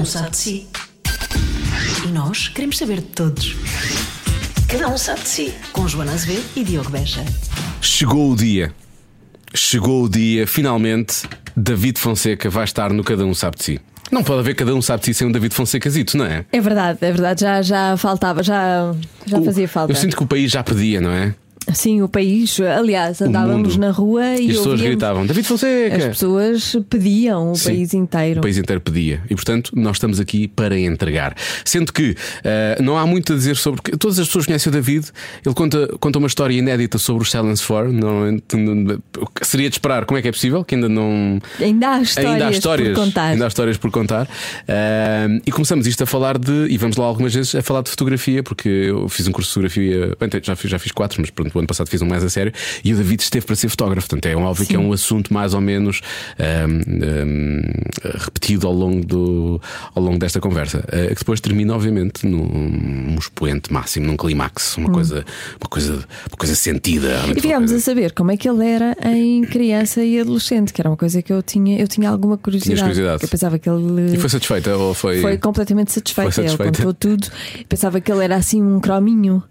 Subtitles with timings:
[0.00, 0.66] um sabe de si.
[2.04, 3.54] E nós queremos saber de todos.
[4.68, 5.54] Cada um sabe de si.
[5.72, 7.24] Com Joana Azevedo e Diogo Beja.
[7.80, 8.72] Chegou o dia.
[9.54, 13.80] Chegou o dia, finalmente, David Fonseca vai estar no Cada Um Sabe de Si.
[14.10, 16.44] Não pode haver Cada Um Sabe de Si sem um David Fonsecazito, não é?
[16.52, 18.94] É verdade, é verdade, já, já faltava, já,
[19.26, 19.92] já O- fazia falta.
[19.92, 21.34] Eu sinto que o país já pedia, não é?
[21.74, 25.96] Sim, o país, aliás, andávamos na rua E, as pessoas gritavam: David Fonseca!
[25.96, 28.40] As pessoas pediam o Sim, país inteiro.
[28.40, 29.22] O país inteiro pedia.
[29.28, 31.34] E portanto, nós estamos aqui para entregar.
[31.64, 33.80] Sendo que eh, não há muito a dizer sobre.
[33.96, 35.06] Todas as pessoas conhecem o David.
[35.44, 37.92] Ele conta, conta uma história inédita sobre os Silence 4.
[37.92, 38.40] Não,
[39.42, 41.38] seria de esperar como é que é possível, que ainda não.
[41.60, 43.24] Ainda há histórias, Ainda há histórias por contar.
[43.26, 44.28] ainda há histórias por contar.
[44.68, 46.66] Ahm, e começamos isto a falar de.
[46.68, 49.54] E vamos lá algumas vezes a falar de fotografia, porque eu fiz um curso de
[49.54, 50.16] fotografia.
[50.18, 52.28] Bem, já fiz, já fiz quatro, mas pronto, o ano passado fiz um mais a
[52.28, 52.52] sério.
[52.84, 54.08] E o David esteve para ser fotógrafo.
[54.08, 56.00] Portanto, é um óbvio que é um assunto mais ou menos
[56.38, 57.60] ahm, ahm,
[58.18, 59.60] repetido ao longo, do,
[59.94, 60.84] ao longo desta conversa.
[60.88, 65.24] Ah, que depois termina, obviamente, num, num expoente máximo, num clímax, uma, coisa,
[65.60, 67.20] uma, coisa, uma coisa sentida.
[67.26, 67.34] Hum.
[67.42, 70.88] E uma a saber como é que ele era em criança e adolescente, que era
[70.90, 72.80] uma coisa que eu tinha, eu tinha alguma curiosidade.
[72.80, 73.22] curiosidade.
[73.22, 74.76] Eu pensava que ele E foi satisfeita?
[74.76, 75.20] Ou foi...
[75.20, 76.32] foi completamente satisfeito.
[76.32, 76.82] Foi satisfeita?
[76.82, 77.28] Ele contou tudo.
[77.68, 79.42] Pensava que ele era assim um crominho.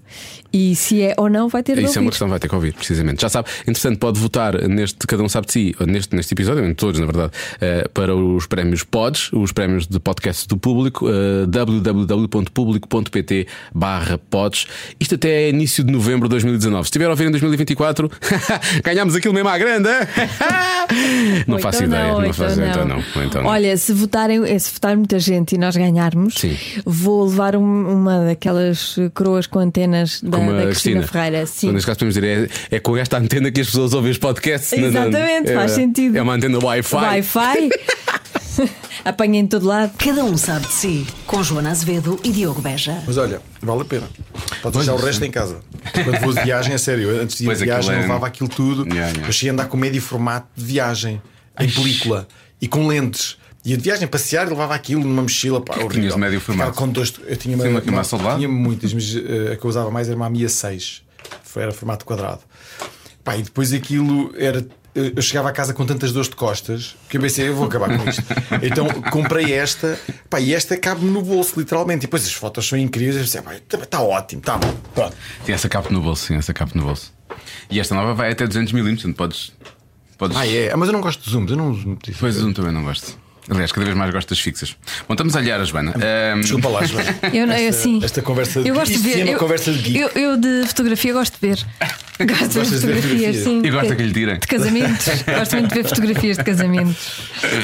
[0.51, 2.49] E se é ou não, vai ter de Isso é uma questão que vai ter
[2.49, 3.21] que ouvir, precisamente.
[3.21, 6.73] Já sabe, entretanto, pode votar neste Cada Um Sabe de Si, neste, neste episódio, em
[6.73, 11.45] todos, na verdade, eh, para os prémios Pods, os prémios de podcast do público, eh,
[11.47, 14.65] www.publico.pt barra Pods.
[14.99, 16.83] Isto até é início de novembro de 2019.
[16.83, 18.09] Se estiver a ouvir em 2024,
[18.83, 19.89] ganhámos aquilo mesmo à grande.
[21.47, 23.03] não Ou faço então ideia, ou não faço então não.
[23.15, 23.49] Ou então não.
[23.51, 26.55] Olha, se votarem, eh, se votar muita gente e nós ganharmos, Sim.
[26.85, 31.37] vou levar um- uma daquelas coroas com antenas da, Como da a Cristina, Cristina Ferreira.
[31.43, 31.71] Então, Sim.
[31.71, 34.71] neste caso podemos dizer, é, é com esta antena que as pessoas ouvem os podcasts.
[34.79, 36.17] não- Exatamente, é- faz sentido.
[36.17, 36.95] É uma antena Wi-Fi.
[36.95, 37.69] Wi-Fi.
[39.05, 39.93] Apanha em todo lado.
[39.97, 41.07] Cada um sabe de si.
[41.25, 43.01] Com Joana Azevedo e Diogo Beja.
[43.07, 44.07] Mas olha, vale a pena.
[44.61, 45.59] Podes deixar o resto em casa.
[45.93, 47.09] Quando vou de viagem, é sério.
[47.21, 48.83] Antes de ir de viagem, aquilo é- levava aquilo tudo.
[48.85, 49.27] Yeah, yeah.
[49.27, 51.21] Eu cheguei a andar com médio formato de viagem,
[51.59, 52.27] em película
[52.61, 53.37] e com lentes.
[53.65, 55.59] Ia de viagem passear e levava aquilo numa mochila.
[55.61, 55.89] Pá, horrível.
[55.91, 56.73] tinhas de médio formato?
[56.73, 58.37] Com dois, eu tinha uma- uma soldado?
[58.37, 61.01] Tinha muitas, mas eh, a que eu usava mais era uma Mia 6.
[61.43, 62.39] Foi- Era formato quadrado.
[63.23, 64.65] Pá, e depois aquilo era.
[64.95, 67.65] Eu eu chegava a casa com tantas dores de costas que eu pensei, eu vou
[67.67, 68.23] acabar com isto.
[68.63, 69.99] então comprei esta,
[70.29, 71.99] pá, e esta cabe-me no bolso, literalmente.
[71.99, 73.15] E depois as fotos são incríveis.
[73.15, 74.73] Eu pensei, está tá ótimo, está bom.
[74.95, 75.15] Pronto.
[75.45, 77.13] Tem essa capa no bolso, sim, essa capa no bolso.
[77.69, 79.51] E esta nova vai até 200mm, portanto podes.
[80.17, 80.35] podes...
[80.37, 82.19] Ah, é, Ah, mas eu não gosto de zooms, eu não uso muito isso.
[82.19, 83.17] Pois Zoom também não gosto.
[83.49, 84.75] Aliás, cada vez mais gosto das fixas.
[85.07, 85.93] Bom, estamos a olhar a Joana.
[85.95, 87.15] Ahm, Desculpa lá, Joana.
[87.33, 89.27] Eu, não- eu, Esta- assim, esta conversa de- eu gosto de ver.
[89.27, 91.65] é eu, conversa de eu, eu de fotografia gosto de ver.
[92.19, 93.01] Gosto de ver fotografias,
[93.37, 93.43] fotografia?
[93.45, 93.61] sim.
[93.63, 94.39] E gosta que lhe tirem?
[94.39, 95.05] De casamentos.
[95.25, 97.21] gosto muito de ver fotografias de casamentos.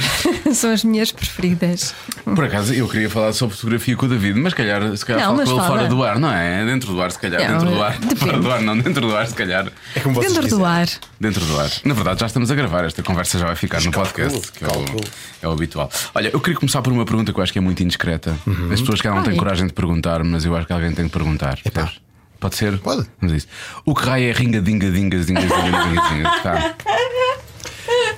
[0.55, 1.93] São as minhas preferidas.
[2.23, 5.21] Por acaso, eu queria falar sobre fotografia com o David, mas se calhar, se calhar
[5.27, 5.77] Não, falo mas com ele fala.
[5.79, 6.65] fora do ar, não é?
[6.65, 7.41] Dentro do ar, se calhar.
[7.41, 7.97] Não, dentro do ar.
[7.97, 8.15] depende.
[8.15, 9.67] Fora do ar, não, dentro do ar, se calhar.
[9.93, 10.87] É como vocês Dentro do ar.
[11.19, 11.69] Dentro do ar.
[11.83, 12.85] Na verdade, já estamos a gravar.
[12.85, 15.03] Esta conversa já vai ficar no calculo, podcast, que é o, calculo.
[15.41, 15.74] é o habitual.
[16.13, 18.37] Olha, eu queria começar por uma pergunta que eu acho que é muito indiscreta.
[18.71, 19.39] As pessoas que não têm Ai.
[19.39, 21.57] coragem de perguntar, mas eu acho que alguém tem que perguntar.
[21.61, 22.01] percebes?
[22.39, 22.77] Pode ser?
[22.79, 23.07] Pode.
[23.19, 23.47] Vamos a isso.
[23.85, 25.47] O que raio é ringa dinga dinga dinga dinga
[25.83, 26.31] dinga dinga?
[26.41, 26.75] Tá.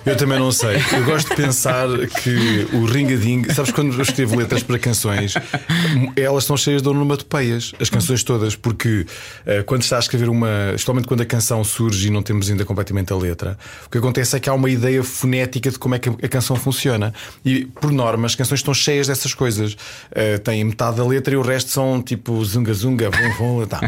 [0.08, 0.78] Eu também não sei.
[0.94, 1.86] Eu gosto de pensar
[2.22, 3.44] que o ringading.
[3.54, 5.34] Sabes quando eu escrevo letras para canções,
[6.16, 9.06] elas estão cheias de onomatopeias, as canções todas, porque
[9.46, 10.48] eh, quando está a escrever uma.
[10.70, 14.38] Especialmente quando a canção surge e não temos ainda completamente a letra, o que acontece
[14.38, 17.14] é que há uma ideia fonética de como é que a canção funciona.
[17.44, 19.76] E por norma, as canções estão cheias dessas coisas.
[20.12, 23.82] Eh, têm metade da letra e o resto são tipo zunga zunga, vum, vum, tá.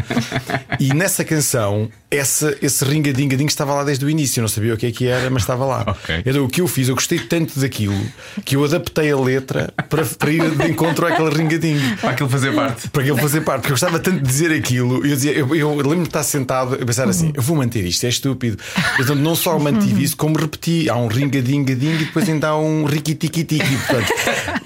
[0.78, 4.40] E nessa canção, essa, esse ringadingading estava lá desde o início.
[4.40, 5.96] Eu não sabia o que é que era, mas estava lá.
[6.10, 6.22] Ok.
[6.26, 7.98] Então o que eu fiz, eu gostei tanto daquilo
[8.44, 11.96] que eu adaptei a letra para, para ir de encontro àquele ringadinho.
[11.98, 12.88] Para aquilo fazer parte.
[12.88, 14.96] Para aquele fazer parte, porque eu gostava tanto de dizer aquilo.
[14.96, 18.04] Eu, dizia, eu, eu lembro-me de estar sentado a pensar assim: eu vou manter isto,
[18.04, 18.58] é estúpido.
[18.98, 20.88] Então não só mantive isso, como repeti.
[20.88, 23.76] Há um ringadingading e depois ainda há um riquitiquitiqui.
[23.76, 24.12] Portanto,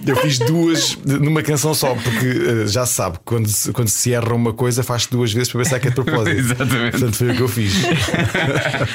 [0.07, 4.13] eu fiz duas numa canção só, porque eh, já se sabe, quando se, quando se
[4.13, 6.31] erra uma coisa, faz duas vezes para pensar que é de propósito.
[6.39, 6.91] Exatamente.
[6.93, 7.75] Portanto, foi o que eu fiz.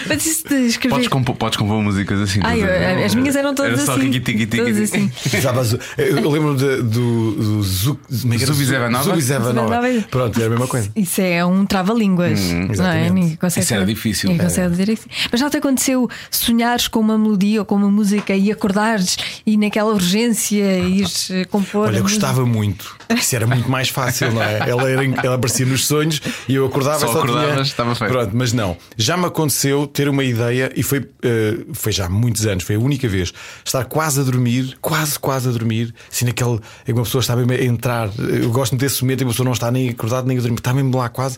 [0.07, 0.95] Mas isso de escrever.
[0.95, 2.38] Podes, compor, podes compor músicas assim.
[2.43, 2.99] Ai, estás a ver?
[2.99, 4.47] eu- as minhas eram todas Era só assim.
[4.47, 5.11] Todas assim.
[5.41, 9.03] Sabes, eu lembro de- do, do é?
[9.03, 9.79] Zubizevanova?
[10.09, 10.89] Pronto, era a mesma coisa.
[10.95, 12.39] Isso é um trava-línguas.
[12.39, 12.71] não é?
[12.71, 13.11] exatamente.
[13.13, 14.29] Ninguém consegue, Isso era difícil.
[14.29, 15.07] Ninguém consegue dizer isso.
[15.31, 19.57] Mas já te aconteceu sonhares com uma melodia ou com uma música e acordares e
[19.57, 21.87] naquela urgência ires eh, compor.
[21.87, 22.95] Olha, gostava muito.
[23.15, 24.69] Isso era muito mais fácil, não é?
[24.69, 27.61] Ela, era, ela aparecia nos sonhos e eu acordava Só só acordavas, tinha...
[27.63, 28.11] estava feito.
[28.11, 28.77] Pronto, mas não.
[28.97, 32.79] Já me aconteceu ter uma ideia e foi, eh, foi já muitos anos, foi a
[32.79, 33.33] única vez,
[33.65, 37.35] estar quase a dormir, quase, quase a dormir, assim naquele em que uma pessoa está
[37.35, 38.09] mesmo a entrar.
[38.17, 40.57] Eu gosto desse momento em que uma pessoa não está nem acordada nem a dormir,
[40.57, 41.37] está mesmo lá quase,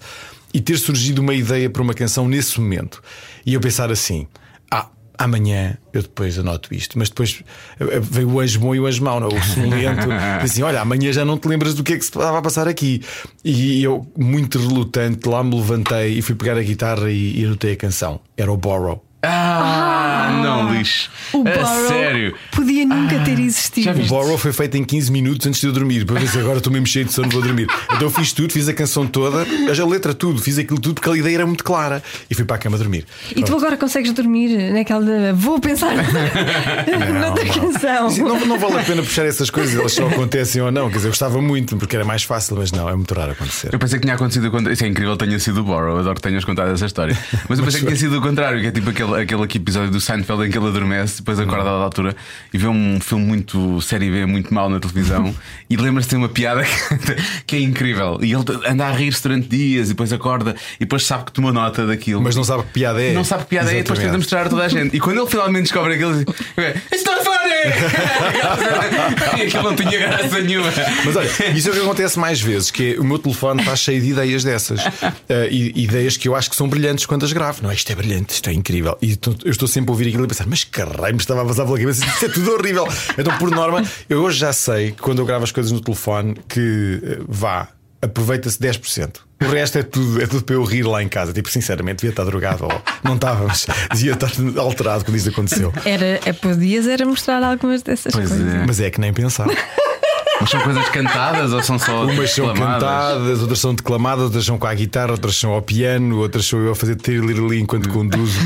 [0.54, 3.02] e ter surgido uma ideia para uma canção nesse momento.
[3.46, 4.28] E eu pensar assim:
[4.70, 4.88] ah,
[5.18, 7.44] amanhã eu depois anoto isto, mas depois
[7.80, 9.28] eh, veio o anjo bom e o anjo mau, não?
[9.30, 10.12] o sonolento,
[10.42, 12.68] assim: olha, amanhã já não te lembras do que é que se estava a passar
[12.68, 13.02] aqui.
[13.44, 17.74] E eu, muito relutante, lá me levantei e fui pegar a guitarra e, e anotei
[17.74, 18.20] a canção.
[18.36, 19.11] Era o Borrow.
[19.24, 21.10] Ah, não, lixo.
[21.34, 22.36] O A Borrow sério.
[22.52, 23.86] podia nunca ter existido.
[23.86, 24.08] já O?
[24.08, 26.06] Borrow foi feito em 15 minutos antes de eu dormir.
[26.06, 27.68] Para ver se agora estou mesmo cheio de sono, vou dormir.
[27.86, 31.10] Então eu fiz tudo, fiz a canção toda, a letra tudo, fiz aquilo tudo porque
[31.10, 32.02] a ideia era muito clara.
[32.30, 33.06] E fui para a cama dormir.
[33.36, 35.06] E tu agora consegues dormir naquela.
[35.06, 38.08] de, Vou pensar noutra canção.
[38.08, 40.90] Assim, Não, não vale a pena puxar essas coisas, elas só acontecem ou não.
[40.90, 43.70] Quer dizer, eu gostava muito porque era mais fácil, mas não, é muito raro acontecer.
[43.74, 44.74] Eu pensei que tinha acontecido o contrário.
[44.74, 45.98] Isso é incrível, tenha sido o Borrow.
[46.00, 47.18] Adoro que tenhas contado essa história.
[47.48, 49.92] Mas eu pensei que tinha sido o contrário, que é tipo aquele, aquele aqui episódio
[49.92, 52.16] do Seinfeld em que ele adormece, depois acorda dada altura
[52.54, 55.34] e vê um filme muito série B, muito mau na televisão
[55.70, 57.16] e lembra-se de uma piada que,
[57.48, 58.20] que é incrível.
[58.22, 61.52] E ele anda a rir-se durante dias e depois acorda e depois sabe que tomou
[61.54, 62.22] nota daquilo.
[62.22, 63.14] Mas não sabe que piada é.
[63.14, 64.24] Não sabe que piada é e depois tenta Exatamente.
[64.24, 64.96] mostrar a toda a gente.
[64.96, 66.26] E quando ele finalmente descobre aquilo, diz:
[66.92, 67.42] It's not funny!
[69.38, 70.72] e aquilo não tinha graça nenhuma.
[71.06, 73.76] Mas olha, isso é o que acontece mais vezes, que é, o meu telefone está
[73.76, 74.82] cheio de ideias dessas.
[75.50, 77.64] E, ideias que eu acho que são brilhantes quando as gravo.
[77.64, 77.74] Não, é?
[77.74, 78.98] isto é brilhante, isto é incrível.
[79.02, 81.46] E eu estou sempre a ouvir aquilo e a pensar, mas caralho, me estava a
[81.46, 82.88] passar pela cabeça, isto é tudo horrível.
[83.18, 86.36] Então, por norma, eu hoje já sei que quando eu gravo as coisas no telefone
[86.48, 87.70] que eh, vá,
[88.02, 89.16] aproveita-se 10%.
[89.44, 91.34] O resto é tudo, é tudo para eu rir lá em casa.
[91.34, 95.74] Tipo, sinceramente, devia estar drogado ou não estava, mas devia estar alterado quando isso aconteceu.
[95.84, 98.54] Era, é, podias era mostrar algumas dessas Pois coisas.
[98.54, 98.66] é.
[98.68, 99.48] Mas é que nem pensar.
[100.40, 102.82] Mas são coisas cantadas ou são só Umas são declamadas?
[102.84, 106.60] cantadas, outras são declamadas, outras são com a guitarra, outras são ao piano, outras sou
[106.60, 108.40] eu a fazer ali enquanto conduzo.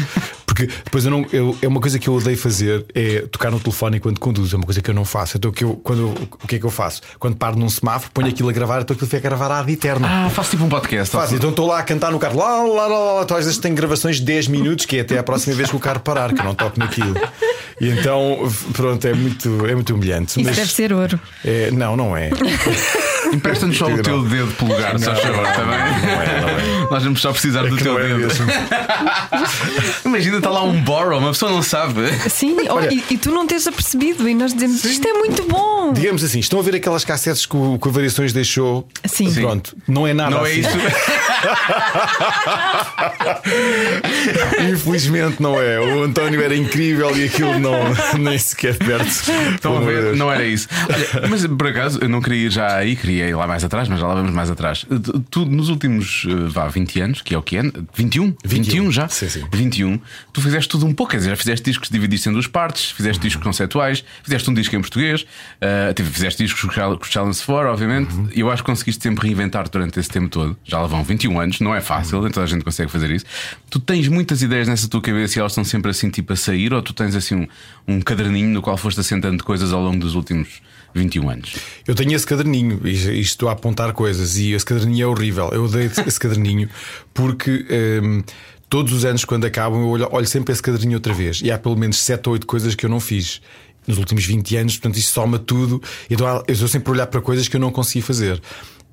[0.56, 1.26] Porque depois eu não.
[1.34, 4.56] Eu, é uma coisa que eu odeio fazer é tocar no telefone enquanto conduzo.
[4.56, 5.36] É uma coisa que eu não faço.
[5.38, 7.02] Então o que eu, quando eu- o que é que eu faço?
[7.20, 10.08] Quando paro num semáforo, ponho aquilo a gravar, então aquilo fica a gravar ad eterno.
[10.10, 11.12] Ah, faço tipo um podcast.
[11.16, 13.60] Faz, então estou lá a cantar no carro, lá, lá, lá, lá, então às vezes
[13.60, 16.34] tenho gravações de 10 minutos, que é até a próxima vez que o carro parar,
[16.34, 17.16] que eu não toco naquilo.
[17.82, 20.40] E então, pronto, é muito, é muito humilhante.
[20.40, 21.20] Isso mas deve ser ouro.
[21.44, 22.30] é- não, não é.
[23.34, 24.28] Empresta-nos só o teu Não.
[24.30, 25.78] dedo polegar, se faz favor, não, também.
[25.80, 26.85] não é, não é.
[26.92, 28.34] Nós vamos só precisar do Que teu é dedo.
[30.06, 32.02] Imagina, está lá um borrow, uma pessoa não sabe.
[32.30, 35.92] Sim, Olha- e, e tu não tens apercebido, e nós dizemos isto é muito bom.
[35.94, 38.88] Digamos assim, estão a ver aquelas cassetes que o, que o Variações deixou?
[39.06, 39.30] Sim.
[39.32, 39.42] Sim.
[39.42, 40.60] Pronto, não é nada Não é assim.
[40.62, 40.70] isso.
[44.72, 45.80] Infelizmente não é.
[45.80, 47.74] O António era incrível e aquilo não,
[48.20, 49.06] nem sequer perto.
[49.54, 50.18] Estão a ver, Deus.
[50.18, 50.68] não era isso.
[51.16, 53.88] Olha, mas por acaso, eu não queria ir já aí, queria ir lá mais atrás,
[53.88, 54.86] mas já lá vamos mais atrás.
[55.04, 57.64] Tu, tu, nos últimos eh, vá, 20 anos, que é o que é?
[57.96, 58.36] 21?
[58.46, 59.08] 21 já?
[59.08, 59.44] Sim, sim.
[59.52, 60.00] 21.
[60.32, 63.22] Tu fizeste tudo um pouco, quer dizer, já fizeste discos dividiste em duas partes, fizeste
[63.22, 65.26] discos conceituais, fizeste um disco em português,
[65.96, 69.68] tive- fizeste discos com o Challenge 4, obviamente, e eu acho que conseguiste sempre reinventar
[69.70, 70.56] durante esse tempo todo.
[70.64, 73.26] Já lá vão 21 anos, não é fácil, nem toda a gente consegue fazer isso.
[73.70, 76.74] Tu tens muitas ideias nessa tua cabeça e elas estão sempre assim, tipo a sair,
[76.74, 77.48] ou tu tens assim um,
[77.88, 80.62] um caderninho no qual foste assentando coisas ao longo dos últimos
[80.96, 81.56] 21 anos?
[81.86, 85.50] Eu tenho esse caderninho e e estou a apontar coisas e esse caderninho é horrível.
[85.52, 86.70] Eu odeio esse caderninho
[87.14, 87.66] porque
[88.02, 88.24] hum,
[88.70, 91.58] todos os anos, quando acabam, eu olho, olho sempre esse caderninho outra vez e há
[91.58, 93.42] pelo menos 7 ou 8 coisas que eu não fiz.
[93.88, 95.82] Nos últimos 20 anos, portanto, isso soma tudo.
[96.10, 98.42] Então eu estou sempre a olhar para coisas que eu não consegui fazer.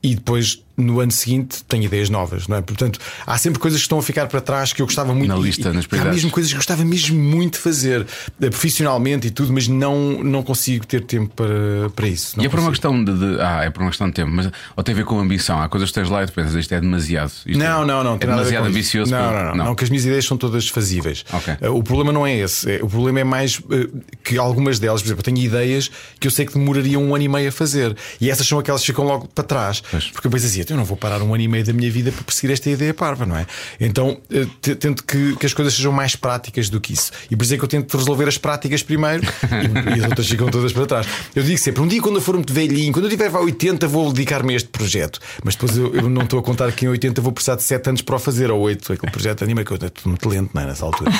[0.02, 2.62] E depois, no ano seguinte, tenho ideias novas, não é?
[2.62, 5.36] Portanto, há sempre coisas que estão a ficar para trás que eu gostava muito Na
[5.36, 8.06] lista, e, nas há mesmo coisas que gostava mesmo muito de fazer,
[8.40, 12.36] eh, profissionalmente e tudo, mas não, não consigo ter tempo para, para isso.
[12.36, 14.30] Não e é por uma questão de, de- Ah, é por uma questão de tempo,
[14.32, 15.60] mas ou tem a ver com ambição.
[15.60, 17.32] Há coisas que tens lá e tu pensas, isto é demasiado.
[17.46, 18.14] Isto Não, é, não, não.
[18.14, 19.10] É demasiado ambicioso.
[19.12, 21.24] Não, para- não, não, não, que as minhas ideias são todas fazíveis.
[21.32, 21.54] Ok.
[21.60, 22.70] Eh, O problema não é esse.
[22.70, 23.88] É- O problema é mais eh,
[24.24, 27.24] que algumas delas, por exemplo, eu tenho ideias que eu sei que demorariam um ano
[27.24, 27.94] e meio a fazer.
[28.20, 29.82] E essas são aquelas que ficam logo para trás.
[29.90, 30.06] Pois.
[30.08, 32.12] Porque eu penso assim, eu não vou parar um ano e meio da minha vida
[32.12, 33.46] para perseguir esta ideia parva, não é?
[33.80, 37.10] Então eh, te- tento que, que as coisas sejam mais práticas do que isso.
[37.30, 40.28] E por isso é que eu tento resolver as práticas primeiro e, e as outras
[40.28, 41.06] ficam todas para trás.
[41.34, 43.86] Eu digo sempre: um dia quando eu for muito velhinho, quando eu tiver vá 80,
[43.88, 45.18] vou dedicar-me a este projeto.
[45.44, 47.88] Mas depois eu, eu não estou a contar que em 80 vou precisar de 7
[47.88, 50.50] anos para o fazer, ou 8, aquele projeto de anima que eu estou muito lento
[50.54, 51.10] não é, nessa altura.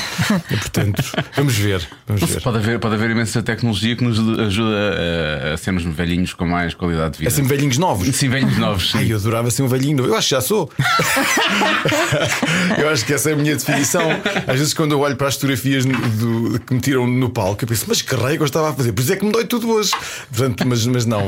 [0.51, 1.03] E, portanto,
[1.37, 1.87] vamos ver.
[2.07, 2.41] Vamos ver.
[2.43, 4.77] Pode haver, pode haver imensa tecnologia que nos ajuda
[5.51, 7.31] a, a sermos velhinhos com mais qualidade de vida.
[7.31, 8.09] É sempre velhinhos novos.
[8.17, 8.91] Sim, velhinhos novos.
[8.91, 8.99] sim.
[8.99, 10.09] Ai, eu adorava ser um velhinho novo.
[10.11, 10.71] Eu acho que já sou.
[12.79, 14.03] eu acho que essa é a minha definição.
[14.47, 17.69] Às vezes, quando eu olho para as fotografias do- que me tiram no palco, eu
[17.69, 18.93] penso, mas que raio que eu estava a fazer?
[18.93, 19.91] Por isso é que me dói tudo hoje.
[20.31, 21.23] Portanto, mas, mas não,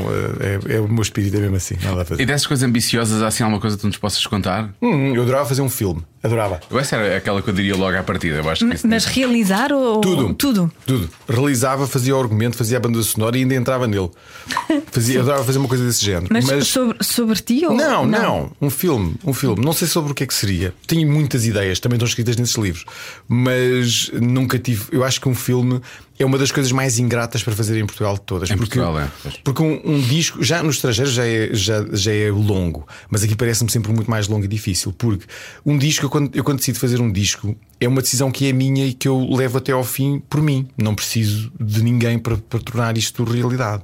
[0.69, 1.75] é, é o meu espírito, é mesmo assim.
[1.83, 2.25] Nada a E fazer.
[2.25, 4.69] dessas coisas ambiciosas, há assim alguma coisa que tu nos possas contar?
[4.81, 6.01] Hum, eu adorava fazer um filme.
[6.25, 6.59] Adorava.
[6.71, 8.37] Eu essa era aquela que eu diria logo à partida.
[8.37, 10.33] Eu acho que isso Mas realizar ou Tudo.
[10.33, 10.71] tudo?
[10.83, 11.07] Tudo.
[11.29, 14.09] Realizava, fazia o argumento, fazia a banda sonora e ainda entrava nele.
[14.91, 16.27] Fazia, adorava fazer uma coisa desse género.
[16.31, 19.63] Mas, Sobre, sobre ti ou Não, não, Um filme, um filme.
[19.63, 20.73] Não sei sobre o que é que seria.
[20.87, 22.85] Tenho muitas ideias, também estão escritas nesses livros,
[23.27, 24.85] mas nunca tive.
[24.91, 25.81] Eu acho que um filme
[26.17, 28.49] é uma das coisas mais ingratas para fazer em Portugal de todas.
[28.49, 29.09] Em porque, Portugal, é.
[29.43, 33.35] Porque um, um disco, já no estrangeiro já é, já, já é longo, mas aqui
[33.35, 34.93] parece-me sempre muito mais longo e difícil.
[34.93, 35.25] Porque
[35.65, 38.53] um disco, eu quando, eu quando decido fazer um disco, é uma decisão que é
[38.53, 40.67] minha e que eu levo até ao fim por mim.
[40.77, 43.83] Não preciso de ninguém para, para tornar isto realidade.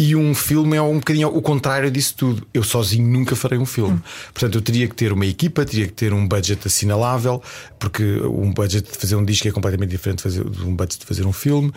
[0.00, 2.46] E um filme é um bocadinho o contrário disso tudo.
[2.54, 4.00] Eu sozinho nunca farei um filme.
[4.32, 7.42] Portanto, eu teria que ter uma equipa, teria que ter um budget assinalável,
[7.80, 11.00] porque um budget de fazer um disco é completamente diferente de, fazer, de um budget
[11.00, 11.72] de fazer um filme.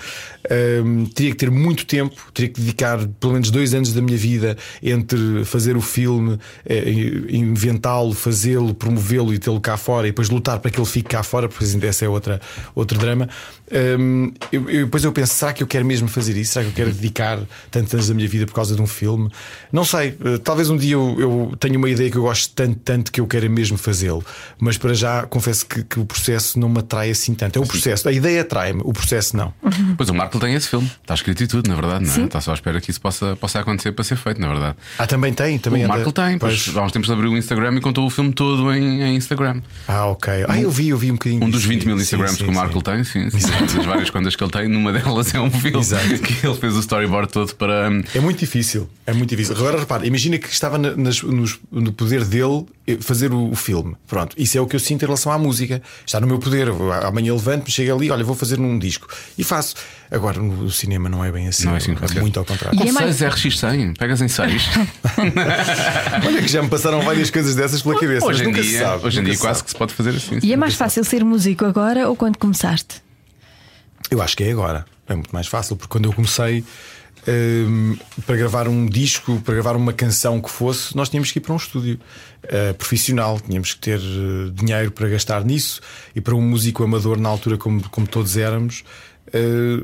[0.51, 4.17] Ahm, teria que ter muito tempo, teria que dedicar pelo menos dois anos da minha
[4.17, 6.91] vida entre fazer o filme, eh,
[7.29, 11.23] inventá-lo, fazê-lo, promovê-lo e tê-lo cá fora e depois lutar para que ele fique cá
[11.23, 12.39] fora, porque essa é outra,
[12.75, 13.27] outro drama.
[13.71, 16.53] Ahm, eu, eu- depois eu penso, será que eu quero mesmo fazer isso?
[16.53, 17.39] Será que eu quero dedicar
[17.71, 19.29] tantos da minha vida por causa de um filme?
[19.71, 22.75] Não sei, eh, talvez um dia eu, eu tenha uma ideia que eu gosto tanto,
[22.83, 24.23] tanto que eu quero mesmo fazê-lo,
[24.59, 27.57] mas para já confesso que, que o processo não me atrai assim tanto.
[27.57, 29.53] É o processo, a ideia atrai-me, o processo não.
[29.97, 30.89] Pois o Marco tem esse filme.
[31.01, 32.25] Está escrito e tudo, na verdade, não é?
[32.25, 34.75] Está só à espera que isso possa, possa acontecer para ser feito, na verdade.
[34.97, 36.63] Ah, também tem, também o anda- Marco tem, Pois.
[36.63, 39.61] pois há uns tempos abriu o Instagram e contou o filme todo em, em Instagram.
[39.87, 40.45] Ah, ok.
[40.47, 41.43] Ah, eu vi, eu vi um bocadinho.
[41.43, 41.69] Um dos disso.
[41.73, 42.59] 20 mil Sim, Instagrams sim, que o sim.
[42.59, 43.39] Marco tem, sim, sim.
[43.75, 46.07] Das várias contas que ele tem, numa delas é um filme Exato.
[46.19, 47.89] que ele fez o storyboard todo para.
[48.15, 49.55] É muito difícil, é muito difícil.
[49.55, 53.55] Agora repara, imagina que estava na- nas- nos- no poder dele eh, fazer o, o
[53.55, 53.95] filme.
[54.07, 55.81] Pronto, isso é o que eu sinto em relação à música.
[56.05, 56.67] Está no meu poder.
[56.67, 59.75] Eu, Amanhã levanto-me, chego ali, olha, vou fazer um disco e faço.
[60.09, 61.65] Agora no cinema não é bem assim.
[61.65, 62.77] Não é assim, é muito ao contrário.
[62.77, 64.63] Com E é mais- 6 RX100, pegas em 6.
[66.25, 68.25] Olha que já me passaram várias coisas dessas pela cabeça.
[68.25, 69.05] hoje mas em dia, sabe.
[69.07, 69.65] hoje em dia se quase sabe.
[69.65, 70.39] que se pode fazer assim.
[70.43, 73.01] E é mais fácil ser músico agora ou quando começaste?
[74.09, 74.85] Eu acho que é agora.
[75.07, 76.63] É muito mais fácil, porque quando eu comecei
[77.27, 81.41] hum, para gravar um disco, para gravar uma canção que fosse, nós tínhamos que ir
[81.41, 81.99] para um estúdio
[82.43, 85.81] eh, profissional, tínhamos que ter eh, dinheiro para gastar nisso
[86.15, 88.83] e para um músico amador na altura, como, como todos éramos.
[89.33, 89.83] eh,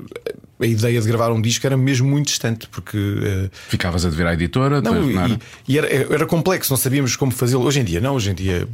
[0.60, 4.25] a ideia de gravar um disco era mesmo muito distante, porque eh, Ficavas a dever
[4.25, 5.39] à editora, não, depois, não era?
[5.67, 7.63] e, e era, era complexo, não sabíamos como fazê-lo.
[7.63, 8.67] Hoje em dia, não, hoje em dia,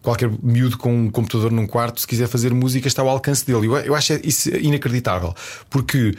[0.00, 3.66] qualquer miúdo com um computador num quarto, se quiser fazer música, está ao alcance dele.
[3.66, 5.34] Eu, eu acho isso inacreditável,
[5.68, 6.14] porque.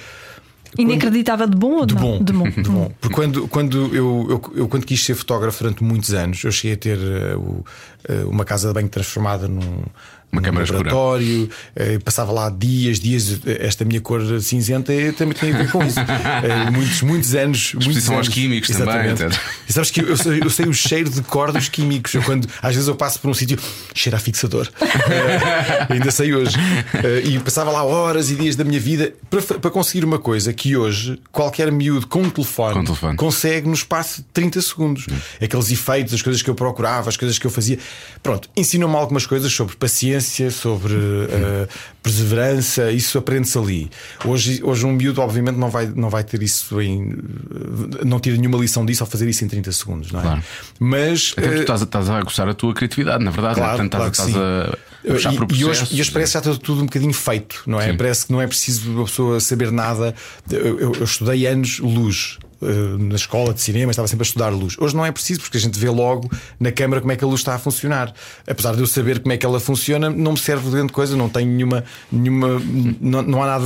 [0.78, 2.02] Inacreditável de bom ou De não?
[2.02, 2.44] bom, De bom.
[2.62, 2.92] de bom.
[3.02, 6.74] Porque quando, quando eu, eu, eu quando quis ser fotógrafo durante muitos anos, eu cheguei
[6.76, 6.98] a ter
[7.38, 7.66] o-
[8.08, 9.84] eh, uma casa de banho transformada num,
[10.32, 10.84] Uma câmara escura.
[10.84, 15.58] laboratório, eh, passava lá dias, dias, eh, esta minha cor cinzenta eh, também tem a
[15.58, 16.00] ver com isso.
[16.72, 17.74] Muitos, muitos anos.
[17.74, 18.34] muitos Exposição aos anos.
[18.36, 19.24] químicos também, Exatamente.
[19.24, 19.42] etc.
[19.68, 22.14] E sabes que eu sei, eu sei o cheiro de cor dos químicos.
[22.14, 23.58] Eu quando, às vezes eu passo por um sítio,
[23.96, 24.70] cheira a fixador.
[24.82, 26.56] Eh, ainda sei hoje.
[27.04, 30.54] Eh, e passava lá horas e dias da minha vida para, para conseguir uma coisa
[30.54, 33.18] que hoje qualquer miúdo com um telefone, Com telefone.
[33.18, 35.08] consegue no espaço de 30 segundos.
[35.42, 37.80] Aqueles efeitos, as coisas que eu procurava, as coisas que eu fazia.
[38.22, 40.19] Pronto, ensinou-me algumas coisas sobre paciência,
[40.52, 41.68] sobre eh,
[42.04, 43.90] perseverança, isso aprende-se ali.
[44.26, 47.12] Hoje, hoje um miúdo, obviamente, não vai, não vai ter isso em.
[47.12, 50.24] eh, não tira nenhuma lição disso ao fazer isso em 30 segundos, não é?
[50.24, 50.44] Claro.
[50.80, 51.34] Mas.
[51.38, 53.56] Até tu eh, estás, a- estás a aguçar a tua criatividade, na verdade.
[53.56, 53.90] Claro, né?
[53.90, 56.86] Portanto, claro estás, a e, e hoje, e hoje parece que já está tudo um
[56.86, 57.92] bocadinho feito, não é?
[57.92, 57.98] Sim.
[57.98, 60.14] Parece que não é preciso a pessoa saber nada.
[60.52, 62.38] Eu, eu- eu estudei anos luz.
[62.62, 64.76] Eh, Na escola de cinema estava sempre a estudar luz.
[64.80, 67.28] Hoje não é preciso, porque a gente vê logo na câmara como é que a
[67.28, 68.14] luz está a funcionar.
[68.48, 71.16] Apesar de eu saber como é que ela funciona, não me serve de grande coisa,
[71.16, 71.84] não tenho nenhuma.
[72.12, 72.62] nenhuma
[73.02, 73.66] não, não há nada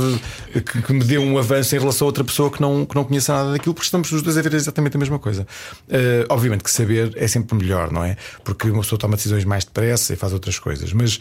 [0.52, 3.04] que, que me dê um avanço em relação a outra pessoa que não, que não
[3.04, 5.46] conheça nada daquilo, porque estamos os dois a ver exatamente a mesma coisa.
[5.88, 8.16] Eh, obviamente que saber é sempre melhor, não é?
[8.44, 10.92] Porque uma pessoa toma decisões mais depressa e faz outras coisas.
[10.92, 11.18] Mas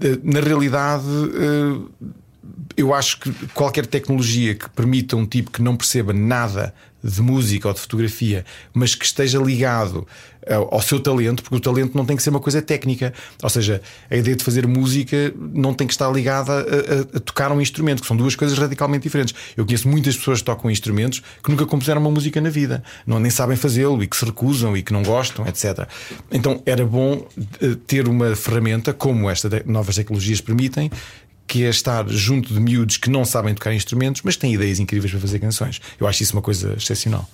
[0.00, 1.04] eh, na realidade.
[1.34, 2.20] eh,
[2.76, 7.66] eu acho que qualquer tecnologia que permita um tipo que não perceba nada de música
[7.66, 10.06] ou de fotografia, mas que esteja ligado
[10.46, 13.14] ao, ao seu talento, porque o talento não tem que ser uma coisa técnica.
[13.42, 17.20] Ou seja, a ideia de fazer música não tem que estar ligada a, a- a
[17.20, 19.34] tocar um instrumento, que são duas coisas radicalmente diferentes.
[19.56, 23.18] Eu conheço muitas pessoas que tocam instrumentos que nunca compuseram uma música na vida, não,
[23.18, 25.88] nem sabem fazê-lo e que se recusam e que não gostam, etc.
[26.30, 27.26] Então era bom
[27.62, 30.90] eh, ter uma ferramenta como esta novas tecnologias permitem
[31.50, 35.10] que é estar junto de miúdos que não sabem tocar instrumentos, mas têm ideias incríveis
[35.10, 35.80] para fazer canções.
[35.98, 37.28] Eu acho isso uma coisa excepcional.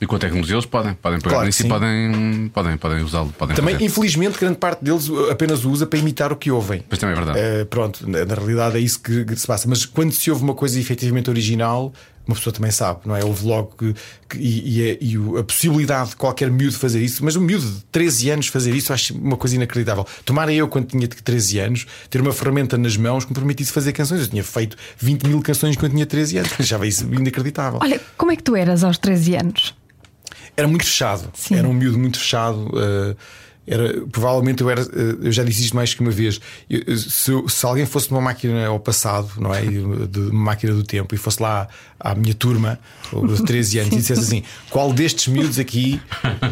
[0.00, 3.04] E com a tecnologia eles podem, podem pegar Claro que nisso e podem, podem, podem
[3.04, 3.32] usá-lo.
[3.38, 3.86] Podem Também, fazer.
[3.86, 6.82] infelizmente, grande parte deles apenas o usa para imitar o que ouvem.
[6.88, 7.38] Pois também é verdade.
[7.38, 9.68] Eh, pronto, na, na realidade é isso que, que se passa.
[9.68, 11.92] Mas quando se ouve uma coisa efetivamente original,
[12.26, 13.24] uma pessoa também sabe, não é?
[13.24, 13.94] Houve logo que,
[14.28, 17.66] que- e, e é- e a possibilidade de qualquer miúdo fazer isso, mas um miúdo
[17.68, 20.06] de 13 anos fazer isso, acho uma coisa inacreditável.
[20.24, 23.92] Tomara eu, quando tinha 13 anos, ter uma ferramenta nas mãos que me permitisse fazer
[23.92, 24.20] canções.
[24.20, 27.80] Eu tinha feito 20 mil canções quando tinha 13 anos, achava isso inacreditável.
[27.82, 29.74] Olha, como é que tu eras aos 13 anos?
[30.56, 31.56] Era muito fechado, Sim.
[31.56, 32.70] era um miúdo muito fechado.
[32.76, 33.16] eh,
[33.66, 36.40] era, provavelmente eu era, eh, eu já disse isto mais que uma vez.
[36.68, 39.64] Eu- se, se alguém fosse numa máquina ao passado, não é?
[39.64, 41.68] E, De uma máquina do tempo, e fosse lá
[42.00, 42.78] à minha turma,
[43.12, 46.00] de 13 anos, e dissesse assim: qual destes miúdos aqui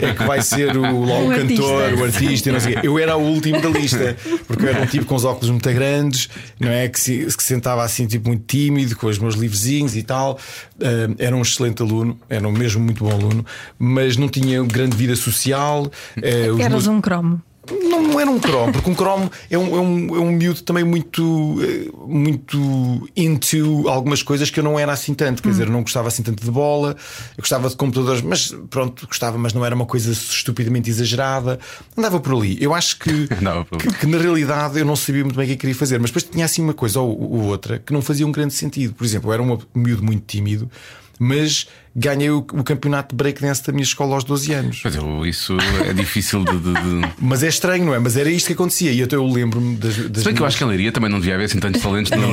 [0.01, 2.01] é que vai ser o, lá, o O cantor, artista.
[2.01, 2.81] o artista, não sei quê.
[2.87, 5.69] Eu era o último da lista, porque eu era um tipo com os óculos muito
[5.73, 6.29] grandes,
[6.61, 6.89] não é?
[6.89, 10.39] Que se, que sentava assim, tipo, muito tímido, com os meus livrezinhos e tal.
[10.81, 13.45] Eh, era um excelente aluno, era um mesmo muito bom aluno,
[13.79, 15.91] mas não tinha grande vida social.
[16.17, 17.41] os Eras meus- um cromo.
[17.71, 20.85] Não, era um cromo, porque um cromo é um, é um, é um miúdo também
[20.85, 25.43] muito, eh, muito into algumas coisas que eu não era assim tanto.
[25.43, 26.97] Quer dizer, eu não gostava assim tanto de bola,
[27.37, 31.59] eu gostava de computadores, mas pronto, gostava, mas não era uma coisa estupidamente exagerada.
[31.97, 32.57] Andava por ali.
[32.61, 33.29] Eu acho que,
[33.79, 36.11] que, que na realidade eu não sabia muito bem o que eu queria fazer, mas
[36.11, 38.95] depois tinha assim uma coisa ou, ou outra que não fazia um grande sentido.
[38.95, 40.71] Por exemplo, eu era um miúdo muito tímido.
[41.19, 41.67] Mas
[41.99, 44.79] ganhei o, o campeonato de breakdance da minha escola aos 12 anos.
[44.83, 45.57] Pois eu, isso
[45.89, 46.53] é difícil de.
[46.59, 47.99] de- de- Mas é estranho, não é?
[47.99, 48.93] Mas era isto que acontecia.
[48.93, 51.11] E até eu lembro-me das, das Se bem que eu acho que em Leiria também
[51.11, 52.11] não devia haver assim tantos talentos.
[52.13, 52.31] Não, não,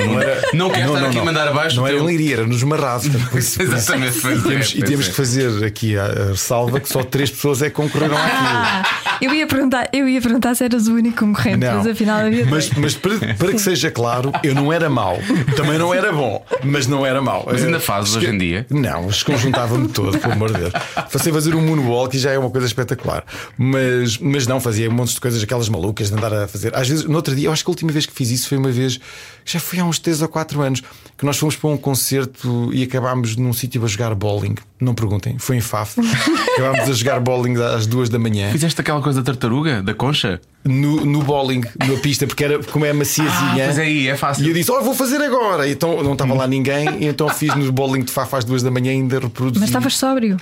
[0.53, 1.75] não quero estar aqui a mandar abaixo.
[1.77, 3.07] Não era teu- em Leiria, era nos Marrados.
[3.33, 5.09] Exatamente, E é, temos, e pois temos é.
[5.09, 9.04] que fazer aqui a, a ressalva que só três pessoas é que concorreram àquilo.
[9.21, 11.77] Eu ia perguntar, eu ia perguntar se eras o único concorrente, Não.
[11.77, 15.17] mas afinal havia Mas, mas para, para que seja claro, eu não era mau.
[15.55, 17.43] Também não era bom, mas não era mau.
[17.49, 18.65] Mas ainda Eh, fazes esque- hoje em dia?
[18.69, 20.73] Não, desconjuntava-me todo, pelo amor de Deus.
[21.11, 23.23] Passei a fazer um moonwalk e já é uma coisa espetacular.
[23.57, 26.75] Mas, mas não, fazia montes de coisas, aquelas malucas de andar a fazer.
[26.75, 28.57] Às vezes, no outro dia, eu acho que a última vez que fiz isso foi
[28.57, 28.99] uma vez,
[29.45, 30.81] já foi há uns 3 ou 4 anos,
[31.17, 34.55] que nós fomos para um concerto e acabámos num sítio a jogar bowling.
[34.79, 35.95] Não perguntem, foi em Faf.
[36.57, 38.51] acabámos a jogar bowling às 2 da manhã.
[38.51, 40.39] Fizeste aquela coisa da tartaruga, da concha?
[40.63, 43.65] No, no bowling, na pista, porque era como é maciazinha.
[43.65, 44.45] pois é aí, é fácil.
[44.45, 45.67] E eu disse: Oh, vou fazer agora.
[45.67, 48.63] E então não estava lá ninguém, e então fiz no bowling de Faf às duas
[48.63, 49.59] da manhã e ainda reproduzi.
[49.59, 50.37] Mas estavas sóbrio.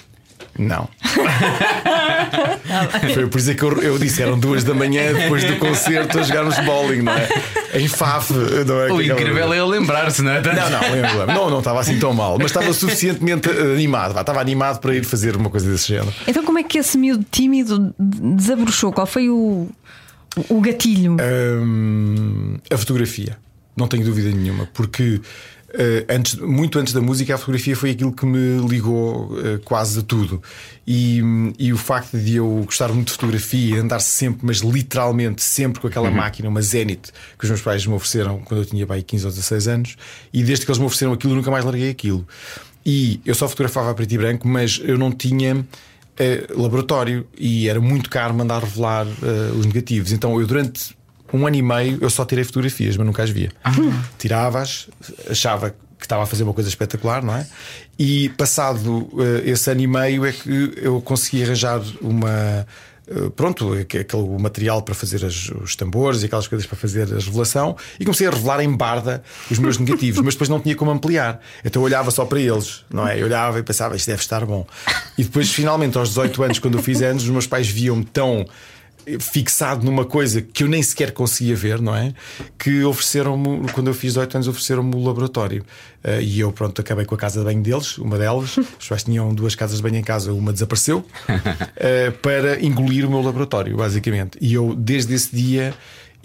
[0.57, 0.87] Não.
[3.13, 6.23] Foi por isso que eu, eu disse: eram duas da manhã depois do concerto a
[6.23, 7.27] jogarmos bowling, não é?
[7.73, 8.91] Em Faf, não é?
[8.91, 10.41] O Que incrível é ele lembrar-se, não é?
[10.41, 14.19] Não, não, lembro, não, não estava assim tão mal, mas estava suficientemente eh, animado.
[14.19, 16.13] Estava animado para ir fazer uma coisa desse género.
[16.27, 18.91] Então, como é que esse miúdo tímido desabrochou?
[18.93, 19.67] Qual foi o,
[20.49, 21.17] o gatilho?
[21.19, 23.37] Hum, a fotografia,
[23.75, 25.19] não tenho dúvida nenhuma, porque
[26.07, 30.03] antes, muito antes da música, a fotografia foi aquilo que me ligou eh, quase a
[30.03, 30.41] tudo.
[30.85, 31.21] E,
[31.57, 35.87] e o facto de eu gostar muito de fotografia, andar sempre, mas literalmente sempre com
[35.87, 39.25] aquela máquina, uma Zenit, que os meus pais me ofereceram quando eu tinha pai 15
[39.25, 39.95] ou 16 anos,
[40.31, 42.27] e desde que eles me ofereceram aquilo, nunca mais larguei aquilo.
[42.85, 45.65] E eu só fotografava a preto e branco, mas eu não tinha
[46.17, 50.11] eh, laboratório e era muito caro mandar revelar eh, os negativos.
[50.11, 50.95] Então eu durante
[51.33, 53.51] um ano e meio eu só tirei fotografias, mas nunca as via.
[54.17, 54.87] Tirava-as,
[55.29, 57.47] achava que estava a fazer uma coisa espetacular, não é?
[57.97, 59.09] E passado
[59.45, 62.29] eh, esse ano e meio é que eu consegui arranjar uma.
[63.07, 67.03] eh, Pronto, aque- aquele material para fazer as- os tambores e aquelas coisas para fazer
[67.03, 70.75] a revelação, e comecei a revelar em barda os meus negativos, mas depois não tinha
[70.75, 71.39] como ampliar.
[71.63, 73.19] Então eu olhava só para eles, não é?
[73.21, 74.65] Eu olhava e pensava, isto deve estar bom.
[75.17, 78.45] E depois, finalmente, aos 18 anos, quando eu fiz anos, os meus pais viam-me tão
[79.19, 82.13] fixado numa coisa que eu nem sequer conseguia ver, não é?
[82.57, 85.65] Que ofereceram-me, quando eu fiz 18 anos, ofereceram-me o laboratório.
[86.03, 88.57] Eh, e eu, pronto, acabei com a casa de banho deles, uma delas.
[88.79, 91.05] Os pais tinham duas casas de banho em casa, uma desapareceu,
[91.75, 94.37] eh, para engolir o meu laboratório, basicamente.
[94.41, 95.73] E eu, desde esse dia.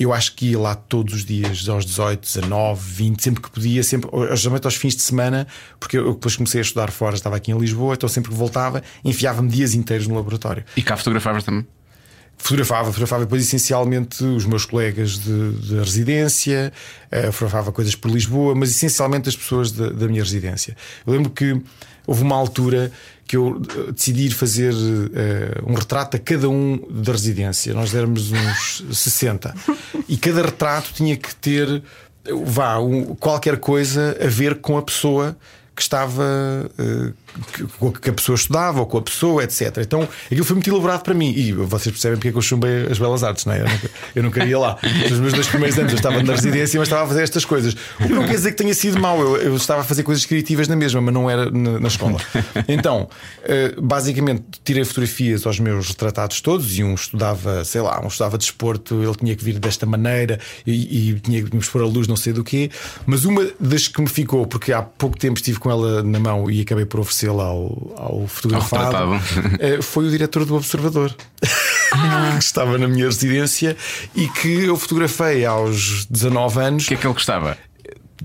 [0.01, 3.83] Eu acho que ia lá todos os dias, aos 18, 19, 20, sempre que podia,
[3.83, 5.45] sempre, geralmente aos fins de semana,
[5.81, 8.81] porque eu depois comecei a estudar fora, estava aqui em Lisboa, então sempre que voltava,
[9.05, 10.65] enfiava-me dias inteiros no laboratório.
[10.77, 11.67] E cá fotografavas também.
[12.39, 16.73] Fotografava, fotografava depois essencialmente os meus colegas de, de residência,
[17.11, 20.77] eh, fotografava coisas por Lisboa, mas essencialmente as pessoas da, da minha residência.
[21.07, 21.61] Eu lembro que
[22.07, 22.91] houve uma altura
[23.27, 27.75] que eu eh, decidi ir fazer eh, um retrato a cada um da residência.
[27.75, 29.55] Nós éramos uns 60
[30.09, 31.83] e cada retrato tinha que ter
[32.45, 35.37] vá, um- qualquer coisa a ver com a pessoa
[35.77, 36.25] que estava
[36.79, 37.13] eh,
[38.01, 39.79] que, a pessoa estudava ou com a pessoa, etc.
[39.79, 41.33] Então aquilo foi muito elaborado para mim.
[41.37, 43.61] E vocês percebem porque é que eu chumbei as belas artes, não é?
[43.61, 44.79] Eu nunca, eu nunca ia lá.
[45.11, 47.75] Nos meus dois primeiros anos eu estava na residência, mas estava a fazer estas coisas.
[48.01, 49.21] O que não quer dizer que tenha sido mau.
[49.21, 52.19] Eu, eu estava a fazer coisas criativas na mesma, mas não era na, na escola.
[52.67, 53.09] Então,
[53.45, 58.37] eh, basicamente, tirei fotografias aos meus retratados todos e um estudava, sei lá, um estudava
[58.37, 62.07] desporto, ele tinha que vir desta maneira e, e tinha que me expor a luz,
[62.07, 62.71] não sei do quê.
[63.07, 66.51] Mas uma das que me ficou, porque há pouco tempo estive com ela na mão
[66.51, 69.15] e acabei por oferecê-la ao, ao fotografado, Ao
[69.59, 71.15] eh, foi o diretor do Observador.
[72.39, 73.75] que estava na minha residência
[74.15, 77.57] e que eu fotografei aos 19 anos O que é que ele gostava?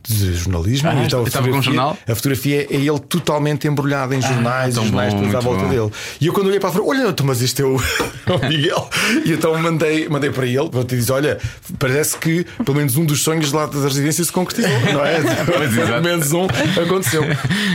[0.07, 0.89] De jornalismo.
[0.89, 1.97] Ah, então, a estava com um fotografia- jornal?
[2.07, 5.69] A fotografia é ele totalmente embrulhado em jornais, tão os jornais bom, à volta bom.
[5.69, 5.91] dele.
[6.19, 8.89] E eu quando olhei para a frente, olha, então, mas este é o, o Miguel.
[9.25, 11.37] E então mandei, mandei para ele, e disse: Olha,
[11.79, 15.21] parece que pelo menos um dos sonhos lá da residência se concretizou, não é?
[15.45, 16.45] pelo menos um
[16.81, 17.23] aconteceu.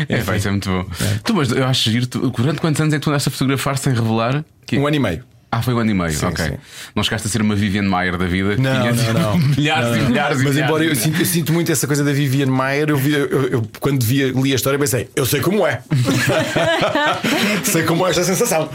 [0.08, 0.84] É, pá, isso é muito bom.
[1.24, 2.06] Tu, mas eu acho giro.
[2.06, 4.44] Tu, durante quantos anos é que tu andaste a fotografar sem revelar?
[4.66, 5.24] Que- Um ano e meio.
[5.50, 6.44] Ah, foi um ano e meio, Sim, ok.
[6.44, 6.52] sim.
[6.94, 9.38] Não chegaste a ser uma Vivian Maier da vida Não, tinha, não, não.
[9.56, 10.08] milhares Não, e não.
[10.10, 12.46] milhares e Mas milhares embora de eu sinto, eu sinto muito essa coisa da Vivian
[12.48, 15.80] Maier, eu, vi- eu- eu- quando via, li a história pensei, eu sei como é.
[17.64, 18.68] sei como é esta sensação.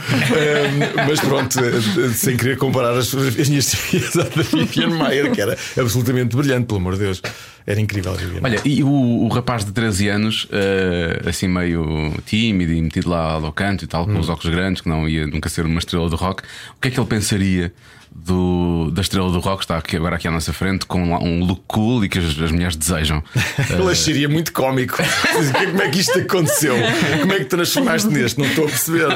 [1.07, 5.41] Mas pronto, eh, sem querer comparar as, as minhas teorias à da Vivian Maier, que
[5.41, 7.21] era absolutamente brilhante, pelo amor de Deus.
[7.65, 12.73] Era incrível Vivian Olha, e o, o rapaz de 13 anos, eh, assim meio tímido
[12.73, 14.33] e metido lá ao canto e tal, com os Hum.
[14.33, 16.43] óculos grandes, que não ia nunca ser uma estrela do rock,
[16.77, 17.73] o que é que ele pensaria
[18.15, 21.43] do, da estrela do rock que está aqui, agora aqui à nossa frente, com um
[21.43, 23.23] look cool e que as, as mulheres desejam?
[23.69, 24.97] Ele acharia muito cómico.
[25.71, 26.75] Como é que isto aconteceu?
[27.21, 28.39] Como é que transformaste neste?
[28.39, 29.07] Não estou a perceber.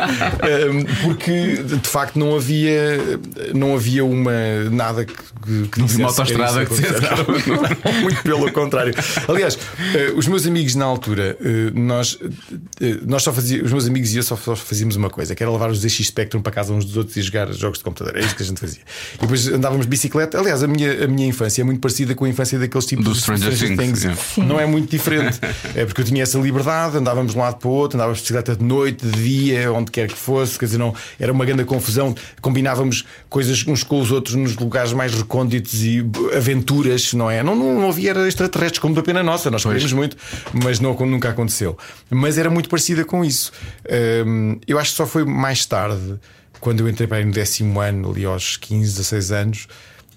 [1.04, 3.20] Porque de facto não havia,
[3.54, 4.32] não havia uma
[4.72, 7.02] nada que, que, Não havia uma dissesse que autoestrada dissesse.
[7.84, 8.94] Não, muito pelo contrário.
[9.28, 9.58] Aliás,
[9.94, 12.18] eh, os meus amigos na altura, eh, nós,
[12.82, 15.44] eh, nós só fazíamos, os meus amigos e eu só só fazíamos uma coisa, que
[15.44, 18.18] era levar os ZX Spectrum para casa uns dos outros e jogar jogos de computador.
[18.18, 18.82] É isso que a gente fazia.
[19.16, 20.40] E depois andávamos de bicicleta.
[20.40, 23.14] Aliás, a minha, a minha infância é muito parecida com a infância daqueles tipos Do
[23.14, 24.22] de Stranger Things, yeah.
[24.38, 25.40] Não é muito diferente.
[25.76, 28.24] É porque eu tinha essa liberdade, andávamos de um lado para o outro, andávamos de
[28.24, 30.58] bicicleta de noite, de dia, onde quer que fosse.
[30.58, 32.16] Quer dizer, não, era uma grande confusão.
[32.42, 37.44] Combinávamos coisas uns com os outros nos lugares mais recônditos e aventuras, não é?
[37.44, 39.52] Não, não, não havia era extraterrestres, como da pena nossa.
[39.52, 40.18] Nós queríamos muito,
[40.54, 41.78] mas não, nunca aconteceu.
[42.10, 43.52] Mas era muito parecida com isso.
[44.26, 46.16] Hum, eu acho que só foi mais tarde,
[46.68, 49.68] quando eu entrei para aí no décimo ano, ali aos 15, 16 anos,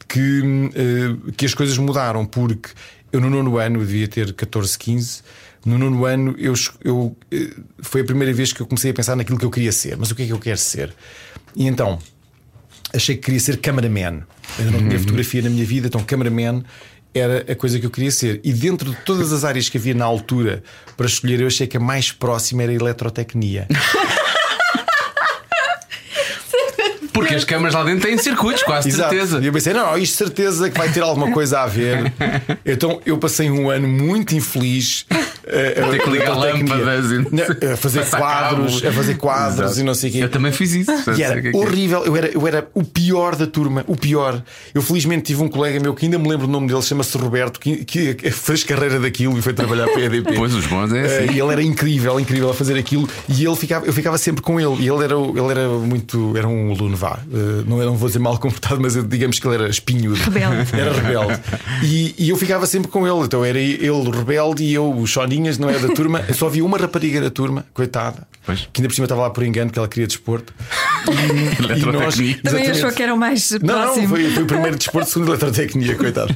[0.09, 0.43] que,
[0.75, 2.71] eh, que as coisas mudaram, porque
[3.13, 5.23] eu no nono ano eu devia ter 14, 15.
[5.65, 9.15] No nono ano eu, eu, eh, foi a primeira vez que eu comecei a pensar
[9.15, 9.97] naquilo que eu queria ser.
[9.97, 10.93] Mas o que é que eu quero ser?
[11.55, 12.01] E então
[12.93, 14.25] achei que queria ser cameraman.
[14.59, 16.65] Eu não tinha fotografia na minha vida, então cameraman
[17.15, 18.41] era a coisa que eu queria ser.
[18.43, 20.65] E dentro de todas as áreas que havia na altura
[20.97, 23.69] para escolher, eu achei que a mais próxima era a eletrotecnia.
[27.31, 29.11] Porque as câmaras lá dentro têm circuitos, quase Exato.
[29.11, 29.39] certeza.
[29.41, 32.13] E eu pensei, não, não, isto de certeza que vai ter alguma coisa a ver.
[32.65, 35.07] Então eu passei um ano muito infeliz
[35.53, 38.87] eh, a, ter que ligar lâmpadas e Não, a fazer quadros, cabos.
[38.87, 39.81] a fazer quadros Exato.
[39.81, 40.19] e não sei o quê.
[40.25, 40.91] Eu também fiz isso.
[41.17, 41.61] E era que é que é.
[41.61, 44.43] horrível, eu era, eu era o pior da turma, o pior.
[44.75, 47.59] Eu felizmente tive um colega meu que ainda me lembro o nome dele, chama-se Roberto,
[47.61, 50.31] que, que fez carreira daquilo e foi trabalhar para a EDP.
[50.41, 51.35] Pois, os bons é assim.
[51.35, 53.07] e ele era incrível, incrível a fazer aquilo.
[53.29, 54.77] E ele ficava, eu ficava sempre com ele.
[54.83, 56.35] E ele era, ele era muito.
[56.37, 57.19] Era um aluno, vá.
[57.31, 60.19] Eh, não, não vou dizer mal comportado, mas digamos que ele era espinhudo.
[60.23, 60.67] Rebelde.
[60.73, 61.41] Era rebelde.
[61.83, 63.25] E, e eu ficava sempre com ele.
[63.25, 65.07] Então era ele o rebelde e eu, o
[65.59, 66.25] Não era da turma.
[66.29, 68.69] Eu só havia uma rapariga da turma, coitada, Pois.
[68.73, 70.53] que ainda por cima estava lá por engano, que ela queria desporto.
[71.11, 72.11] E, Eletrotecnia.
[72.43, 72.71] Também exatamente.
[72.71, 74.09] achou que era o mais Não, não, próximo.
[74.09, 76.35] foi, foi o primeiro desporto, segundo eletrotecnia, coitado.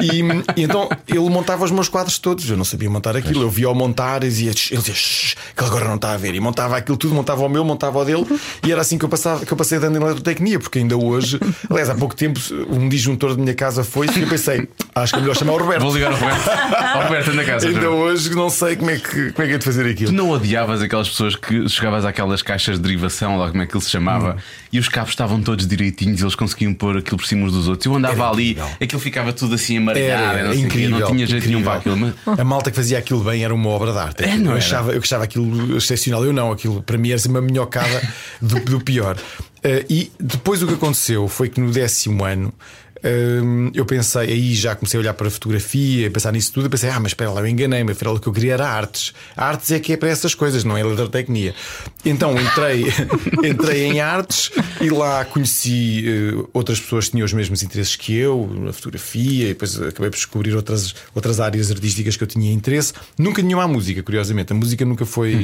[0.00, 0.20] E,
[0.60, 2.48] e então ele montava os meus quadros todos.
[2.48, 3.42] Eu não sabia montar aquilo.
[3.42, 6.32] Eu via-o montar e dizia, ele dizia, "Shh, que ele agora não está a ver.
[6.34, 8.24] E montava aquilo tudo, montava o meu, montava o dele.
[8.64, 11.40] E era assim que eu, passava, que eu passei dando em eletrotecnia, porque ainda hoje,
[11.68, 12.38] aliás, há pouco tempo,
[12.70, 15.58] um disjuntor da minha casa foi e eu pensei, acho que é melhor chamar o
[15.58, 15.82] Roberto.
[15.82, 16.48] Vou ligar ao Roberto.
[16.50, 17.74] Ao Roberto, anda seja.
[17.74, 20.12] Ainda hoje não sei como é que, como é que é de fazer Tu aquilo.
[20.12, 23.84] não odiavas aquelas pessoas que chegavas àquelas caixas de derivação, lá como é que ele
[23.84, 24.36] se chamava,
[24.72, 27.86] e os cabos estavam todos direitinhos, eles conseguiam pôr aquilo por cima uns dos outros.
[27.86, 28.70] Eu andava Era ali, incrível.
[28.80, 30.98] aquilo ficava tudo assim amarelado, Era não, quê, incrível.
[31.00, 31.96] não tinha jeito nenhum para aquilo.
[31.96, 32.14] Mas...
[32.38, 34.24] A malta que fazia aquilo bem era uma obra de arte.
[34.24, 36.24] É, não eu, achava, eu achava aquilo excepcional.
[36.24, 38.02] Eu não, aquilo para mim era assim uma minhocada
[38.40, 39.16] do, do pior.
[39.62, 42.52] Eh, e depois o que aconteceu foi que no décimo ano
[43.74, 46.68] eu pensei, aí já comecei a olhar para a fotografia, a pensar nisso tudo, e
[46.70, 49.12] pensei, ah, mas espera lá, eu enganei-me, afinal o que eu queria era artes.
[49.36, 51.54] Artes é que é para essas coisas, não é eletrotecnia.
[52.02, 52.84] Então entrei,
[53.44, 58.16] entrei em artes e lá conheci uh, outras pessoas que tinham os mesmos interesses que
[58.16, 62.50] eu, na fotografia, e depois acabei por descobrir outras, outras áreas artísticas que eu tinha
[62.52, 62.94] interesse.
[63.18, 64.52] Nunca nenhuma à música, curiosamente.
[64.52, 65.34] A música nunca foi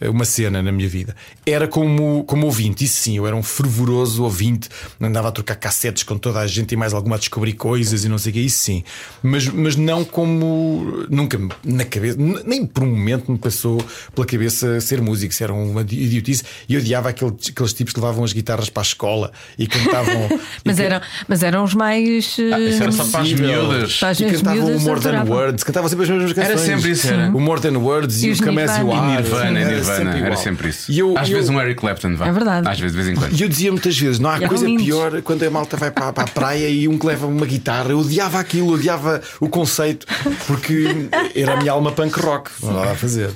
[0.00, 0.10] uhum.
[0.10, 1.14] uma cena na minha vida.
[1.44, 4.68] Era como, como ouvinte, isso sim, eu era um fervoroso ouvinte,
[5.00, 8.08] andava a trocar cassetes com toda a gente e mais alguma a descobrir coisas e
[8.08, 8.84] não sei o que, isso sim.
[9.22, 11.06] Mas, mas não como.
[11.08, 13.82] Nunca na cabeça, nem por um momento me passou
[14.14, 16.44] pela cabeça ser músico, se era uma idiotice.
[16.68, 20.28] E eu odiava aqueles, aqueles tipos que levavam as guitarras para a escola e cantavam.
[20.64, 22.36] mas, e eram, mas eram os mais.
[22.52, 23.98] Ah, isso era só para as miúdas.
[23.98, 26.50] Para as e cantavam o More Than Words, cantavam sempre as mesmas canções.
[26.50, 27.28] Era sempre isso, era.
[27.28, 29.16] O More Than Words e, e o Come As You Are.
[29.16, 30.90] Nirvana, era, Nirvana, sempre era sempre isso.
[30.90, 32.28] E eu, Às eu, vezes um Eric Clapton, vai.
[32.28, 32.68] É verdade.
[32.68, 33.38] Às vezes, de vez em quando.
[33.38, 36.24] E eu dizia muitas vezes: não há coisa pior quando a malta vai para, para
[36.24, 37.90] a praia e um que leva uma guitarra.
[37.90, 40.06] Eu odiava aquilo, odiava o conceito,
[40.46, 40.86] porque
[41.34, 42.50] era a minha alma punk rock.
[42.62, 43.30] Não dava a fazer.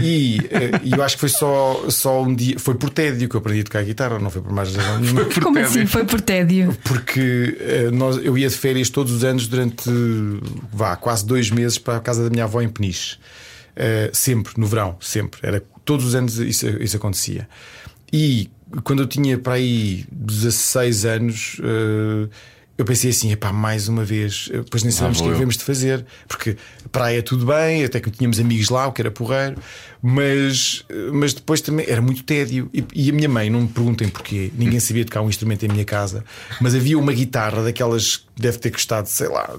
[0.00, 3.36] E, eh, e eu acho que foi só, só um dia, foi por tédio que
[3.36, 5.24] eu aprendi a tocar guitarra, não foi por mais razão nenhuma.
[5.42, 5.70] Como tédio.
[5.70, 5.86] assim?
[5.86, 6.76] Foi por tédio?
[6.84, 9.90] Porque uh, nós, eu ia de férias todos os anos durante
[10.72, 13.16] vá, quase dois meses para a casa da minha avó em Peniche.
[13.76, 15.40] Uh, sempre, no verão, sempre.
[15.42, 17.48] Era, todos os anos isso, isso acontecia.
[18.12, 18.50] E
[18.84, 21.60] quando eu tinha para aí 16 anos.
[21.60, 22.28] Uh,
[22.78, 26.04] eu pensei assim, epá, mais uma vez, depois nem sabemos o que devemos de fazer,
[26.28, 26.56] porque
[26.92, 29.56] praia tudo bem, até que tínhamos amigos lá, o que era porreiro,
[30.08, 32.70] mas, mas depois também era muito tédio.
[32.72, 35.68] E, e, a minha mãe, não me perguntem porquê, ninguém sabia tocar um instrumento em
[35.68, 36.24] minha casa,
[36.60, 39.56] mas havia uma guitarra daquelas que deve ter custado, sei lá,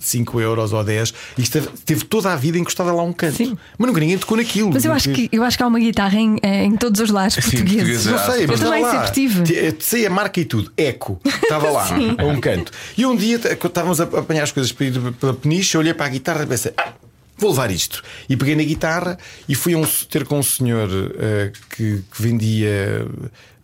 [0.00, 3.36] 5 euros ou 10, e teve, teve toda a vida encostada lá um canto.
[3.36, 3.56] Sim.
[3.78, 4.72] Mas nunca ninguém tocou naquilo.
[4.72, 7.34] Mas eu acho, que, eu acho que há uma guitarra em, em todos os lares
[7.34, 8.06] Sim, portugueses.
[8.06, 8.90] Não sei, mas eu também lá.
[8.90, 9.76] sempre tive.
[9.78, 12.72] Sei a marca e tudo, Eco, estava lá, a um canto.
[12.98, 15.94] E um dia, quando estávamos a apanhar as coisas para ir pela peniche, eu olhei
[15.94, 16.92] para a guitarra e pensei, ah,
[17.40, 18.02] vou levar isto.
[18.28, 23.06] E peguei na guitarra e fui um, ter com um senhor uh, que, que, vendia.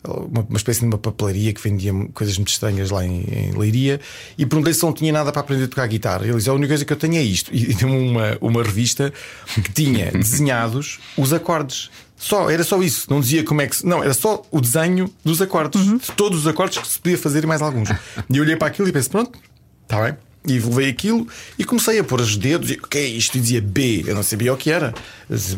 [0.04, 4.00] Uma, uma, espécie de uma papelaria que vendia coisas muito estranhas lá em, em Leiria
[4.38, 6.24] e perguntei se não tinha nada para aprender a tocar guitarra.
[6.24, 7.52] Ele disse: A única coisa que eu tenho é isto.
[7.52, 9.12] E deu uma, uma revista
[9.52, 11.90] que tinha desenhados os acordes.
[12.16, 13.06] Só, era só isso.
[13.10, 13.84] Não dizia como é que.
[13.84, 15.80] Não, era só o desenho dos acordes.
[15.80, 15.98] Uhum.
[16.16, 17.88] Todos os acordes que se podia fazer e mais alguns.
[18.30, 19.36] E eu olhei para aquilo e pensei: Pronto,
[19.82, 20.25] está bem.
[20.46, 21.26] E levei aquilo
[21.58, 22.70] e comecei a pôr os dedos.
[22.70, 23.36] E, o que é isto?
[23.36, 24.04] E dizia B.
[24.06, 24.94] Eu não sabia o que era.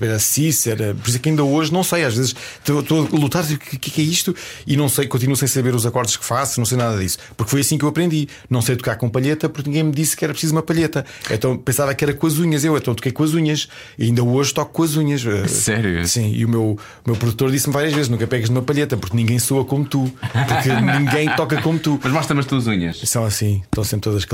[0.00, 0.94] Era CIS, era.
[0.94, 2.04] Por isso é que ainda hoje não sei.
[2.04, 3.44] Às vezes estou, a lutar.
[3.44, 4.34] O que, que é isto?
[4.66, 7.18] E não sei, continuo sem saber os acordes que faço, não sei nada disso.
[7.36, 8.28] Porque foi assim que eu aprendi.
[8.48, 11.04] Não sei tocar com palheta porque ninguém me disse que era preciso uma palheta.
[11.30, 12.64] Então pensava que era com as unhas.
[12.64, 13.68] Eu então toquei com as unhas.
[13.98, 15.22] E ainda hoje toco com as unhas.
[15.50, 16.06] Sério?
[16.08, 16.32] Sim.
[16.32, 19.64] E o meu, meu produtor disse-me várias vezes: nunca pegues numa palheta porque ninguém soa
[19.64, 20.10] como tu.
[20.20, 22.00] Porque ninguém toca como tu.
[22.02, 23.00] Mas mostra-me as tuas unhas.
[23.04, 23.62] São assim.
[23.64, 24.24] Estão sempre todas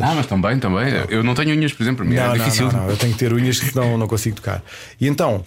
[0.00, 0.92] Ah, mas também, também.
[1.08, 2.66] Eu não tenho unhas, por exemplo, para mim não, é difícil.
[2.66, 4.62] Não, não, eu tenho que ter unhas que não, não consigo tocar.
[5.00, 5.44] E então,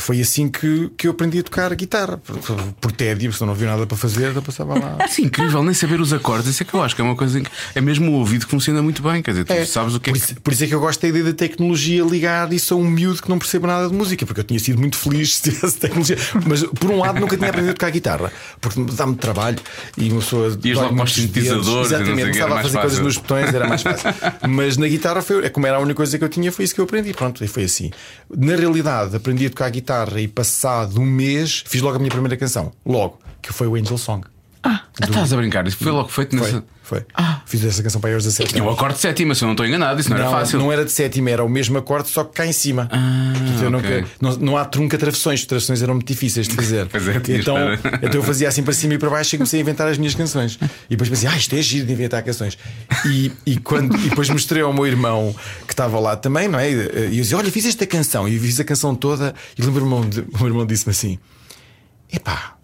[0.00, 2.16] foi assim que, que eu aprendi a tocar a guitarra.
[2.18, 2.38] Por,
[2.80, 4.98] por tédio, se não havia nada para fazer, eu passava lá.
[5.20, 6.48] É incrível, nem saber os acordes.
[6.48, 8.50] Isso é que eu acho que é uma coisa que é mesmo o ouvido que
[8.50, 9.22] funciona muito bem.
[9.22, 10.40] Quer dizer, tu é, sabes o que é por isso, que.
[10.40, 13.20] Por isso é que eu gosto da ideia da tecnologia ligar isso a um miúdo
[13.20, 16.16] que não percebe nada de música, porque eu tinha sido muito feliz se tivesse tecnologia.
[16.46, 19.58] Mas por um lado nunca tinha aprendido a tocar guitarra, porque dá-me trabalho
[19.98, 20.58] e uma pessoa.
[20.64, 22.80] Ias logo para os sintetizadores, exatamente, começava a fazer fácil.
[22.80, 24.10] coisas nos botões, era mais fácil.
[24.48, 26.74] Mas na guitarra foi, é como era a única coisa que eu tinha, foi isso
[26.74, 27.12] que eu aprendi.
[27.12, 27.90] Pronto, e foi assim.
[28.34, 32.10] Na realidade, aprendi a tocar guitarra e passar passado um mês, fiz logo a minha
[32.10, 32.72] primeira canção.
[32.86, 34.24] Logo, que foi o Angel Song.
[34.62, 35.04] Ah, do...
[35.04, 35.66] estás a brincar?
[35.66, 36.64] Isso foi logo feito foi, nessa.
[36.82, 37.04] Foi.
[37.14, 37.40] Ah.
[37.46, 39.52] Fiz essa canção para aí aos 17 Tinha o acorde de sétima, se eu não
[39.52, 40.58] estou enganado, isso não, não, era fácil.
[40.58, 42.88] Não era de sétima, era o mesmo acorde, só que cá em cima.
[42.90, 43.70] Ah, okay.
[43.70, 46.86] nunca, não, não há trunca travessões, travessões eram muito difíceis de fazer.
[46.90, 47.56] pois é, então,
[48.02, 50.14] então eu fazia assim para cima e para baixo e comecei a inventar as minhas
[50.14, 50.58] canções.
[50.86, 52.58] E depois pensei, ah, isto é giro de inventar canções.
[53.06, 55.34] E, e, quando, e depois mostrei ao meu irmão
[55.66, 56.70] que estava lá também, não é?
[56.70, 58.26] E eu disse, olha, fiz esta canção.
[58.26, 59.34] E fiz a canção toda.
[59.56, 61.18] E lembro-me, o meu irmão disse-me assim:
[62.12, 62.56] epá,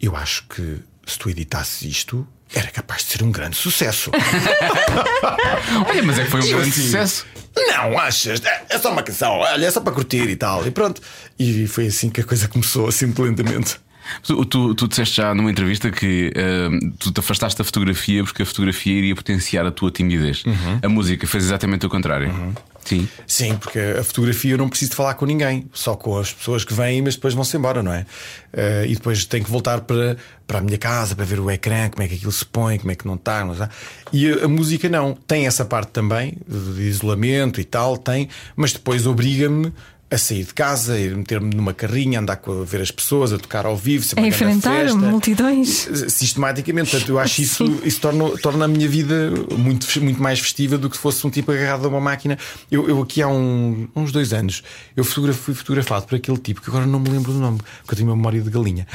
[0.00, 4.10] eu acho que se tu editasse isto, era capaz de ser um grande sucesso.
[5.88, 7.26] olha, mas é que foi um grande assim, sucesso.
[7.56, 8.42] Não, achas?
[8.44, 10.66] É, é só uma canção, olha, é só para curtir e tal.
[10.66, 11.00] E pronto.
[11.38, 13.78] E foi assim que a coisa começou, assim lentamente.
[14.22, 18.42] Tu, tu, tu disseste já numa entrevista que uh, tu te afastaste da fotografia porque
[18.42, 20.44] a fotografia iria potenciar a tua timidez.
[20.44, 20.80] Uhum.
[20.82, 22.28] A música fez exatamente o contrário.
[22.28, 22.52] Uhum.
[22.84, 23.08] Sim.
[23.26, 26.64] Sim, porque a fotografia eu não preciso de falar com ninguém, só com as pessoas
[26.64, 28.06] que vêm, mas depois vão-se embora, não é?
[28.52, 30.16] Uh, e depois tenho que voltar para,
[30.46, 32.90] para a minha casa para ver o ecrã, como é que aquilo se põe, como
[32.90, 33.44] é que não está.
[33.44, 33.70] Não está.
[34.12, 38.72] E a, a, música não, tem essa parte também, de isolamento e tal, tem, mas
[38.72, 39.72] depois obriga-me
[40.10, 43.38] a sair de casa, ir meter-me numa carrinha, andar com, a ver as pessoas, a
[43.38, 45.88] tocar ao vivo, a enfrentar festa, multidões.
[46.08, 46.90] Sistematicamente.
[46.90, 50.90] Portanto, eu acho isso, isso torna, torna a minha vida muito, muito mais festiva do
[50.90, 52.36] que se fosse um tipo agarrado a uma máquina.
[52.70, 54.62] Eu, eu aqui há um, uns dois anos
[54.96, 57.96] eu fui fotografado por aquele tipo que agora não me lembro do nome, porque eu
[57.96, 58.86] tenho uma memória de galinha.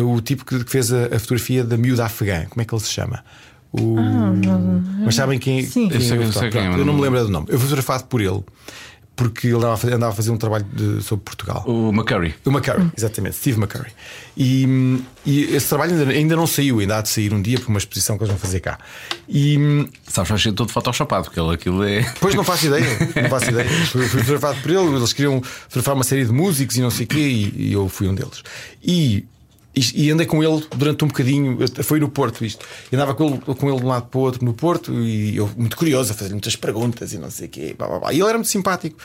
[0.00, 2.82] uh, o tipo que, fez a, a, fotografia da miúda afegã, como é que ele
[2.82, 3.24] se chama?
[3.70, 3.96] O...
[3.98, 4.32] Ah,
[5.04, 5.88] Mas sabem quem, Sim.
[5.88, 7.46] quem eu, sei, eu, sei quem é, eu não me lembro do nome.
[7.48, 8.42] Eu fui fotografado por ele
[9.18, 11.64] porque ele andava a fazer, andava a fazer um trabalho de, sobre Portugal.
[11.66, 12.36] O McCurry.
[12.44, 12.90] O McCurry, hum.
[12.96, 13.90] exatamente, Steve McCurry.
[14.36, 17.68] E, e, esse trabalho ainda, ainda não saiu, ainda há de sair um dia por
[17.68, 18.78] uma exposição que eles vão fazer cá.
[19.28, 19.58] E.
[20.06, 22.02] Sabes, vai ser todo photoshopado, porque ele, aquilo é.
[22.20, 22.86] Pois não faço ideia,
[23.20, 23.68] não faço ideia.
[23.90, 27.04] Fui, fui fotografado por ele, eles queriam fotografar uma série de músicos e não sei
[27.04, 28.44] o quê, e, e eu fui um deles.
[28.80, 29.26] E
[29.94, 32.64] e andei com ele durante um bocadinho, foi no Porto isto.
[32.90, 35.36] E andava com ele, com ele de um lado para o outro no Porto e
[35.36, 37.74] eu muito curioso a fazer muitas perguntas e não sei o quê.
[37.76, 38.12] Blá, blá, blá.
[38.12, 38.96] E ele era muito simpático.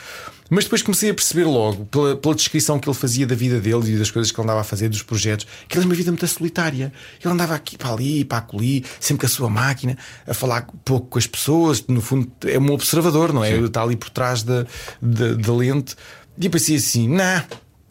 [0.50, 3.94] Mas depois comecei a perceber logo, pela, pela descrição que ele fazia da vida dele
[3.94, 6.10] e das coisas que ele andava a fazer, dos projetos, que ele era uma vida
[6.10, 6.92] muito solitária.
[7.22, 11.08] Ele andava aqui para ali, para ali, sempre com a sua máquina, a falar pouco
[11.08, 11.84] com as pessoas.
[11.88, 13.52] No fundo, é um observador, não é?
[13.52, 14.66] Ele está ali por trás da,
[15.00, 15.96] da, da lente.
[16.38, 17.42] E eu pensei assim: não,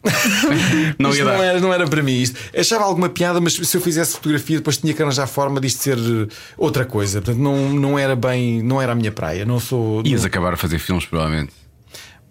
[0.98, 2.38] não, não, era, não era para mim isto.
[2.56, 5.98] Achava alguma piada, mas se eu fizesse fotografia, depois tinha que arranjar forma disto ser
[5.98, 7.22] eh, outra coisa.
[7.22, 9.44] Portanto, não, não era bem, não era a minha praia.
[9.44, 10.02] Não sou.
[10.04, 10.26] Ias não...
[10.26, 11.52] acabar a fazer filmes, provavelmente.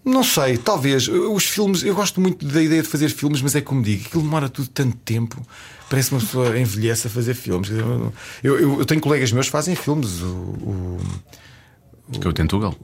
[0.04, 1.08] Não sei, talvez.
[1.08, 4.22] Os filmes, eu gosto muito da ideia de fazer filmes, mas é como digo, aquilo
[4.22, 5.40] demora tudo tanto tempo.
[5.88, 7.70] Parece uma pessoa envelhece a fazer filmes.
[7.70, 10.20] Eu, eu, eu tenho colegas meus que fazem filmes.
[10.20, 10.98] O, o,
[12.08, 12.74] o que é o Tentugal?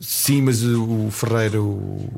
[0.00, 2.08] Sim, mas o Ferreira, o,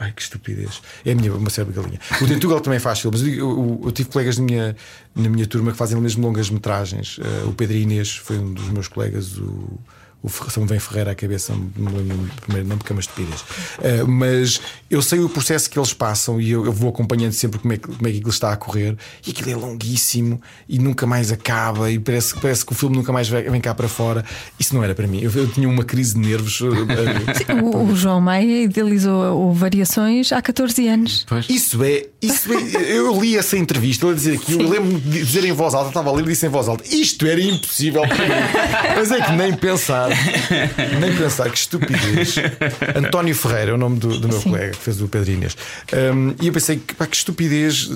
[0.00, 2.00] ai que estupidez, é a minha uma cérebro galinha.
[2.20, 3.22] O Tentugal também faz filmes.
[3.22, 4.76] Eu, eu, eu, tive colegas na minha,
[5.14, 7.18] na minha turma que fazem mesmo longas metragens.
[7.18, 9.38] Uh, o Pedro Inês foi um dos meus colegas.
[9.38, 9.78] O,
[10.22, 13.40] o São Vem Ferreira à cabeça, não me lembro primeiro nome porque é uma estupidez.
[13.40, 17.60] Uh, mas eu sei o processo que eles passam e eu, eu, vou acompanhando sempre
[17.60, 18.96] como é, que, como é que aquilo está a correr.
[19.24, 21.90] E aquilo é longuíssimo e nunca mais acaba.
[21.90, 24.24] E parece, parece que o filme nunca mais vem, cá para fora.
[24.58, 25.20] Isso não era para mim.
[25.20, 26.58] Eu, eu tinha uma crise de nervos.
[26.58, 31.24] Sim, o, o, João Maia idealizou Variações há 14 anos.
[31.28, 31.48] Pois.
[31.48, 32.96] Isso é, isso é.
[32.96, 34.62] Eu li essa entrevista, ele a dizer aquilo.
[34.62, 36.84] Eu lembro de dizer em voz alta, estava a ler e disse em voz alta:
[36.92, 38.34] Isto era impossível para mim.
[38.96, 40.15] Mas é que nem pensar.
[41.00, 42.36] Nem pensar, que estupidez.
[42.94, 44.50] António Ferreira é o nome do, do meu Sim.
[44.50, 45.56] colega que fez o Pedro Inês.
[45.92, 47.88] Um, e eu pensei que, pá, que estupidez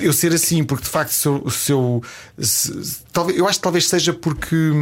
[0.00, 2.02] eu ser assim, porque de facto, se eu, se eu,
[2.38, 4.72] se, talvez, eu acho que talvez seja porque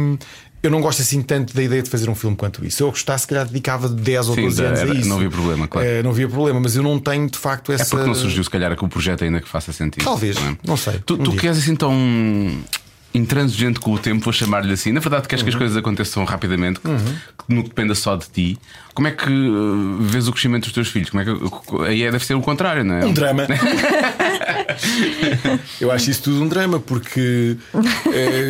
[0.61, 2.77] eu não gosto assim tanto da ideia de fazer um filme quanto isso.
[2.77, 5.07] Se eu gostasse, se calhar dedicava 10 ou 12 anos era, a isso.
[5.07, 5.87] Não havia problema, claro.
[5.87, 7.83] É, não havia problema, mas eu não tenho de facto essa.
[7.83, 10.03] É porque não surgiu, se calhar, com o projeto ainda que faça sentido.
[10.03, 10.57] Talvez, não, é?
[10.65, 10.99] não sei.
[11.05, 11.93] Tu, um tu queres assim tão
[13.13, 14.91] intransigente com o tempo, vou chamar-lhe assim.
[14.91, 15.45] Na verdade, queres uhum.
[15.45, 15.59] que as uhum.
[15.59, 16.97] coisas aconteçam rapidamente, uhum.
[16.97, 18.57] que não dependa só de ti.
[18.93, 21.09] Como é que uh, vês o crescimento dos teus filhos?
[21.09, 21.31] Como é que,
[21.87, 23.05] aí é, deve ser o contrário, não é?
[23.05, 23.47] Um drama.
[25.81, 27.57] eu acho isso tudo um drama, porque.
[28.13, 28.49] É,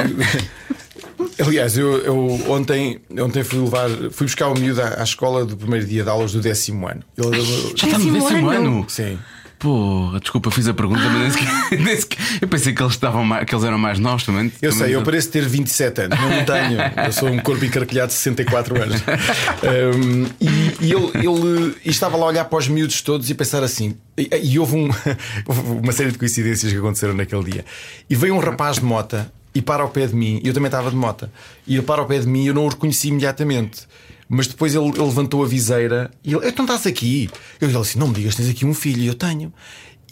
[1.45, 2.17] Aliás, eu, eu,
[2.49, 6.09] ontem, ontem fui levar, fui buscar o miúdo à, à escola do primeiro dia de
[6.09, 7.03] aulas do décimo ano.
[7.17, 7.41] Ele,
[7.75, 8.85] Já está no décimo ano?
[8.89, 9.17] Sim.
[9.59, 13.53] Pô, desculpa, fiz a pergunta, mas nem sequer, eu pensei que eles, estavam mais, que
[13.53, 14.45] eles eram mais novos também.
[14.61, 16.79] Eu também sei, eu pareço ter 27 anos, não tenho.
[17.05, 19.01] Eu sou um corpo encarquilhado de 64 anos.
[19.01, 23.35] Um, e, e ele, ele e estava lá a olhar para os miúdos todos e
[23.35, 23.97] pensar assim.
[24.17, 24.89] E, e houve, um,
[25.83, 27.65] uma série de coincidências que aconteceram naquele dia.
[28.09, 30.67] E veio um rapaz de mota e para ao pé de mim, e eu também
[30.67, 31.29] estava de mota,
[31.67, 33.87] e ele para ao pé de mim e eu não o reconheci imediatamente.
[34.29, 37.27] Mas depois ele, ele levantou a viseira e ele, então estás aqui.
[37.59, 39.01] Eu disse assim: não me digas, tens aqui um filho.
[39.01, 39.51] E eu tenho.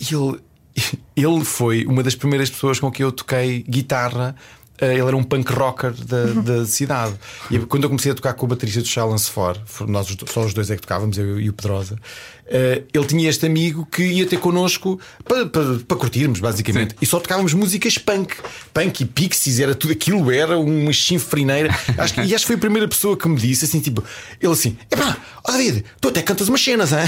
[0.02, 0.40] E ele,
[1.16, 4.36] ele foi uma das primeiras pessoas com que eu toquei guitarra
[4.80, 6.42] ele era um punk rocker da, uhum.
[6.42, 7.16] da cidade.
[7.50, 10.54] E quando eu comecei a tocar com o baterista do Silence For, nós só os
[10.54, 14.28] dois é que tocávamos, eu e o Pedrosa, uh, ele tinha este amigo que ia
[14.28, 16.92] ter connosco para, para, para curtirmos, basicamente.
[16.92, 16.98] Sim.
[17.02, 18.36] E só tocávamos músicas punk.
[18.74, 21.76] Punk e pixies, era tudo aquilo, era uma chinfrineira.
[21.98, 24.04] acho que, e acho que foi a primeira pessoa que me disse assim: tipo,
[24.40, 27.00] ele assim, epá, ó David, tu até cantas umas cenas, hein?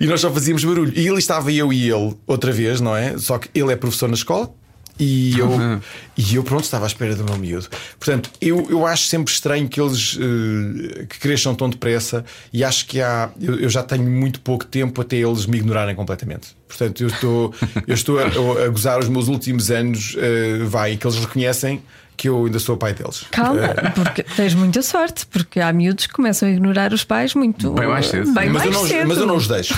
[0.00, 0.92] e nós só fazíamos barulho.
[0.94, 3.16] E ele estava eu e ele outra vez, não é?
[3.16, 4.52] Só que ele é professor na escola
[4.98, 5.80] e eu, uhum.
[6.16, 7.68] e eu pronto, estava à espera do meu miúdo.
[7.98, 12.86] Portanto, eu, eu acho sempre estranho que eles uh, que cresçam tão depressa e acho
[12.86, 13.30] que há.
[13.40, 16.54] Eu, eu, já tenho muito pouco tempo até eles me ignorarem completamente.
[16.68, 17.54] Portanto, eu estou,
[17.86, 18.26] eu estou a,
[18.64, 21.82] a gozar os meus últimos anos, uh, vai, que eles reconhecem
[22.16, 23.24] que eu ainda sou pai deles.
[23.30, 27.72] Calma, porque tens muita sorte, porque há miúdos que começam a ignorar os pais muito
[27.72, 28.32] Bem mais cedo.
[28.32, 29.08] Bem mas, mais eu não, cedo.
[29.08, 29.74] mas eu não os deixo.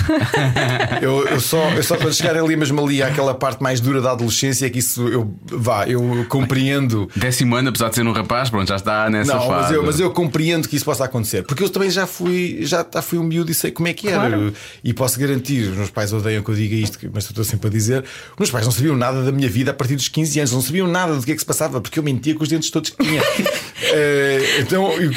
[1.01, 4.11] eu, eu só, eu só quando chegar ali mesmo ali àquela parte mais dura da
[4.11, 7.09] adolescência é que isso eu vá, eu compreendo.
[7.15, 9.61] Décimo ano, apesar de ser um rapaz, pronto, já está nessa Não, fase.
[9.61, 11.43] mas eu, mas eu compreendo que isso possa acontecer.
[11.43, 14.07] Porque eu também já fui, já, já fui um miúdo e sei como é que
[14.07, 14.27] era.
[14.27, 14.53] Claro.
[14.83, 17.71] E posso garantir, os meus pais odeiam que eu diga isto, mas estou sempre a
[17.71, 20.51] dizer: os meus pais não sabiam nada da minha vida a partir dos 15 anos,
[20.51, 22.69] não sabiam nada do que é que se passava, porque eu mentia com os dentes
[22.71, 23.21] todos que tinha.
[23.87, 25.11] Eh, então, eu-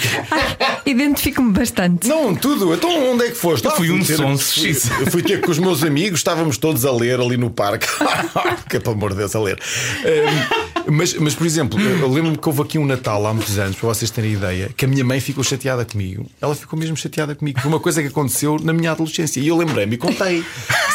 [0.85, 2.07] Identifico-me bastante.
[2.07, 2.75] não, tudo.
[2.75, 3.65] Então onde é que foste?
[3.65, 4.75] Eu fui um ter- sonso, fui,
[5.11, 7.87] fui ter com os meus amigos, estávamos todos a ler ali no parque.
[8.69, 9.59] que pelo amor de Deus, a ler.
[10.05, 13.77] Um, mas, mas, por exemplo, eu lembro-me que houve aqui um Natal há muitos anos,
[13.77, 16.27] para vocês terem ideia, que a minha mãe ficou chateada comigo.
[16.41, 19.41] Ela ficou mesmo chateada comigo por uma coisa que aconteceu na minha adolescência.
[19.41, 20.45] E eu lembrei-me e contei.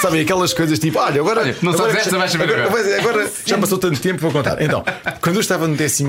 [0.02, 1.42] Sabem, aquelas coisas tipo, olha, agora.
[1.42, 3.00] Olha, não agora, esta, vais saber agora, agora.
[3.00, 4.62] agora já passou tanto tempo, vou contar.
[4.62, 4.84] Então,
[5.22, 6.04] quando eu estava no 12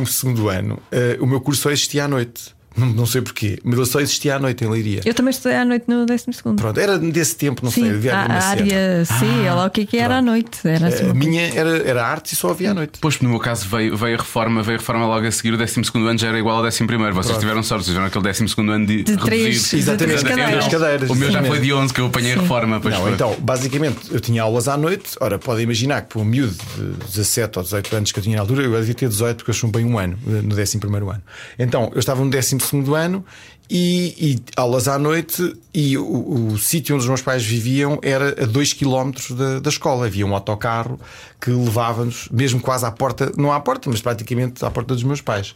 [0.51, 2.54] ano, eh, o meu curso só existia à noite.
[2.77, 5.01] Não, não sei porquê, mas ele só existia à noite em Leiria.
[5.05, 6.61] Eu também estudei à noite no 12 segundo.
[6.61, 8.45] Pronto, era desse tempo, não sei, Sim, havia a, a cena.
[8.45, 10.59] área C, olha lá o que é que era à noite.
[10.67, 11.15] Era assim A coisa.
[11.15, 12.95] minha era, era arte e só havia à noite.
[12.95, 15.55] Depois, no meu caso, veio, veio a reforma, veio a reforma logo a seguir.
[15.55, 16.83] O 12 ano já era igual ao 11.
[17.13, 19.91] Vocês tiveram sorte, tiveram aquele 12 ano de, De três- reduzido.
[19.93, 20.25] de três Exatamente.
[20.25, 20.69] cadeiras.
[20.69, 21.11] cadeiras.
[21.11, 21.49] O meu já Sim.
[21.49, 22.81] foi de 11 que eu apanhei a reforma.
[22.81, 23.13] Pois Não, foi.
[23.13, 25.11] então, basicamente, eu tinha aulas à noite.
[25.21, 28.37] Ora, podem imaginar que para um miúdo de 17 ou 18 anos que eu tinha
[28.37, 31.23] na altura, eu devia ter 18 porque eu chumbei um ano, no 11 ano.
[31.59, 32.59] Então, eu estava no 12
[32.95, 33.25] ano
[33.69, 35.57] e, e aulas à noite.
[35.73, 39.71] E o, o sítio onde os meus pais viviam era a 2 km da, da
[39.71, 40.07] escola.
[40.07, 40.99] Havia um autocarro
[41.41, 45.21] que levava-nos, mesmo quase à porta, não à porta, mas praticamente à porta dos meus
[45.21, 45.55] pais.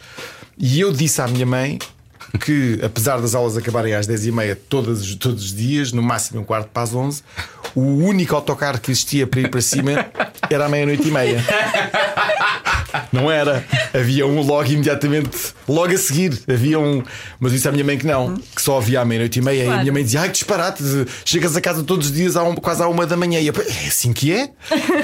[0.56, 1.78] E eu disse à minha mãe
[2.40, 6.68] que, apesar das aulas acabarem às 10h30 todos, todos os dias, no máximo um quarto
[6.68, 7.22] para as 11,
[7.74, 10.06] o único autocarro que existia para ir para cima
[10.50, 11.42] era à meia-noite e meia.
[13.12, 13.64] Não era.
[13.94, 15.30] Havia um logo imediatamente,
[15.68, 16.38] logo a seguir.
[16.48, 17.02] Havia um.
[17.40, 19.58] Mas disse à minha mãe que não, que só havia à meia-noite e meia.
[19.58, 19.80] E a Claro.
[19.80, 20.82] minha mãe dizia: Ai, que disparate,
[21.24, 23.40] chegas a casa todos os dias à um- quase à uma da manhã.
[23.40, 24.50] E eu, é assim que é?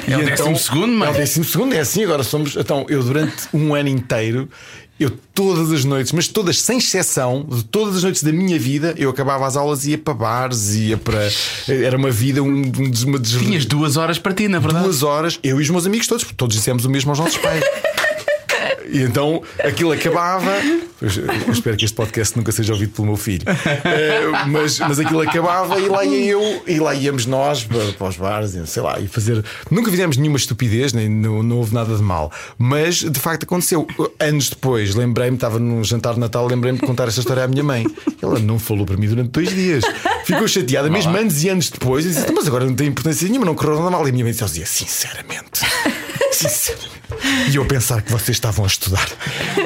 [0.08, 1.08] É o E décimo segundo, mãe.
[1.08, 2.04] É o décimo segundo, é assim.
[2.04, 2.56] Agora somos.
[2.56, 4.48] Então, eu durante um ano inteiro.
[4.98, 8.94] Eu todas as noites, mas todas sem exceção, de todas as noites da minha vida,
[8.96, 11.28] eu acabava as aulas e ia para bares, ia para.
[11.68, 14.84] Era uma vida, um, um, uma des- Tinhas duas horas para ti, na verdade.
[14.84, 17.36] duas horas, eu e os meus amigos todos, porque todos dissemos o mesmo aos nossos
[17.38, 17.64] pais.
[18.88, 20.52] E então aquilo acabava.
[21.00, 23.44] Eu espero que este podcast nunca seja ouvido pelo meu filho.
[23.84, 28.08] Eh, mas, mas aquilo acabava e lá ia eu, e lá íamos nós para, para
[28.08, 29.44] os bares, e sei lá, e fazer.
[29.70, 32.32] Nunca fizemos nenhuma estupidez, nem não, não houve nada de mal.
[32.56, 33.86] Mas de facto aconteceu.
[34.18, 37.62] Anos depois, lembrei-me, estava num jantar de Natal, lembrei-me de contar esta história à minha
[37.62, 37.84] mãe.
[38.22, 39.84] Ela não falou para mim durante dois dias.
[40.24, 43.46] Ficou chateada, mesmo anos e anos depois, e disse: Mas agora não tem importância nenhuma,
[43.46, 44.06] não correu nada mal.
[44.06, 45.60] E a minha mãe dizia: Sinceramente.
[47.50, 49.06] E eu pensar que vocês estavam a estudar.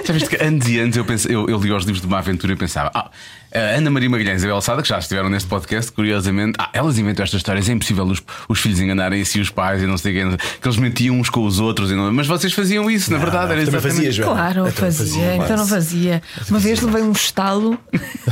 [0.04, 2.18] Já viste que anos e anos eu, pensei, eu, eu li os livros de uma
[2.18, 3.10] aventura e pensava, ah,
[3.54, 6.70] a Ana Maria Magalhães e a Bela Sada, que já estiveram neste podcast, curiosamente, ah,
[6.72, 9.96] elas inventam estas histórias, é impossível os, os filhos enganarem assim os pais e não
[9.96, 12.90] sei o quê, que eles mentiam uns com os outros, e não- mas vocês faziam
[12.90, 13.94] isso, na verdade, era também exatamente.
[13.96, 14.32] fazia, Joana.
[14.34, 16.22] Claro, Então fazia, fazia, então não fazia.
[16.50, 17.78] Uma vez levei um estalo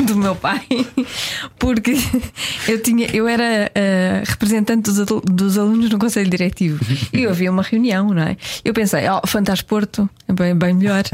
[0.04, 0.66] do meu pai,
[1.58, 1.94] porque
[2.68, 7.62] eu tinha, eu era eh, representante dos, dos alunos no Conselho Diretivo e havia uma
[7.62, 8.36] reunião, não é?
[8.64, 11.04] Eu pensei, ó, Fantasporto, é bem, bem melhor.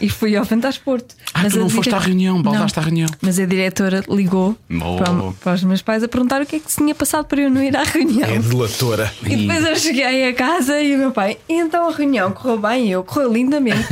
[0.00, 1.14] E fui ao Fantasporto.
[1.34, 2.42] Ah, tu a não foste à reunião, Não.
[2.42, 3.08] baldaste à reunião.
[3.20, 4.56] Mas a diretora ligou
[4.98, 7.40] para, para os meus pais a perguntar o que é que se tinha passado para
[7.40, 8.28] eu não ir à reunião.
[8.28, 9.12] É delatora.
[9.24, 12.58] E depois eu cheguei a casa e o meu pai, "E então a reunião correu
[12.58, 13.88] bem, E eu correu lindamente.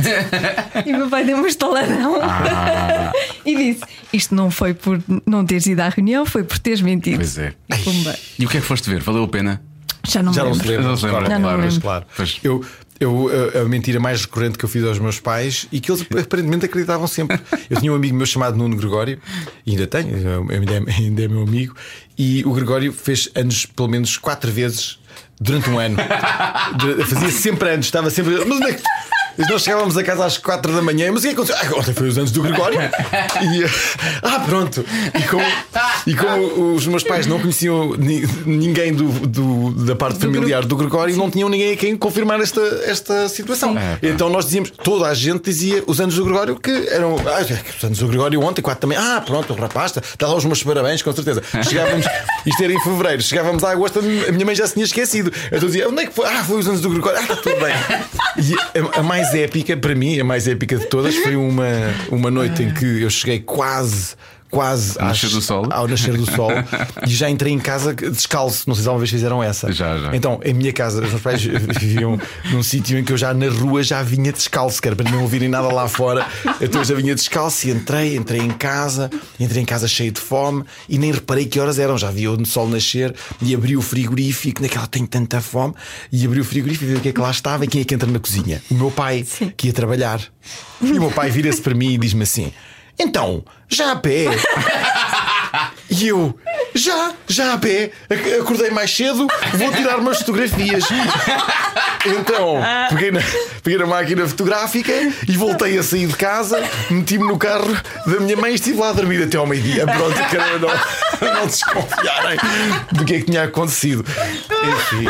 [0.85, 3.11] e o meu pai deu um estaladão Ah.
[3.45, 3.81] e disse:
[4.13, 7.17] Isto não foi por não teres ido à reunião, foi por teres mentido.
[7.17, 7.53] Pois é.
[7.71, 8.43] E.
[8.43, 9.01] E o que é que foste ver?
[9.01, 9.61] Valeu a pena?
[10.07, 10.83] Já não Já me não lembro.
[10.83, 11.81] Não claro, Já não claro, lembro.
[11.81, 12.05] claro.
[12.15, 12.39] Pois.
[12.43, 12.63] Eu,
[12.99, 16.01] eu, a, a mentira mais recorrente que eu fiz aos meus pais e que eles
[16.01, 17.39] aparentemente acreditavam sempre.
[17.69, 19.19] Eu tinha um amigo meu chamado Nuno Gregório,
[19.65, 20.15] e ainda tenho,
[20.49, 21.75] ainda é, ainda é meu amigo,
[22.17, 24.99] e o Gregório fez anos pelo menos quatro vezes
[25.39, 25.97] durante um ano.
[27.05, 28.37] Fazia sempre anos, estava sempre.
[28.45, 28.83] Mas onde é que.
[29.49, 31.57] Nós chegávamos a casa às 4 da manhã, mas o que é que aconteceu?
[31.75, 32.79] Ah, ontem foi os anos do Gregório.
[33.37, 33.63] E,
[34.23, 34.83] ah, pronto.
[35.13, 35.43] E como,
[36.07, 40.75] e como os meus pais não conheciam ni- ninguém do, do- da parte familiar do
[40.75, 43.75] Gregório, não tinham ninguém a quem confirmar esta, esta situação.
[44.01, 47.15] Então nós dizíamos, toda a gente dizia os anos do Gregório que eram.
[47.27, 47.41] Ah,
[47.77, 48.97] os anos do Gregório ontem, 4 também.
[48.97, 51.43] Ah, pronto, o rapaz, está está lá os meus parabéns, com certeza.
[51.63, 52.05] Chegávamos,
[52.45, 55.31] isto era em fevereiro, chegávamos a agosto, a minha mãe já se tinha esquecido.
[55.47, 56.25] Então dizia, onde é que foi?
[56.27, 57.19] Ah, foi os anos do Gregório.
[57.19, 57.73] Ah, está tudo bem.
[58.37, 58.55] E
[58.95, 61.67] a, a mais épica, para mim, a mais épica de todas, foi uma,
[62.09, 64.15] uma noite em que eu cheguei quase.
[64.49, 65.67] Quase Ao nascer do sol.
[65.71, 66.51] ao nascer do sol
[67.05, 68.63] e já entrei em casa descalço.
[68.67, 69.71] Não sei se alguma vez fizeram essa.
[69.71, 70.15] Já, já.
[70.15, 71.41] Então, em minha casa, os meus pais
[71.79, 72.19] viviam
[72.51, 75.21] num sítio em que eu já na rua já vinha descalço, que era para não
[75.23, 76.25] ouvirem nada lá fora.
[76.61, 80.19] Então eu já vinha descalço e entrei, entrei em casa, entrei em casa cheio de
[80.21, 81.97] fome e nem reparei que horas eram.
[81.97, 85.73] Já vi o sol nascer e abri o frigorífico, naquela tenho tanta fome,
[86.11, 87.83] e abri o frigorífico e vi o que é que lá estava e quem é
[87.83, 88.61] que entra na cozinha?
[88.71, 89.51] O meu pai, Sim.
[89.55, 90.21] que ia trabalhar.
[90.81, 92.51] E o meu pai vira-se para mim e diz-me assim:
[92.99, 94.25] Então, já a pé?
[95.89, 96.37] E eu,
[96.77, 100.83] já, já a pé, ac- acordei mais cedo, vou tirar umas fotografias.
[102.05, 103.19] Então, peguei na,
[103.63, 104.91] peguei na máquina fotográfica
[105.27, 107.75] e voltei a sair de casa, meti-me no carro
[108.05, 109.85] da minha mãe e estive lá a dormir até ao meio-dia.
[109.85, 112.37] Pronto, para não, não desconfiarem
[112.91, 114.05] do que é que tinha acontecido.
[114.07, 115.05] Enfim,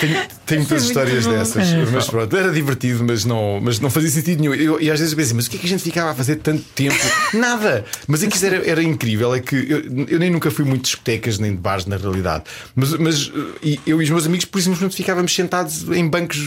[0.00, 1.72] tenho, tenho muitas é muito histórias dessas.
[1.92, 4.54] Mas pronto, era divertido, mas não, mas não fazia sentido nenhum.
[4.54, 6.14] Eu- e às vezes eu pensei, mas o que é que a gente ficava a
[6.14, 6.96] fazer tanto tempo?
[7.34, 7.84] Nada!
[8.08, 10.84] Mas é que isso era, era incrível, é que eu, eu nem nunca fui muito
[11.02, 12.44] discotecas nem de bares na realidade.
[12.74, 16.38] Mas, mas uh, e eu e os meus amigos, por exemplo, ficávamos sentados em bancos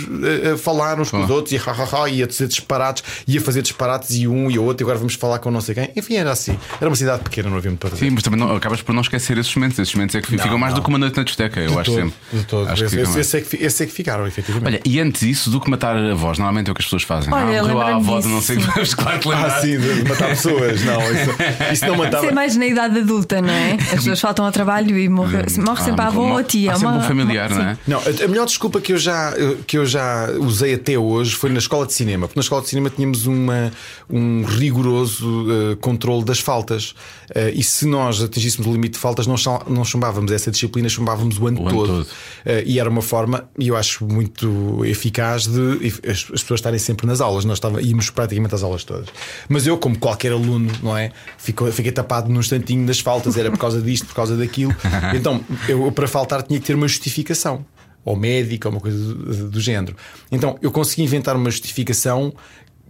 [0.46, 3.04] a, a falar uns com os outros e, ha, ha, ha, e a dizer disparates,
[3.28, 5.76] ia fazer disparates e um e o outro, e agora vamos falar com não sei
[5.76, 5.92] quem.
[5.96, 6.58] Enfim, era assim.
[6.80, 8.06] Era uma cidade pequena, não havia muito para fazer.
[8.06, 9.78] Sim, mas também não, acabas por não esquecer esses momentos.
[9.78, 10.80] Esses momentos é que ficam mais não.
[10.80, 12.16] do que uma noite na discoteca, eu De acho todo, sempre.
[12.34, 12.70] de todo.
[12.70, 14.68] Acho que Esse, esse, esse é que, esse é que ficaram, efetivamente.
[14.68, 17.34] Olha, e antes disso, do que matar avós, normalmente é o que as pessoas fazem.
[17.34, 19.58] Olha, ah, morreu a avó de não sei que, mas claro que lembrar.
[19.58, 20.84] Ah, sim, de de matar pessoas.
[20.84, 22.24] Não, isso, isso não matava.
[22.24, 23.74] Isso é mais na idade adulta, não é?
[23.74, 26.72] As pessoas faltam ao trabalho e morre, morre sempre a Ah, avó ou a tia.
[26.74, 27.78] Há sempre uma- um familiar, uma- não é?
[27.88, 29.34] Não, a a melhor desculpa que eu, já,
[29.66, 32.70] que eu já usei até hoje foi na escola de cinema, porque na escola de
[32.70, 33.72] cinema tínhamos uma,
[34.10, 36.94] um rigoroso eh, controle das faltas.
[37.34, 39.36] Eh, e se nós atingíssemos o limite de faltas, não,
[39.70, 41.88] não chumbávamos essa disciplina, chumbávamos o ano O ano todo.
[42.04, 42.08] todo.
[42.46, 46.80] Eh, e era uma forma, e eu acho muito eficaz, de as, as pessoas estarem
[46.80, 47.46] sempre nas aulas.
[47.46, 49.08] Nós estava, íamos praticamente às aulas todas.
[49.48, 51.12] Mas eu, como qualquer aluno, não é?
[51.38, 54.76] Fico, fiquei tapado num instantinho das faltas, era por causa disto, por causa daquilo.
[55.14, 57.66] Então, eu para faltar tinha que ter uma justificação
[58.04, 59.96] ou médica, ou uma coisa do, do género.
[60.32, 62.34] Então eu consegui inventar uma justificação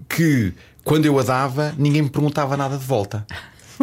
[0.10, 3.26] que, quando eu a dava, ninguém me perguntava nada de volta.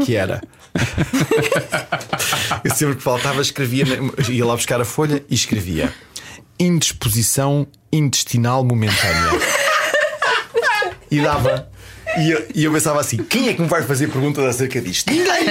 [0.04, 0.42] Que era.
[2.64, 3.84] eu sempre que faltava, escrevia,
[4.28, 5.92] ia lá buscar a folha e escrevia
[6.58, 9.40] indisposição intestinal momentânea.
[11.10, 11.70] E dava.
[12.18, 15.10] E eu, e eu pensava assim: quem é que me vai fazer perguntas acerca disto?
[15.10, 15.44] Ninguém!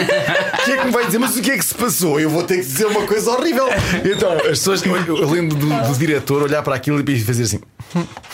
[0.65, 2.19] Quem é que me vai dizer, mas o que é que se passou?
[2.19, 3.67] Eu vou ter que dizer uma coisa horrível.
[4.05, 7.80] Então, as pessoas, eu, lembro do, do diretor olhar para aquilo e fazer assim: "Hum,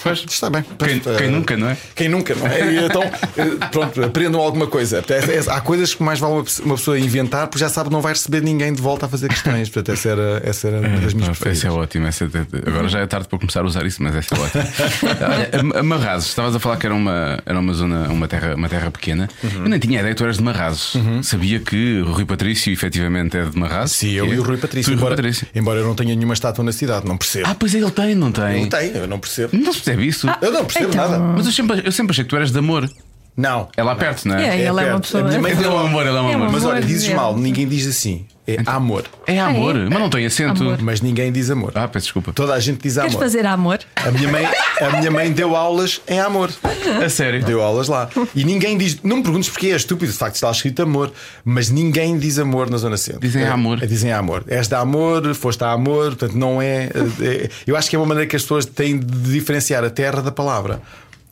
[0.04, 0.24] Pois.
[0.30, 0.64] está bem.
[0.78, 1.78] Quem, Eh, quem nunca, não é?
[1.96, 2.74] quem nunca, não é?
[2.74, 5.04] E Então, eh, pronto, aprendam alguma coisa.
[5.10, 7.90] É- é- Há coisas que mais vale uma pe- uma pessoa inventar porque já sabe
[7.90, 9.70] que não vai receber ninguém de volta a fazer questões.
[9.70, 11.50] Portanto, essa era, essa era uma das minhas Ah.
[11.50, 12.08] Essa é ótima.
[12.08, 14.64] Essa é- agora já é tarde para começar a usar isso, mas essa é ótima.
[15.74, 18.92] Olha, Amarrazes, estavas a falar que era uma, era uma zona, uma terra, uma terra
[18.92, 19.30] pequena.
[19.44, 19.64] Uhum.
[19.64, 20.94] Eu nem tinha ideia que tu eras de Marrazes.
[21.24, 23.96] Sabia que o Rui Patrício efetivamente é de Marrazes.
[23.98, 24.30] Sim, eu é?
[24.30, 24.92] e o Rui Patrício.
[24.92, 25.48] Tu e o Rui Embora, Patrício.
[25.56, 27.48] embora eu não tenha nenhuma estátua na cidade, não percebo.
[27.50, 28.62] Ah, pois é, ele tem, não tem?
[28.62, 29.47] não tem, eu não percebo.
[29.54, 30.28] Não se percebe isso.
[30.42, 31.10] Eu não percebo Então.
[31.10, 31.20] nada.
[31.20, 32.90] Mas eu sempre, eu sempre achei que tu eras de amor.
[33.38, 33.70] Não.
[33.78, 34.48] É lá perto, não é?
[34.48, 35.02] É, ele é uma perto.
[35.02, 35.24] pessoa.
[35.24, 36.52] A minha mãe Ele é deu um amor, ele é um É amor.
[36.52, 37.14] Mas olha, amor, dizes é.
[37.14, 38.26] mal, ninguém diz assim.
[38.48, 39.04] É amor.
[39.28, 39.90] É amor, Ah, é?
[39.90, 40.64] mas não tem acento.
[40.64, 40.78] Amor.
[40.82, 41.74] Mas ninguém diz amor.
[41.76, 42.32] Ah, peço desculpa.
[42.34, 43.20] Toda a gente diz Queres amor.
[43.22, 43.80] fazer amor?
[43.98, 44.46] A minha, mãe,
[44.82, 46.50] a minha mãe deu aulas em amor.
[47.06, 47.44] A sério.
[47.44, 48.10] Deu aulas lá.
[48.34, 49.00] E ninguém diz.
[49.04, 51.12] Não me perguntes porque é estúpido, de facto está escrito amor.
[51.44, 53.20] Mas ninguém diz amor na Zona Centro.
[53.22, 53.84] Dizem É, amor.
[53.84, 54.46] é, dizem amor.
[54.48, 56.16] És da amor, foste a amor.
[56.16, 56.90] Portanto, não é,
[57.22, 60.22] é- Eu acho que é uma maneira que as pessoas têm de diferenciar a terra
[60.22, 60.82] da palavra.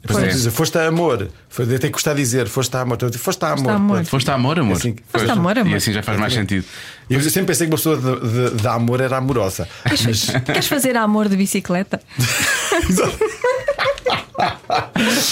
[0.07, 0.33] Exemplo, é.
[0.33, 1.27] dizer, foste a amor.
[1.49, 2.95] Foi, até custar dizer, foste a amor.
[2.95, 3.69] Então, Foste a amor.
[3.71, 3.87] a amor.
[3.95, 4.77] Portanto, Foste a amor, amor.
[4.77, 5.71] Assim, Foste a amor, amor.
[5.71, 6.65] E assim já faz mais sentido.
[7.09, 9.67] Eu sempre pensei que uma pessoa de, de- de amor era amorosa.
[9.89, 10.29] Mas.
[10.45, 11.99] Queres fazer amor de bicicleta?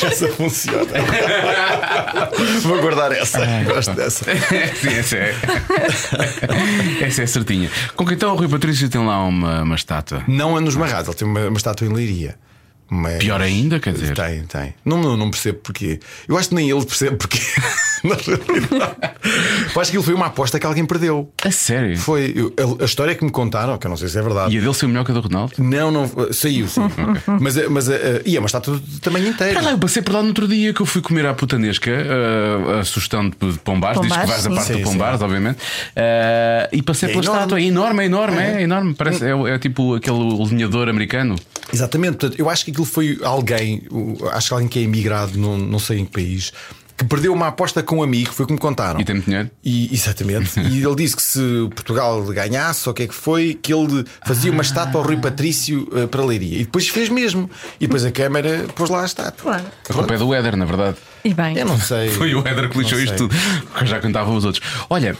[0.05, 0.87] essa funciona.
[2.61, 3.39] Vou guardar essa.
[3.65, 4.25] Gosto dessa.
[4.81, 5.35] Sim, essa é.
[7.01, 7.69] essa é certinha.
[7.95, 10.23] Com que então o Rui Patrício tem lá uma, uma estátua.
[10.27, 12.35] Não é nos Marrados, ele tem uma, uma estátua em Leiria.
[12.89, 14.13] Mas- Pior ainda, quer dizer.
[14.15, 14.73] Tem, tem.
[14.85, 15.99] Não, não, não percebo porquê.
[16.27, 17.39] Eu acho que nem ele percebe porquê.
[18.03, 18.95] Na realidade.
[19.73, 21.31] Eu acho que ele foi uma aposta que alguém perdeu.
[21.43, 21.97] A sério.
[21.97, 24.53] Foi eu- a, a história que me contaram, que eu não sei se é verdade.
[24.53, 25.53] E a dele saiu melhor que a do Ronaldo?
[25.57, 26.81] Não, não, saiu, sim.
[27.39, 29.57] mas, mas eh, e é uma estátua de tamanho inteiro.
[29.57, 31.89] Ah, lá, eu passei por lá no outro dia que eu fui comer à putanesca
[31.91, 34.55] uh, a sugestão de, Pombares, diz que vais a sim.
[34.55, 35.55] parte Sim, do Pombares, obviamente.
[35.57, 37.39] Uh, e passei É pela enorme.
[37.41, 38.93] estátua, é enorme, é enorme, é, enorme.
[38.93, 41.35] Parece, é, é tipo aquele alinhador americano.
[41.73, 43.83] Exatamente, portanto, eu acho que aquilo foi alguém,
[44.33, 46.51] acho que alguém que é emigrado, não, não sei em que país,
[46.95, 48.99] que perdeu uma aposta com um amigo, foi o que me contaram.
[49.01, 49.49] E tem dinheiro.
[49.63, 50.59] E, exatamente.
[50.69, 51.39] e ele disse que se
[51.73, 55.17] Portugal ganhasse, ou o que é que foi, que ele fazia uma estátua ao Rui
[55.17, 56.57] Patrício eh, para a Leiria.
[56.59, 57.49] E depois fez mesmo.
[57.79, 59.53] E depois a Câmara pôs lá a estátua.
[59.53, 59.65] Claro.
[59.89, 60.97] A culpa é do Éder, na verdade.
[61.25, 61.57] E bem.
[61.57, 62.09] Eu não sei.
[62.13, 63.35] Foi o Éder que lixou isto tudo,
[63.71, 64.63] porque já cantavam os outros.
[64.87, 65.17] Olha,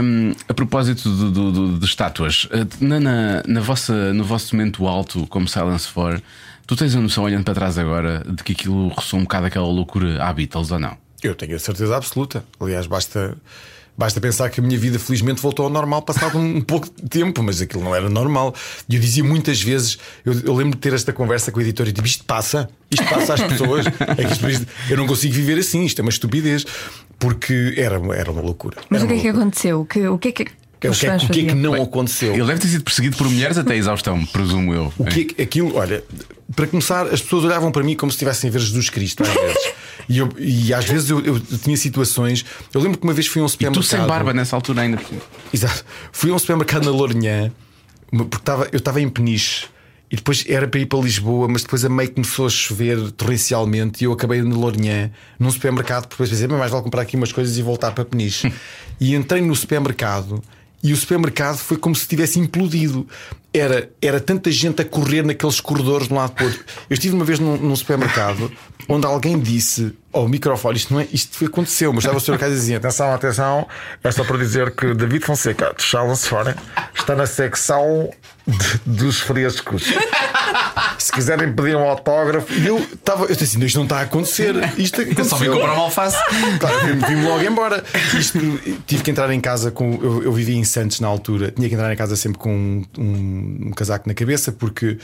[0.00, 4.54] hum, a propósito do- do- do- de estátuas, eh, na, na, na vossa, no vosso
[4.54, 6.22] momento alto, como Silence for,
[6.68, 9.66] tu tens a noção, olhando para trás agora, de que aquilo ressoa um bocado aquela
[9.66, 10.96] loucura à Beatles ou não?
[11.22, 12.44] Eu tenho a certeza absoluta.
[12.60, 13.36] Aliás, basta,
[13.96, 17.42] basta pensar que a minha vida felizmente voltou ao normal passado um, pouco de tempo,
[17.42, 18.54] mas aquilo não era normal.
[18.88, 21.88] E eu dizia muitas vezes, eu, eu lembro de ter esta conversa com o editor
[21.88, 23.86] e digo: isto passa, isto passa às pessoas.
[23.86, 26.64] É que isto- eu não consigo viver assim, isto é uma estupidez.
[27.18, 28.76] Porque era, era uma loucura.
[28.88, 29.42] Mas Era o que é uma que loucura.
[29.42, 29.80] aconteceu?
[29.80, 30.46] O que, o que é que,
[30.78, 32.32] o que, é, fãs o que é que não aconteceu?
[32.34, 34.92] Ele deve ter sido perseguido por mulheres até a exaustão, presumo eu.
[34.96, 36.04] O que é que- aquilo, olha,
[36.54, 39.28] para começar, as pessoas olhavam para mim como se estivessem a ver Jesus Cristo às
[39.34, 39.72] vezes.
[40.08, 42.44] E, eu- e às vezes eu, eu tinha situações.
[42.72, 43.82] Eu lembro que uma vez fui a um E supermercado.
[43.82, 44.98] tu sem barba nessa altura ainda.
[45.52, 45.84] Exato.
[46.12, 47.50] Fui a um supermercado na Lourinhã
[48.10, 49.66] porque estava, eu estava em Peniche
[50.10, 54.02] e depois era para ir para Lisboa, mas depois a meio começou a chover torrencialmente
[54.02, 57.14] e eu acabei na Lourinhã num supermercado, porque depois pensei, "Mas mais vale comprar aqui
[57.16, 58.50] umas coisas e voltar para Peniche.
[58.98, 60.42] e entrei no supermercado.
[60.82, 63.06] E o supermercado foi como se tivesse implodido.
[63.52, 66.64] Era, era tanta gente a correr naqueles corredores de um lado para o outro.
[66.88, 68.52] Eu estive uma vez num, num supermercado
[68.88, 72.52] onde alguém disse ao microfone: Isto não é, isto foi, aconteceu, mas estava o supermercado
[72.52, 73.66] e dizia: Atenção, atenção,
[74.04, 76.56] é só para dizer que David Fonseca de Charles Fora
[76.94, 78.10] está na secção
[78.46, 79.84] de- dos frescos.
[81.08, 84.00] Se quiserem pedir um autógrafo, e eu estava, eu disse assim: "Não, Isto não está
[84.00, 84.54] a acontecer.
[84.76, 86.18] Isto Eu só vim aconteceu." comprar uma alface.
[86.60, 87.82] Claro, vim- vim logo embora.
[88.14, 88.38] Isto,
[88.86, 89.94] tive que entrar em casa com.
[90.02, 92.84] Eu, eu vivia em Santos na altura, tinha que entrar em casa sempre com um,
[92.98, 94.98] um- um casaco na cabeça, porque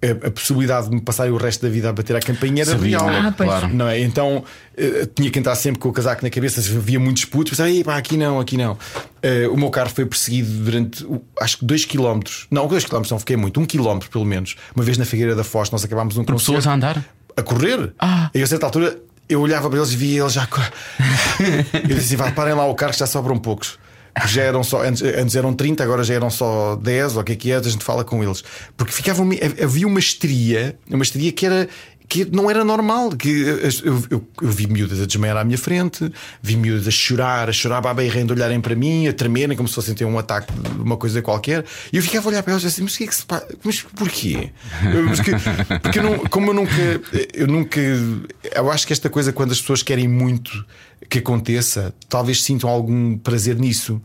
[0.00, 2.70] a, a possibilidade de me passar o resto da vida a bater à campainha era
[2.72, 3.08] Sabia, real.
[3.08, 3.48] Ah, pois.
[3.48, 3.68] claro.
[3.68, 4.00] Não é?
[4.00, 4.44] Então
[4.76, 7.82] eh, tinha que entrar sempre com o casaco na cabeça, havia muitos putos, pensava, "Ei,
[7.82, 8.78] pá, aqui não, aqui não.
[9.22, 11.04] Eh, o meu carro foi perseguido durante
[11.40, 12.20] acho que 2 km.
[12.50, 14.54] Não, 2 km não fiquei muito, 1 um km pelo menos.
[14.74, 17.04] Uma vez na Figueira da Foz, nós acabámos um Por pessoas concerto a andar.
[17.36, 17.92] a correr.
[17.98, 18.30] Ah.
[18.34, 18.96] E a certa altura
[19.28, 20.46] eu olhava para eles e via eles já.
[21.74, 23.78] eu disse assim: vá, parem lá o carro, que já sobram poucos.
[24.20, 27.24] Porque já eram só, antes, antes eram 30, agora já eram só 10, ou o
[27.24, 28.42] que é que é, a gente fala com eles.
[28.76, 29.28] Porque ficavam,
[29.62, 31.68] havia uma histeria, uma histeria que era.
[32.10, 33.58] Que não era normal, que eu,
[34.10, 36.10] eu, eu vi miúdas a desmaiar à minha frente,
[36.40, 39.74] vi miúdas a chorar, a chorar à beirrando, olharem para mim, a tremerem como se
[39.74, 41.66] fossem ter um ataque de uma coisa qualquer.
[41.92, 43.46] E eu ficava a olhar para eles assim, mas que é que se passa?
[43.62, 44.48] Mas porquê?
[44.90, 45.32] Eu- mas que-
[45.82, 46.72] porque eu não, como eu nunca,
[47.34, 50.64] eu nunca, eu acho que esta coisa, quando as pessoas querem muito
[51.08, 54.00] que aconteça, talvez sintam algum prazer nisso.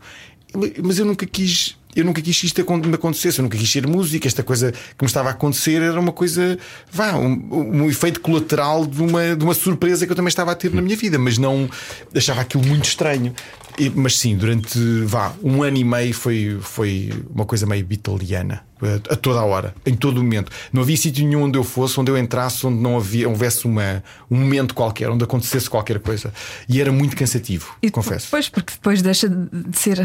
[0.82, 1.76] Mas eu nunca quis.
[1.96, 4.26] Eu nunca quis que isto me acontecesse, eu nunca quis ser música.
[4.26, 6.58] Esta coisa que me estava a acontecer era uma coisa,
[6.90, 10.56] vá, um, um efeito colateral de uma, de uma surpresa que eu também estava a
[10.56, 11.70] ter na minha vida, mas não
[12.12, 13.32] achava aquilo muito estranho.
[13.78, 18.62] E- mas sim, durante vá, um ano e meio foi, foi uma coisa meio bitaliana
[18.82, 20.52] a, a toda a hora, em todo momento.
[20.72, 24.02] Não havia sítio nenhum onde eu fosse, onde eu entrasse, onde não havia, houvesse uma,
[24.30, 26.32] um momento qualquer, onde acontecesse qualquer coisa.
[26.68, 28.26] E era muito cansativo, E confesso.
[28.26, 29.98] Depois, porque depois deixa de ser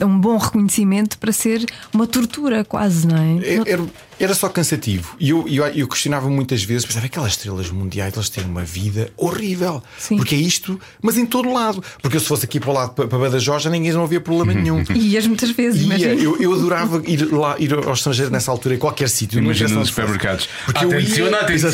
[0.00, 3.54] um bom reconhecimento para ser uma tortura, quase, não é?
[3.54, 3.86] Era, era-
[4.20, 5.16] era só cansativo.
[5.18, 9.10] E eu, eu, eu questionava muitas vezes, pensava, aquelas estrelas mundiais, elas têm uma vida
[9.16, 9.82] horrível.
[9.98, 10.16] Sim.
[10.16, 11.82] Porque é isto, mas em todo lado.
[12.00, 14.20] Porque eu, se fosse aqui para o lado, para, para Badajoz, já ninguém não havia
[14.20, 14.82] problema nenhum.
[14.94, 16.14] E ias muitas vezes, Ia, imagina.
[16.14, 19.38] eu, eu adorava ir lá ir ao estrangeiro nessa altura, em qualquer sítio.
[19.38, 20.48] Imagina nos supermercados.
[20.64, 21.70] Porque eu Atenção, ia, atenção.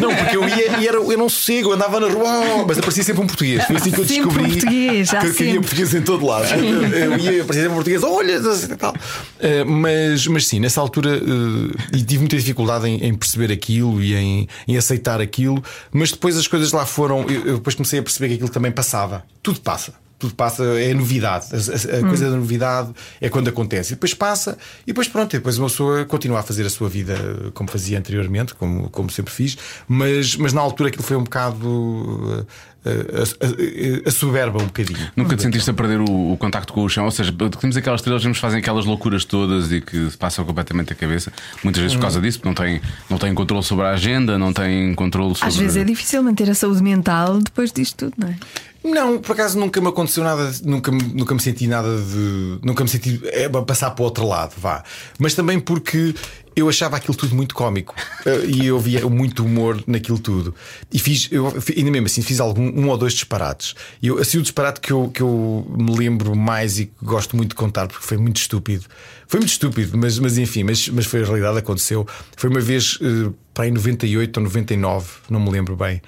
[0.00, 3.02] Não, porque eu ia e era, eu não sossego, eu andava na rua, mas aparecia
[3.04, 3.64] sempre um português.
[3.64, 6.46] Foi assim que eu Sempre descobri português, há que, havia português em todo lado.
[6.54, 8.94] Eu ia aparecia sempre um português, olha, e tal.
[9.40, 14.02] Eh, mas, mas sim, nessa altura eh, e tive muita dificuldade em, em perceber aquilo
[14.02, 15.62] e em, em aceitar aquilo,
[15.92, 17.22] mas depois as coisas lá foram.
[17.28, 19.24] Eu, eu depois comecei a perceber que aquilo também passava.
[19.42, 19.94] Tudo passa.
[20.22, 21.46] Tudo passa, é novidade.
[21.52, 22.08] A, a- a Hum.
[22.08, 23.92] coisa da novidade é quando acontece.
[23.92, 26.88] E depois passa, e depois pronto, e depois uma pessoa continua a fazer a sua
[26.88, 29.58] vida como fazia anteriormente, como, como sempre fiz,
[29.88, 32.46] mas, mas na altura aquilo foi um bocado
[32.84, 35.10] eh, a, a, a, a soberba um bocadinho.
[35.16, 37.04] Nunca te sentiste a perder o, o contacto com o chão?
[37.04, 40.92] Ou seja, temos aquelas estrelas que nos fazem aquelas loucuras todas e que passam completamente
[40.92, 41.32] a cabeça,
[41.64, 44.52] muitas vezes por causa disso, porque não têm, não têm controle sobre a agenda, não
[44.52, 45.48] têm controle sobre.
[45.48, 48.36] Às vezes é difícil manter a saúde mental depois disto tudo, não é?
[48.84, 52.58] Não, por acaso nunca me aconteceu nada, nunca, nunca me senti nada de.
[52.62, 54.82] Nunca me senti é, passar para o outro lado, vá.
[55.18, 56.14] Mas também porque
[56.54, 57.94] eu achava aquilo tudo muito cómico
[58.24, 60.54] Eh, e eu via muito humor naquilo tudo.
[60.92, 63.74] E fiz, eu, ainda mesmo assim, fiz algum, um ou dois disparates.
[64.00, 67.36] E eu, assim, o disparate que eu, que eu me lembro mais e que gosto
[67.36, 68.84] muito de contar porque foi muito estúpido.
[69.26, 72.06] Foi muito estúpido, mas, mas enfim, mas, mas foi a realidade, aconteceu.
[72.36, 72.98] Foi uma vez.
[73.02, 76.00] eh, para em 98 ou 99, não me lembro bem.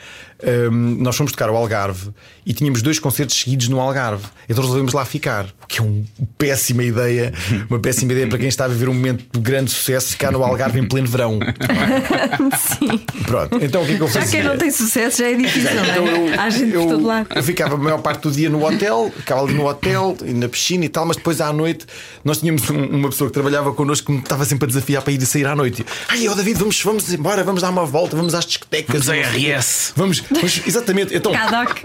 [0.71, 2.11] Hum, nós fomos tocar ao Algarve
[2.45, 4.25] e tínhamos dois concertos seguidos no Algarve.
[4.49, 6.05] Então resolvemos lá ficar, o que é uma
[6.39, 7.33] péssima ideia,
[7.69, 10.45] uma péssima ideia para quem está a viver um momento de grande sucesso, ficar no
[10.45, 11.39] Algarve em pleno verão.
[12.59, 12.99] Sim.
[13.25, 14.41] Pronto, então o que é que eu Já fazia?
[14.41, 16.39] quem não tem sucesso já é difícil, Então não eu, é?
[16.39, 17.29] Há gente por eu- todo lado.
[17.35, 20.49] eu ficava a maior parte do dia no hotel, ficava ali no hotel, e na
[20.49, 21.87] piscina e tal, mas depois à noite
[22.25, 25.13] nós tínhamos um- uma pessoa que trabalhava connosco que me estava sempre a desafiar para
[25.13, 25.85] ir e sair à noite.
[26.09, 29.07] Ai, ó David, vamos, vamos embora, vamos dar uma volta, vamos às discotecas.
[29.07, 29.93] Vamos à RS.
[29.97, 31.15] Vamos, vamos- exatamente.
[31.15, 31.33] Então,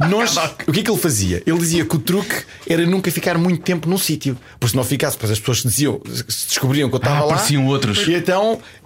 [0.09, 0.35] nós,
[0.67, 1.43] o que é que ele fazia?
[1.45, 2.35] Ele dizia que o truque
[2.67, 6.01] era nunca ficar muito tempo num sítio, porque se não ficasse, depois as pessoas diziam,
[6.27, 7.33] se descobriam que eu estava Ah, lá.
[7.33, 8.07] apareciam outros.
[8.07, 8.38] E então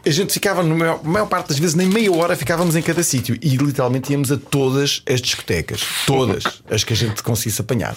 [0.05, 3.03] a gente ficava, na maior, maior parte das vezes, nem meia hora ficávamos em cada
[3.03, 7.95] sítio e literalmente íamos a todas as discotecas, todas as que a gente conseguisse apanhar.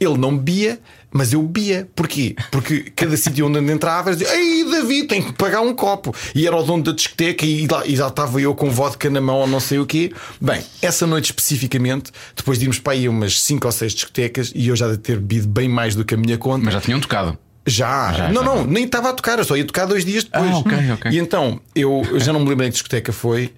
[0.00, 0.80] Ele não bebia,
[1.12, 1.88] mas eu bebia.
[1.94, 2.34] Porquê?
[2.50, 6.14] Porque cada sítio onde entrava, dizia: Ei, David, tem que pagar um copo.
[6.34, 9.20] E era o dono da discoteca e lá, e já estava eu com vodka na
[9.20, 10.12] mão ou não sei o quê.
[10.40, 14.68] Bem, essa noite especificamente, depois de irmos para aí umas 5 ou 6 discotecas e
[14.68, 16.64] eu já de ter bebido bem mais do que a minha conta.
[16.64, 17.38] Mas já tinham tocado.
[17.66, 18.54] Já, Já, não, já.
[18.54, 20.50] não, nem estava a tocar, eu só ia tocar dois dias depois.
[20.50, 21.10] Ah, ok, ok.
[21.12, 23.52] E então, eu, eu já não me lembro em que discoteca foi.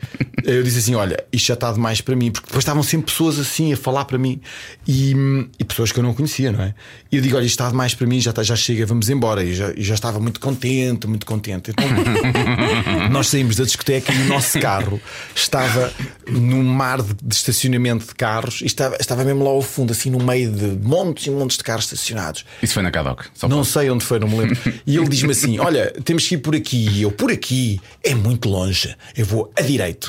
[0.45, 3.37] Eu disse assim: Olha, isto já está demais para mim, porque depois estavam sempre pessoas
[3.39, 4.41] assim a falar para mim
[4.87, 5.13] e,
[5.59, 6.73] e pessoas que eu não conhecia, não é?
[7.11, 9.43] E eu digo: Olha, isto está demais para mim, já, está, já chega, vamos embora.
[9.43, 11.73] E já, e já estava muito contente, muito contente.
[11.73, 11.85] Então,
[13.11, 15.01] nós saímos da discoteca e o nosso carro
[15.35, 15.93] estava
[16.27, 20.11] num mar de, de estacionamento de carros e estava, estava mesmo lá ao fundo, assim
[20.11, 22.45] no meio de montes e montes de carros estacionados.
[22.63, 23.27] Isso foi na Cadoc.
[23.43, 23.69] Não pode.
[23.69, 24.59] sei onde foi, não me lembro.
[24.87, 26.89] E ele diz-me assim: Olha, temos que ir por aqui.
[26.89, 28.95] E eu, por aqui é muito longe.
[29.17, 30.09] Eu vou a direito.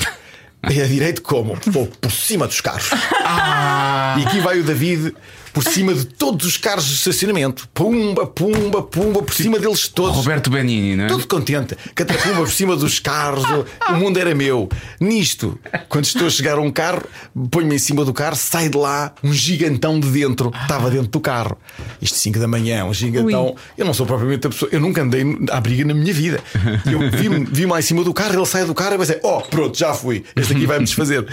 [0.69, 1.57] E a direito como?
[1.67, 2.89] Vou por cima dos carros.
[2.91, 5.13] E aqui vai o David
[5.57, 7.67] por cima de todos os carros de estacionamento.
[7.73, 10.15] Pumba, pumba, pumba, por cima deles todos.
[10.15, 11.07] Roberto Benini, não é?
[11.07, 13.43] Todo contente, catapumba por cima dos carros,
[13.89, 14.69] o mundo era meu.
[14.99, 15.57] Nisto,
[15.89, 17.01] quando estou a chegar a um carro,
[17.49, 21.19] ponho-me em cima do carro, sai de lá um gigantão de dentro, estava dentro do
[21.19, 21.57] carro.
[21.99, 23.47] Isto 5 da manhã, um gigantão.
[23.47, 23.55] Ui.
[23.75, 26.39] Eu não sou propriamente a pessoa, eu nunca andei à briga na minha vida.
[26.85, 29.21] Eu vi-me vi lá em cima do carro, ele sai do carro e vai dizer:
[29.23, 31.25] Oh, pronto, já fui, este aqui vai-me desfazer.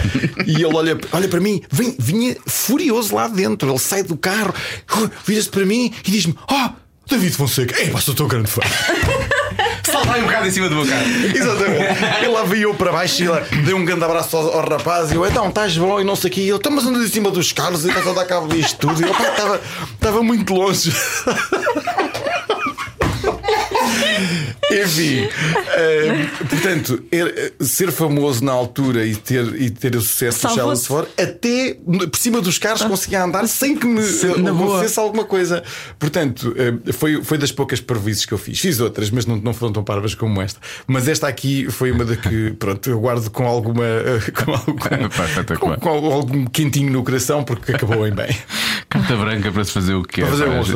[0.46, 4.54] E ele olha, olha para mim, vem, vinha furioso lá dentro, ele sai do carro,
[4.96, 6.70] uh, vira-se para mim e diz-me: Oh,
[7.08, 8.62] David Fonseca, ei, mas eu estou grande fã.
[9.84, 11.06] Saltai um bocado em cima do meu carro.
[11.34, 12.24] Exatamente.
[12.24, 15.48] Ele veio para baixo e deu um grande abraço ao, ao rapaz e eu, então,
[15.48, 16.40] estás bom e não sei o quê.
[16.40, 18.78] E ele, então, mas andas em cima dos carros e estás a dar cabo disto
[18.78, 19.00] tudo.
[19.00, 19.12] E eu,
[19.94, 20.92] estava muito longe.
[24.70, 25.28] Enfim,
[25.76, 30.54] eh, portanto, er- eh, ser famoso na altura e ter, e ter o sucesso do
[30.54, 31.08] Challenge Salvou-te.
[31.16, 31.76] For, até
[32.08, 35.62] por cima dos carros conseguia andar sem que me acontecesse alguma coisa.
[35.98, 38.58] Portanto, eh, foi, foi das poucas parvoíces que eu fiz.
[38.58, 40.60] Fiz outras, mas não, não foram tão parvas como esta.
[40.86, 43.84] Mas esta aqui foi uma da que, pronto, eu guardo com alguma.
[44.44, 44.74] com, algum,
[45.58, 48.36] com, com algum quentinho no coração, porque acabou em bem.
[48.88, 50.26] Carta branca para se fazer o que quer.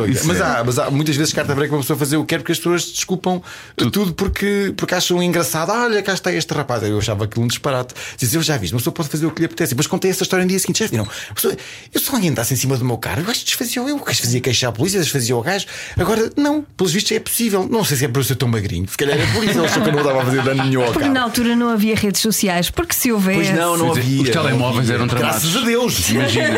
[0.09, 2.23] Isso mas, é- há, mas há muitas vezes carta branca para uma pessoa fazer o
[2.23, 3.28] que quer porque as pessoas desculpam
[3.77, 5.71] tudo, porque, porque acham engraçado.
[5.71, 6.83] Ah, olha, cá está este rapaz.
[6.83, 7.95] Eu achava aquilo um disparate.
[8.17, 9.71] Diz, eu já vi, uma pessoa pode fazer o que lhe apetece.
[9.75, 10.79] Depois contei essa história no dia seguinte.
[10.81, 11.07] Já viram?
[11.35, 11.57] Pessoa-
[11.95, 13.99] Eu se alguém andasse em cima do meu carro, eu acho que desfazia eu.
[13.99, 15.67] Que fazia queixar a polícia, desfazia o gajo.
[15.99, 17.69] Agora, não, pelos vistos é possível.
[17.71, 18.89] Não sei se é por eu ser tão magrinho.
[18.89, 19.59] Se calhar é por isso.
[19.59, 21.15] Ele achou que eu não dava a fazer dano nenhum ao Porque carro.
[21.15, 23.39] na altura não havia redes sociais, porque se houvesse.
[23.51, 24.23] Pois não, não havia.
[24.23, 25.43] os telemóveis eram tramados.
[25.43, 26.09] Graças a Deus.
[26.11, 26.49] Imagina.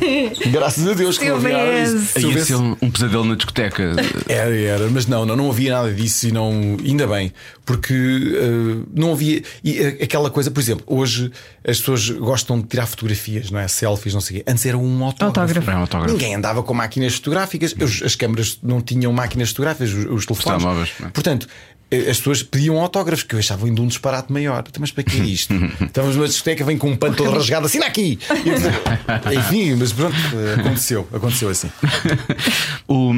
[0.50, 2.06] Graças a Deus que Se não havia nada disso.
[2.12, 3.92] Se Ia houvesse- ser um, um pesadelo na discoteca.
[4.28, 7.32] Era, era, mas não, não, não havia nada disso e não, ainda bem,
[7.64, 9.42] porque eh, não havia.
[9.62, 11.30] E eh, aquela coisa, por exemplo, hoje
[11.66, 13.68] as pessoas gostam de tirar fotografias, não é?
[13.68, 14.50] Selfies, não sei o quê.
[14.50, 15.40] Antes era um autógrafo.
[15.40, 15.70] Autógrafo.
[15.70, 16.12] É um autógrafo.
[16.12, 20.92] Ninguém andava com máquinas fotográficas, as câmaras não tinham máquinas fotográficas, os, os telefones.
[21.02, 21.08] é?
[21.08, 21.46] Portanto.
[21.92, 24.60] As pessoas pediam autógrafos, que eu achava ainda um disparate maior.
[24.60, 25.52] Então, Mas para que é isto?
[25.82, 28.18] Estamos numa discoteca, vem com um pano todo rasgado, assina aqui!
[28.44, 30.14] E Enfim, mas pronto,
[30.60, 31.70] aconteceu, aconteceu assim.
[32.86, 33.12] O,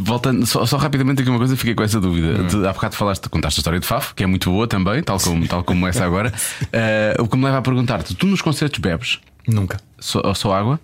[0.00, 2.44] voltando, só, só rapidamente aqui uma coisa, fiquei com essa dúvida.
[2.44, 5.18] De, há bocado falaste, contaste a história de Fafo, que é muito boa também, tal
[5.20, 6.32] como, tal como essa agora.
[6.72, 9.78] Eh, o que me leva a perguntar-te: tu nos concertos bebes Nunca.
[9.98, 10.80] só, só água?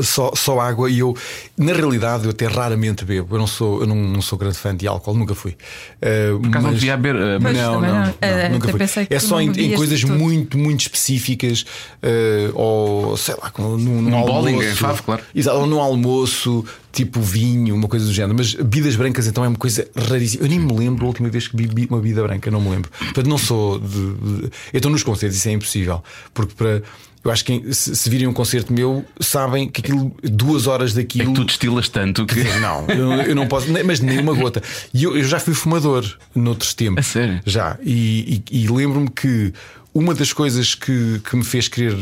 [0.00, 1.16] Só, só água e eu,
[1.58, 3.34] na realidade, eu até raramente bebo.
[3.34, 5.56] Eu não sou, eu não, não sou grande fã de álcool, nunca fui.
[6.00, 7.16] Uh, Por acaso não devia haver.
[7.16, 8.04] eh, Pois, não, não, não.
[8.06, 8.78] não, Eh, nunca até fui.
[8.78, 10.14] pensei que É só não em, em coisas tudo.
[10.14, 11.62] muito, muito específicas,
[12.02, 14.32] uh, ou sei lá, num, num Num almoço.
[14.32, 15.22] bowling, em Favo, claro.
[15.34, 18.34] Exato, ou num almoço, tipo vinho, uma coisa do género.
[18.36, 20.44] Mas bebidas brancas então é uma coisa raríssima.
[20.44, 22.90] Eu nem me lembro a última vez que bebi uma bebida branca, não me lembro.
[22.98, 23.88] Portanto, não sou de.
[24.14, 24.50] de...
[24.72, 26.02] Então, nos concertos, isso é impossível.
[26.32, 26.82] Porque para.
[27.24, 30.96] Eu acho que se, se virem um concerto meu, sabem que aquilo, duas horas É
[30.96, 31.32] daquilo.
[31.32, 32.44] que tu destilas tanto que.
[32.60, 34.62] Não, eu, eu não posso, mas nem uma gota.
[34.92, 36.04] E eu, eu já fui fumador
[36.34, 36.98] noutros tempos.
[36.98, 37.40] A sério?
[37.46, 37.78] Já.
[37.82, 39.52] E, e- e lembro-me que
[39.94, 41.96] uma das coisas que, que me fez querer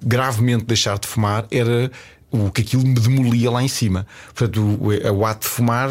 [0.00, 1.90] gravemente deixar de fumar era
[2.30, 4.06] o que aquilo me demolia lá em cima.
[4.34, 5.88] Portanto, o, o ato de fumar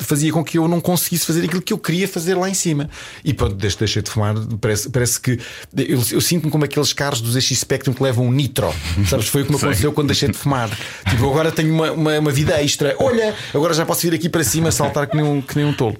[0.00, 2.90] fazia com que eu não conseguisse fazer aquilo que eu queria fazer lá em cima.
[3.24, 5.38] E pronto, deixei de fumar, parece, parece que
[5.76, 8.72] eu, eu sinto-me como aqueles carros dos X Spectrum que levam um nitro.
[9.06, 9.28] Sabes?
[9.28, 10.68] Foi o que me aconteceu quando deixei de fumar.
[11.08, 12.94] Tipo, agora tenho uma, uma, uma, vida extra.
[12.98, 15.72] Olha, agora já posso vir aqui para cima saltar que nem um, que nem um
[15.72, 15.96] tolo.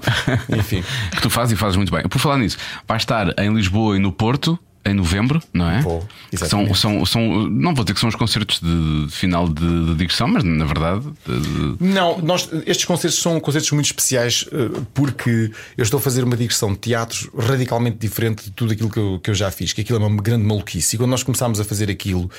[0.57, 0.85] Enfim.
[1.13, 2.03] Que tu fazes e fazes muito bem.
[2.03, 4.59] Por falar nisso, vai estar em Lisboa e no Porto
[4.89, 5.81] em novembro, não é?
[5.81, 9.87] Vou, são, são, são, não vou dizer que são os concertos de, de final de,
[9.87, 11.07] de digressão, mas na verdade.
[11.27, 11.77] De...
[11.81, 16.37] Não, nós, estes concertos são concertos muito especiais eh, porque eu estou a fazer uma
[16.37, 19.81] digressão de teatros radicalmente diferente de tudo aquilo que eu, que eu já fiz, que
[19.81, 20.97] aquilo é uma grande maluquice.
[20.97, 22.31] E quando nós começámos a fazer aquilo,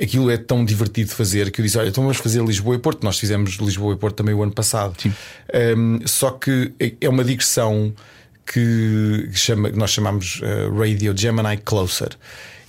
[0.00, 2.78] aquilo é tão divertido de fazer que eu disse: Olha, então vamos fazer Lisboa e
[2.78, 3.02] Porto.
[3.02, 4.94] Nós fizemos Lisboa e Porto também o ano passado.
[5.76, 7.92] Um, só que é, é uma digressão
[8.46, 12.10] que, chama, que nós chamamos uh, Radio Gemini Closer.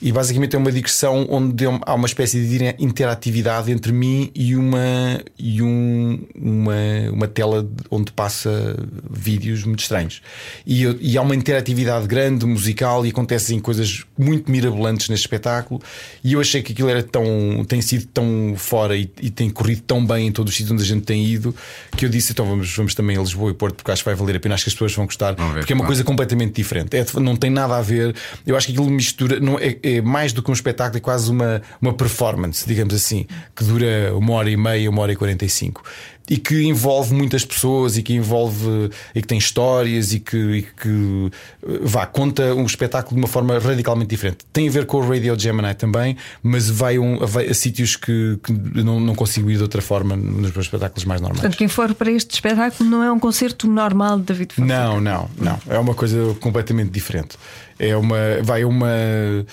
[0.02, 5.22] E basicamente é uma digressão onde há uma espécie de interatividade entre mim e uma,
[5.38, 6.76] e um, uma,
[7.12, 8.78] uma tela onde passa
[9.10, 10.22] vídeos muito estranhos.
[10.66, 15.82] E, e há uma interatividade grande, musical, e acontecem coisas muito mirabolantes neste espetáculo.
[16.24, 19.82] E eu achei que aquilo era tão, tem sido tão fora e, e tem corrido
[19.82, 21.56] tão bem em todos os sítios onde a gente tem ido
[21.96, 24.16] que eu disse: então vamos, vamos também a Lisboa e Porto, porque acho que vai
[24.16, 25.86] valer a pena, acho que as pessoas vão gostar, ver, porque é uma claro.
[25.88, 26.96] coisa completamente diferente.
[26.96, 28.16] É, não tem nada a ver.
[28.46, 29.40] Eu acho que aquilo mistura.
[29.40, 33.26] Não, é, é mais do que um espetáculo, é quase uma, uma performance, digamos assim,
[33.56, 35.84] que dura uma hora e meia, uma hora e quarenta e cinco
[36.30, 40.62] e que envolve muitas pessoas e que envolve e que tem histórias e que, e
[40.64, 41.32] que
[41.82, 44.40] vá, conta um espetáculo de uma forma radicalmente diferente.
[44.52, 48.40] Tem a ver com o Radio Gemini também, mas vai, um, vai a sítios que,
[48.44, 51.42] que não, não consigo ir de outra forma nos meus espetáculos mais normais.
[51.42, 54.76] Portanto, quem for para este espetáculo não é um concerto normal de David Fonseca.
[54.76, 55.60] Não, não, não.
[55.68, 57.38] É uma coisa completamente diferente.
[57.78, 58.16] É uma.
[58.42, 59.46] Vai uma eh,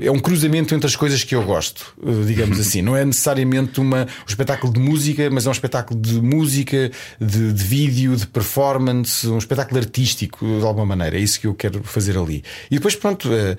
[0.00, 2.82] é um cruzamento entre as coisas que eu gosto, eh, digamos assim.
[2.82, 6.90] Não é necessariamente uma, um espetáculo de música, mas é um espetáculo de música,
[7.20, 11.16] de, de, vídeo, de performance, um espetáculo artístico, de alguma maneira.
[11.16, 12.44] É isso que eu quero fazer ali.
[12.70, 13.56] E depois, pronto, eh,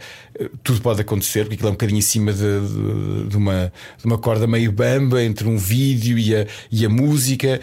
[0.64, 3.72] tudo pode acontecer, porque aquilo é um bocadinho em cima de, de, de uma,
[4.04, 7.60] uma corda meio bamba entre um vídeo e a, e a música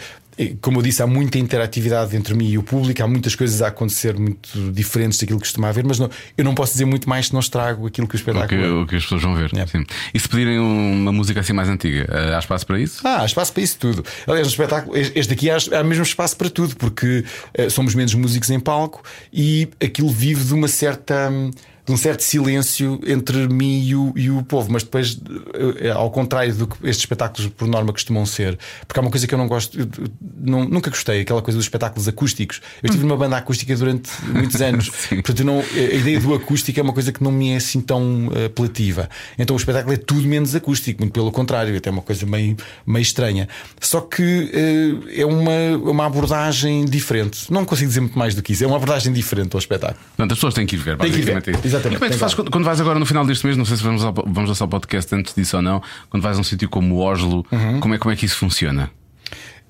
[0.61, 3.67] como eu disse, há muita interatividade entre mim e o público, há muitas coisas a
[3.67, 7.27] acontecer muito diferentes daquilo que costuma haver, mas não, eu não posso dizer muito mais
[7.27, 8.61] se não estrago aquilo que o espetáculo.
[8.61, 9.51] O que, o que as pessoas vão ver.
[9.55, 9.65] É.
[10.13, 13.01] E se pedirem uma música assim mais antiga, eh, há espaço para isso?
[13.05, 14.03] Ah, há espaço para isso tudo.
[14.25, 17.25] Aliás, no espetáculo, este aqui há, há mesmo espaço para tudo, porque
[17.57, 21.29] uh, somos menos músicos em palco e aquilo vive de uma certa.
[21.89, 25.19] De um certo silêncio entre mim e o, e o povo, mas depois,
[25.79, 29.25] eh, ao contrário do que estes espetáculos por norma costumam ser, porque há uma coisa
[29.25, 29.87] que eu não gosto, eu,
[30.39, 32.61] não, nunca gostei, aquela coisa dos espetáculos acústicos.
[32.83, 36.83] Eu estive numa banda acústica durante muitos anos, portanto, não, a ideia do acústico é
[36.83, 39.09] uma coisa que não me é assim tão apelativa.
[39.39, 43.01] Então o espetáculo é tudo menos acústico, muito pelo contrário, até uma coisa meio, meio
[43.01, 43.49] estranha.
[43.81, 44.51] Só que
[45.15, 47.51] é uma, uma abordagem diferente.
[47.51, 49.99] Não consigo dizer muito mais do que isso, é uma abordagem diferente ao espetáculo.
[50.15, 51.41] Portanto, as pessoas têm que ir ver, Tem que ir ver.
[51.79, 51.95] Exatamente.
[51.95, 53.57] E como é que tu fazes quando, quando vais agora no final deste mês?
[53.57, 55.81] Não sei se vamos, ao, vamos lançar o podcast antes disso ou não.
[56.09, 57.79] Quando vais a um sítio como Oslo, uhum.
[57.79, 58.91] como, é, como é que isso funciona?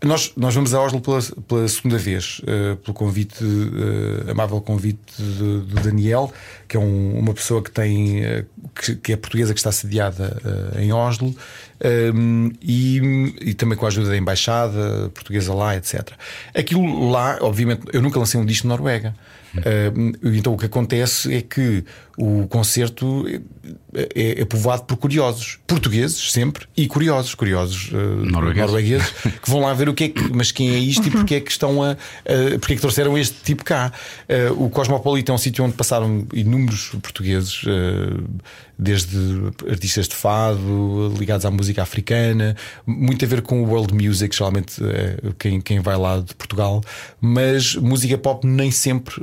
[0.02, 5.22] Nós, nós vamos a Oslo pela, pela segunda vez, uh, pelo convite, uh, amável convite
[5.22, 6.32] do Daniel,
[6.70, 10.42] que é um, uma pessoa que tem uh, que, que, é portuguesa que está sediada
[10.78, 11.36] em Oslo
[12.16, 16.12] um, e, e, também com a ajuda da embaixada portuguesa lá, etc.
[16.56, 19.14] Aquilo lá, obviamente, eu nunca lancei um disco na Noruega.
[20.24, 21.84] Então o que acontece é que
[22.20, 23.26] o concerto
[23.94, 27.96] é, é, povoado por curiosos, portugueses sempre, e curiosos, curiosos uh,
[28.26, 28.68] noruegueses.
[28.68, 29.10] noruegueses,
[29.42, 31.40] que vão lá ver o que é que, mas quem é isto e porque é
[31.40, 33.94] que estão a, uh, porque é que trouxeram este tipo cá.
[34.28, 37.64] Uh, o Cosmopolita é um sítio onde passaram inúmeros portugueses,
[38.78, 39.18] desde
[39.70, 42.56] artistas de fado, ligados à música africana,
[42.86, 44.82] muito a ver com o world music, geralmente
[45.38, 46.82] quem, quem vai lá de Portugal,
[47.20, 49.16] mas música pop nem sempre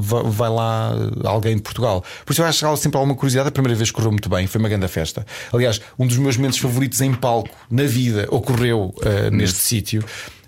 [0.00, 0.92] vai, vai lá
[1.24, 2.04] alguém de Portugal.
[2.24, 3.48] Por eu acho sempre alguma curiosidade.
[3.48, 5.26] A primeira vez correu muito bem, foi uma grande festa.
[5.52, 10.04] Aliás, um dos meus momentos favoritos em palco na vida ocorreu uh, neste sítio,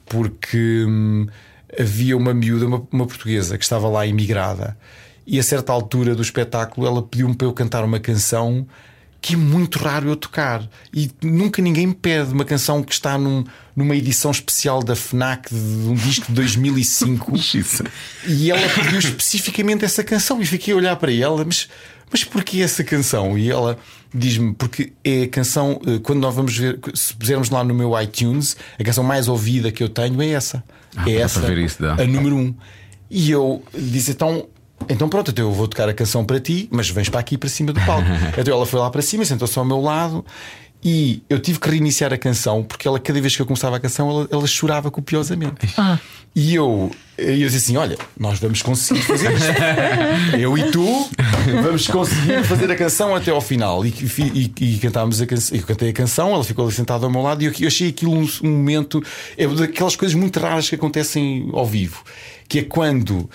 [0.06, 1.26] porque hum,
[1.78, 4.76] havia uma miúda, uma, uma portuguesa, que estava lá imigrada,
[5.26, 8.66] e a certa altura do espetáculo ela pediu-me para eu cantar uma canção
[9.20, 10.66] que é muito raro eu tocar.
[10.92, 13.44] E nunca ninguém me pede uma canção que está num,
[13.76, 17.32] numa edição especial da Fnac de um disco de 2005.
[18.26, 20.40] e ela pediu especificamente essa canção.
[20.40, 21.68] E fiquei a olhar para ela, mas,
[22.10, 23.36] mas porquê essa canção?
[23.36, 23.78] E ela
[24.12, 28.00] diz-me, porque é a canção, eh, quando nós vamos ver, se pusermos lá no meu
[28.00, 30.64] iTunes, a canção mais ouvida que eu tenho é essa.
[30.96, 32.54] Ah, é essa, isso, a número um.
[33.08, 34.48] E eu disse, então
[34.88, 37.48] então pronto, então eu vou tocar a canção para ti, mas vens para aqui para
[37.48, 38.08] cima do palco.
[38.36, 40.24] então ela foi lá para cima, sentou-se ao meu lado
[40.82, 43.80] E eu tive que reiniciar a canção porque ela, cada vez que eu começava a
[43.80, 45.68] canção, ela, ela chorava copiosamente.
[46.34, 49.52] E eu, eu disse assim: Olha, nós vamos conseguir fazer isto.
[50.38, 51.10] eu e tu
[51.62, 53.84] vamos conseguir fazer a canção até ao final.
[53.84, 53.92] E,
[54.34, 55.58] e, e cantámos a canção.
[55.58, 57.88] Eu cantei a canção, ela ficou ali sentada ao meu lado e eu, eu achei
[57.88, 59.02] aquilo um, um momento.
[59.36, 62.02] É daquelas coisas muito raras que acontecem ao vivo,
[62.48, 63.28] que é quando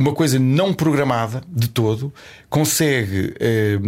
[0.00, 2.12] uma coisa não programada de todo
[2.48, 3.78] consegue eh,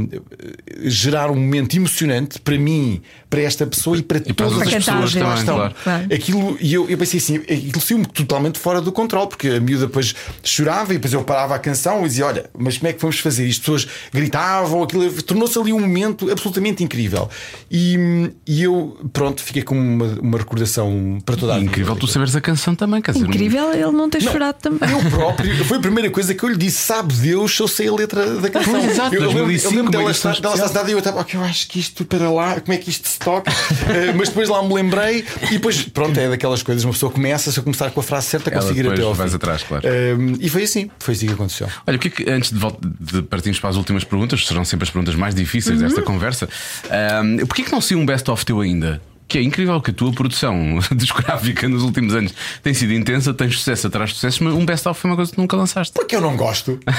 [0.85, 4.69] gerar um momento emocionante para mim, para esta pessoa e para E para as todas
[4.69, 5.75] as outras pessoas que lá estão.
[5.83, 6.07] claro.
[6.15, 9.87] Aquilo, e eu, eu pensei assim, aquilo saiu-me totalmente fora do controle, porque a miúda
[9.87, 13.01] depois chorava e depois eu parava a canção e dizia: Olha, mas como é que
[13.01, 13.47] vamos fazer?
[13.47, 17.29] E as pessoas gritavam, aquilo tornou-se ali um momento absolutamente incrível.
[17.71, 21.71] E, e eu, pronto, fiquei com uma, uma recordação para toda a vida.
[21.71, 23.27] Incrível tu saberes a canção também, quer dizer.
[23.27, 24.89] Incrível ele não ter chorado também.
[24.91, 27.93] Eu próprio, foi a primeira coisa que eu lhe disse: Sabe Deus eu sei a
[27.93, 28.85] letra da canção.
[28.85, 31.69] Exato, eu, eu lembro, 2005, eu lembro dela estar e eu estava, ok, eu acho
[31.69, 33.53] que isto para lá, como é que isto se toca?
[33.93, 37.51] Eh, mas depois lá me lembrei e depois, pronto, é daquelas coisas, uma pessoa começa,
[37.51, 39.35] se eu começar com a frase certa, Ela consigo ir depois até ao fim.
[39.37, 39.87] atrás, claro.
[39.87, 41.69] Eh, e foi assim, foi assim que aconteceu.
[41.87, 42.59] Olha, porque que, antes de,
[43.01, 45.87] de partirmos para as últimas perguntas, serão sempre as perguntas mais difíceis Uhum.
[45.87, 46.49] desta conversa,
[46.91, 49.01] ahm, porquê que não saiu um best-of teu ainda?
[49.29, 53.57] Que é incrível que a tua produção discográfica nos últimos anos tem sido intensa, tens
[53.59, 55.95] sucesso atrás de sucesso, mas um best-of foi uma coisa que nunca lançaste.
[55.95, 56.79] Porque eu não gosto.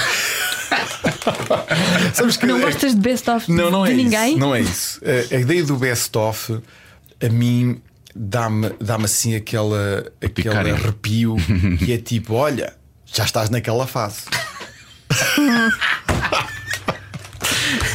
[2.12, 4.30] Sabes que Não gostas de best-of Não, não de é ninguém?
[4.30, 5.00] Isso, não é isso.
[5.04, 6.60] A, a ideia do best-of,
[7.22, 7.80] a mim,
[8.14, 11.36] dá-me dá assim aquela, aquele arrepio
[11.78, 12.74] que é tipo: olha,
[13.06, 14.22] já estás naquela fase.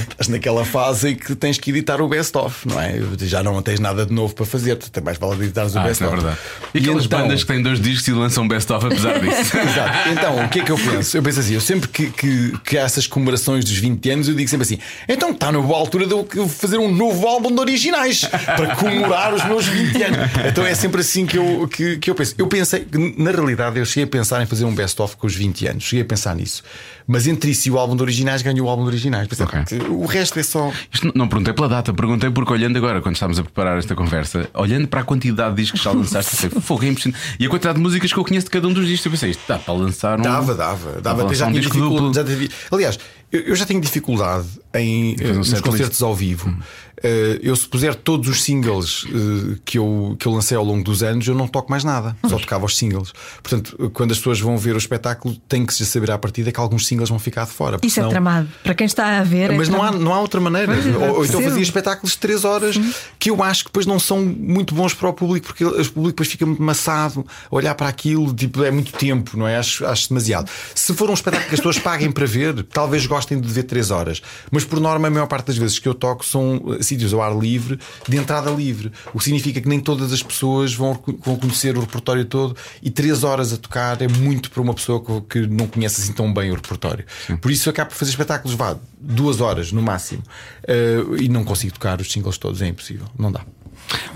[0.10, 2.96] Estás naquela fase em que tens que editar o best-of, não é?
[3.22, 5.86] Já não tens nada de novo para fazer, tu também vale editares o Ah, não
[5.88, 6.16] é best-of.
[6.16, 6.38] verdade.
[6.74, 9.58] E aquelas então- bandas que têm dois discos e lançam best-of apesar disso.
[9.58, 10.10] Exato.
[10.10, 11.18] Então, o que é que eu penso?
[11.18, 14.36] Eu penso assim, eu sempre que, que, que há essas comemorações dos 20 anos, eu
[14.36, 17.60] digo sempre assim: então está na boa altura de eu fazer um novo álbum de
[17.60, 20.18] originais para comemorar os meus 20 anos.
[20.48, 22.36] Então é sempre assim que eu, que, que eu penso.
[22.38, 25.36] Eu pensei, que, na realidade, eu cheguei a pensar em fazer um best-of com os
[25.36, 26.64] 20 anos, cheguei a pensar nisso.
[27.08, 29.28] Mas entre isso e o álbum de originais, ganhou o álbum de originais.
[29.28, 29.60] Pensei, Ok.
[29.78, 30.72] O resto é só.
[30.91, 34.49] Isto não- perguntei pela data, perguntei porque olhando agora, quando estávamos a preparar esta conversa,
[34.53, 37.22] olhando para a quantidade de discos que já lançaste, pensei, fogo, é impressionante.
[37.39, 39.30] E a quantidade de músicas que eu conheço de cada um dos discos, eu pensei,
[39.32, 40.24] isto dá para lançar um.
[40.24, 41.24] Dava, dava, dava.
[41.24, 42.11] Até já um tinha disco duplo.
[42.11, 42.49] dificuldade.
[42.49, 42.99] já Aliás,
[43.32, 45.63] eu, eu já tenho dificuldade em eh, um nos setlist.
[45.63, 46.53] concertos ao vivo.
[47.01, 50.84] Eh, eu, se puser todos os singles eh, que, eu, que eu lancei ao longo
[50.84, 52.15] dos anos, eu não toco mais nada.
[52.28, 53.13] Só tocava os singles.
[53.41, 56.59] Portanto, quando as pessoas vão ver o espetáculo, tem que se saber à partida que
[56.59, 57.78] alguns singles vão ficar de fora.
[57.82, 58.49] Isso é senão- tramado.
[58.63, 59.51] Para quem está a ver.
[59.51, 60.74] é mas não há, não há outra maneira.
[60.74, 62.80] Pois, ou, ou então fazia espetáculos de 3 horas
[63.17, 66.07] que eu acho que depois não são muito bons para o público, porque o público
[66.09, 69.57] depois fica muito maçado a olhar para aquilo, tipo, é muito tempo, não é?
[69.57, 70.49] Acho, acho demasiado.
[70.76, 73.89] Se for um espetáculo que as pessoas paguem para ver, talvez gostem de ver 3
[73.91, 74.22] horas.
[74.51, 77.22] Mas por norma, a maior parte das vezes que eu toco são eh, sítios ao
[77.22, 78.91] ar livre, de entrada livre.
[79.14, 82.89] O que significa que nem todas as pessoas vão, vão conhecer o repertório todo e
[82.89, 86.51] 3 horas a tocar é muito para uma pessoa que- não conhece assim tão bem
[86.51, 87.05] o repertório.
[87.41, 90.24] Por isso eu acabo por fazer espetáculos, vá, duas horas no máximo.
[90.68, 93.05] Eh, e não consigo tocar os singles todos, é impossível.
[93.18, 93.41] Não dá.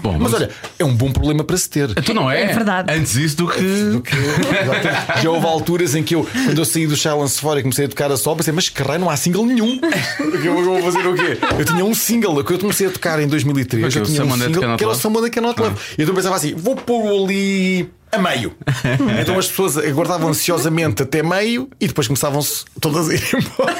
[0.01, 0.49] Bom, Mas vamos- olha,
[0.79, 1.93] é um bom problema para se ter.
[1.95, 2.43] Tu não é?
[2.43, 2.91] É verdade.
[2.93, 3.59] Antes isso do que.
[3.63, 5.21] Exatamente.
[5.23, 7.89] Já houve alturas em que eu, quando eu saí do Challenge fora e comecei a
[7.89, 9.79] tocar a sol, pensei, mas que raio, não há single nenhum.
[10.43, 11.37] Eu vou fazer o quê?
[11.57, 13.85] Eu tinha um single que eu comecei a tocar em 2003.
[13.85, 15.75] Ok, eu tinha um single que era o That Cannot Love.
[15.97, 18.53] E então eu pensava assim, vou pôr ali a meio.
[19.21, 23.75] então as pessoas aguardavam ansiosamente até meio e depois começavam-se todas a ir embora.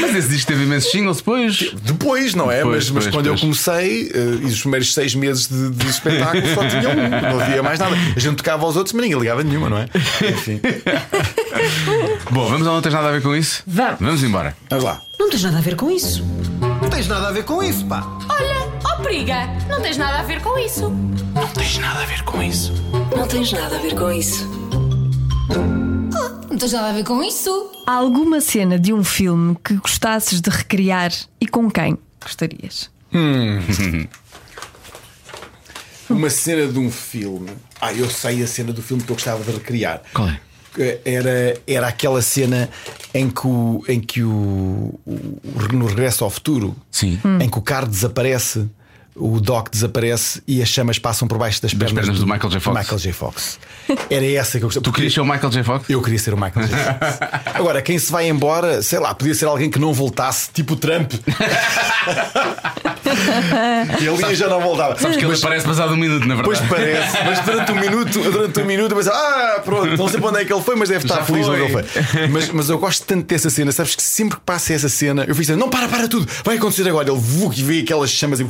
[0.00, 1.74] Mas esse disco teve imensos singles depois.
[1.82, 2.62] Depois, não é?
[2.62, 3.40] Pois, mas mas pois, quando pois.
[3.40, 4.12] eu comecei,
[4.42, 7.96] e os primeiros seis meses de, de espetáculo só tinha um, não havia mais nada.
[8.16, 9.88] A gente tocava aos outros, mas ninguém ligava nenhuma, não é?
[10.28, 10.60] Enfim,
[12.30, 13.62] Bom, vamos ao não tens nada a ver com isso?
[13.66, 14.00] Vamos.
[14.00, 14.56] Vamos embora.
[14.70, 15.00] vamos lá.
[15.18, 16.24] Não tens nada a ver com isso.
[16.80, 18.06] Não tens nada a ver com isso, pá.
[18.28, 20.90] Olha, ó periga, não tens nada a ver com isso.
[21.34, 22.72] Não tens nada a ver com isso.
[23.16, 24.48] Não tens nada a ver com isso.
[26.52, 27.70] Não tens nada a ver com isso.
[27.86, 32.90] Há alguma cena de um filme que gostasses de recriar e com quem gostarias?
[36.10, 37.50] Uma cena de um filme.
[37.80, 40.02] Ah, eu sei a cena do filme que eu gostava de recriar.
[40.12, 40.40] Qual é?
[41.04, 42.68] Era, era aquela cena
[43.14, 45.40] em que, o, em que o, o-
[45.72, 47.18] no Regresso ao Futuro Sim.
[47.40, 48.68] em que o carro desaparece,
[49.14, 52.60] o Doc desaparece e as chamas passam por baixo das, Das pernas do Michael J.
[52.60, 52.78] Fox.
[52.78, 53.12] Michael J.
[53.12, 53.58] Fox.
[54.08, 54.84] Era essa que eu gostava.
[54.84, 55.62] Tu querias ser o Michael J.
[55.64, 55.90] Fox?
[55.90, 56.76] Eu queria ser o Michael J.
[56.76, 57.18] Fox.
[57.54, 60.76] Agora, quem se vai embora, sei lá, podia ser alguém que não voltasse, tipo o
[60.76, 61.12] Trump.
[64.00, 64.98] e ali já não voltava.
[64.98, 66.82] Sabes que ele aparece passado um minuto, na Pois verdade.
[66.82, 70.40] parece, mas durante um minuto, durante um minuto, eu ah, pronto, não sei para onde
[70.40, 71.60] é que ele foi, mas deve estar Já feliz foi.
[71.62, 72.28] onde ele foi.
[72.28, 75.34] Mas, mas eu gosto tanto dessa cena, sabes que sempre que passa essa cena, eu
[75.34, 77.10] fiz, não, para, para tudo, vai acontecer agora.
[77.10, 78.44] Ele vuc, e vê aquelas chamas e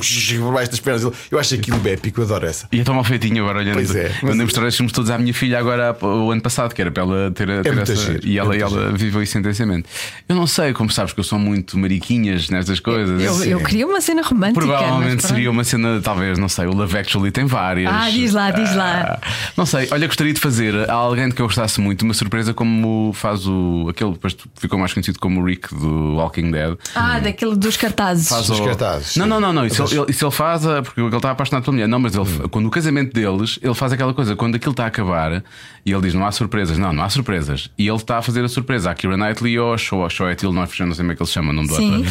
[0.53, 1.03] baixo das pernas.
[1.31, 2.67] Eu acho aquilo épico, eu adoro essa.
[2.71, 3.75] E é tão mal feitinho agora olhando.
[3.75, 6.73] Pois é, mas- Mandei mostrar estes filmes todos à minha filha agora o ano passado,
[6.73, 7.95] que era para ela ter, ter muito essa.
[7.95, 9.87] giro, e ela, é e ela viveu isso intensamente.
[10.27, 13.21] Eu não sei, como sabes que eu sou muito mariquinhas nestas coisas.
[13.21, 14.59] Eu, eu queria uma cena romântica.
[14.61, 17.91] Provavelmente seria uma cena, talvez, não sei, o Love Actually tem várias.
[17.93, 19.19] Ah, diz lá, diz lá.
[19.21, 19.27] Ah,
[19.57, 22.53] não sei, olha, gostaria de fazer a alguém de que eu gostasse muito uma surpresa
[22.53, 23.87] como faz o.
[23.89, 26.77] aquele depois ficou mais conhecido como o Rick do Walking Dead.
[26.95, 28.27] Ah, daquele dos cartazes.
[28.29, 29.65] Faz Dos o- cartazes, Não, não, não, não.
[29.65, 31.87] Isso, ele, isso ele faz ah, porque ele está apaixonado pela mulher.
[31.87, 32.47] Não, mas ele, Hum.
[32.49, 35.43] quando o casamento deles, ele faz aquela coisa, quando aquilo está a acabar
[35.85, 37.69] e ele diz não há surpresas, não, não há surpresas.
[37.77, 40.29] E ele está a fazer a surpresa à Kira Knightley ou ao Show, ao Show
[40.29, 42.05] Etil, não, sei como é que ele se chama o nome do ator.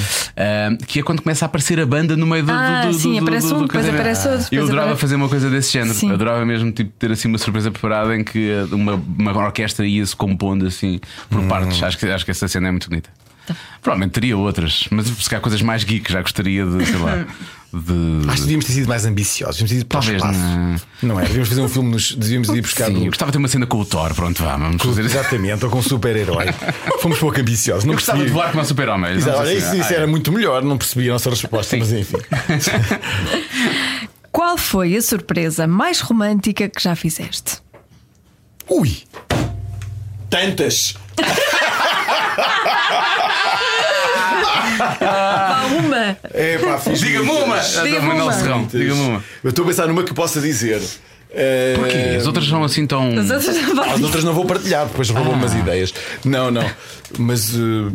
[0.86, 3.12] Que é quando começa a aparecer a banda no meio do, Ah, do, do, sim,
[3.18, 5.94] do- aparece do- um, depois aparece outro, Eu adorava aparece- fazer uma coisa desse género.
[5.94, 6.12] Sim.
[6.12, 10.66] Adorava mesmo tipo, ter assim uma surpresa preparada em que uma, uma orquestra ia-se compondo
[10.66, 11.48] assim por Hum.
[11.48, 11.82] partes.
[11.82, 13.10] Acho que, acho que essa cena é muito bonita.
[13.46, 13.54] Tá.
[13.82, 17.26] Provavelmente teria outras, mas se calhar coisas mais geek, já gostaria de, sei lá,
[17.74, 18.28] de.
[18.28, 19.56] Acho que devíamos ter sido mais ambiciosos.
[19.60, 20.86] Devíamos ter ido para o Talvez espaço.
[21.02, 21.22] Não é?
[21.24, 22.86] Devíamos fazer um filme, nos, devíamos ir buscar.
[22.86, 25.04] Sim, do- eu gostava de ter uma cena com o Thor, pronto, vá, vamos fazer
[25.04, 25.16] isso.
[25.18, 26.46] Exatamente, ou com um super-herói.
[27.00, 27.84] Fomos pouco ambiciosos.
[27.84, 29.16] Não Eu gostava de voar como um super-homem.
[29.18, 30.06] Não isso, isso Ah, era é.
[30.06, 32.18] muito melhor, não percebi a nossa resposta, mas enfim.
[34.30, 37.60] Qual foi a surpresa mais romântica que já fizeste?
[38.68, 38.98] Ui!
[40.30, 40.94] Tantas!
[45.00, 46.16] Vá, uma!
[46.32, 47.58] É pá, fiz Diga-me uma!
[47.58, 48.32] Diga-me Manuel uma.
[48.32, 49.24] Serrão, diga-me uma.
[49.42, 50.80] Eu estou a pensar numa que possa dizer.
[51.30, 52.16] Eh, Porquê?
[52.16, 53.18] As outras são assim tão.
[53.18, 55.92] As outras não As outras não vou partilhar, depois roubam umas ideias.
[56.24, 56.68] Não, não.
[57.18, 57.92] Mas, eh,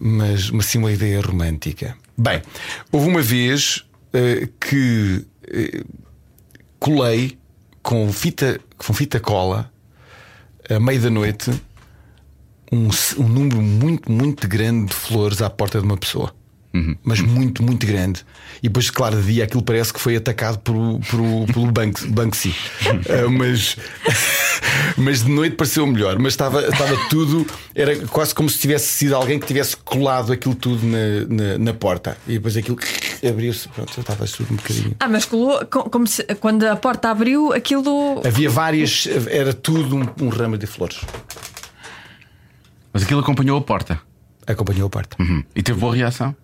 [0.00, 1.96] mas, mas sim uma ideia romântica.
[2.16, 2.42] Bem,
[2.90, 5.82] houve uma vez eh, que eh,
[6.78, 7.38] colei
[7.82, 9.70] com fita, com fita cola
[10.68, 11.50] à meia da noite
[12.72, 16.32] um, um número muito, muito grande de flores à porta de uma pessoa.
[17.04, 18.24] Mas muito, muito grande.
[18.62, 20.74] E depois, claro, de dia aquilo parece que foi atacado por,
[21.10, 22.54] por, pelo Bank- Banksy.
[23.10, 23.76] Ah, mas,
[24.96, 26.18] mas de noite pareceu melhor.
[26.18, 30.54] Mas estava, estava tudo, era quase como se tivesse sido alguém que tivesse colado aquilo
[30.54, 32.16] tudo na, na, na porta.
[32.26, 32.78] E depois aquilo
[33.28, 33.68] abriu-se.
[33.68, 34.96] Pronto, estava tudo um bocadinho.
[34.98, 38.22] Ah, mas colou, co- como se, quando a porta abriu, aquilo.
[38.26, 41.00] Havia várias, era tudo um, um ramo de flores.
[42.92, 44.00] Mas aquilo acompanhou a porta.
[44.46, 45.16] Acompanhou a porta.
[45.22, 45.42] Uhum.
[45.54, 46.34] E teve boa reação.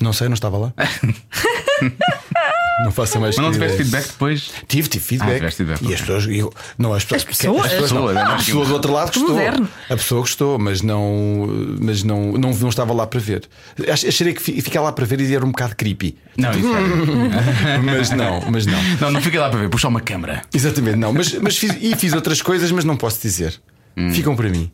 [0.00, 0.72] Não sei, não estava lá.
[2.84, 4.50] não faço mais Mas não tiveste feedback depois?
[4.68, 5.30] Tive, tive feedback.
[5.30, 6.26] Ah, tiveste feedback, e as pessoas.
[6.28, 7.22] eu- não, as pessoas.
[7.22, 7.66] As pessoas?
[7.66, 8.06] as pessoas, não.
[8.14, 9.28] Pessoas, a pessoa do outro lado gostou.
[9.30, 9.68] Moderno.
[9.90, 11.48] A pessoa gostou, mas não,
[11.80, 13.48] mas não, não, não estava lá para ver.
[13.92, 16.16] Ach- Achei que fi- ficar lá para ver e era um bocado creepy.
[16.36, 17.78] Não, isso é.
[17.82, 18.78] mas não, mas não.
[19.00, 20.42] Não, não fica lá para ver, puxa uma câmara.
[20.54, 21.12] Exatamente, não.
[21.12, 23.60] Mas, mas fiz, e fiz outras coisas, mas não posso dizer.
[23.96, 24.12] Hum.
[24.12, 24.70] Ficam para mim.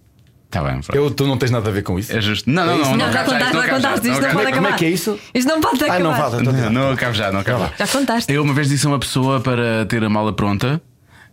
[0.55, 0.81] Está bem.
[0.93, 2.13] Eu, tu não tens nada a ver com isso.
[2.17, 2.49] É justo.
[2.49, 2.91] Não, não, não.
[2.93, 5.19] Não, não já contaste, isto, já contaste, isto não como é que é isso?
[5.35, 5.97] Isto não pode acabar.
[5.97, 6.43] Ah, não vale.
[6.43, 6.71] então Não, tá.
[6.71, 7.87] não acabo já, não acabo já.
[7.89, 8.33] Contaste.
[8.33, 10.81] Eu uma vez disse a uma pessoa para ter a mala pronta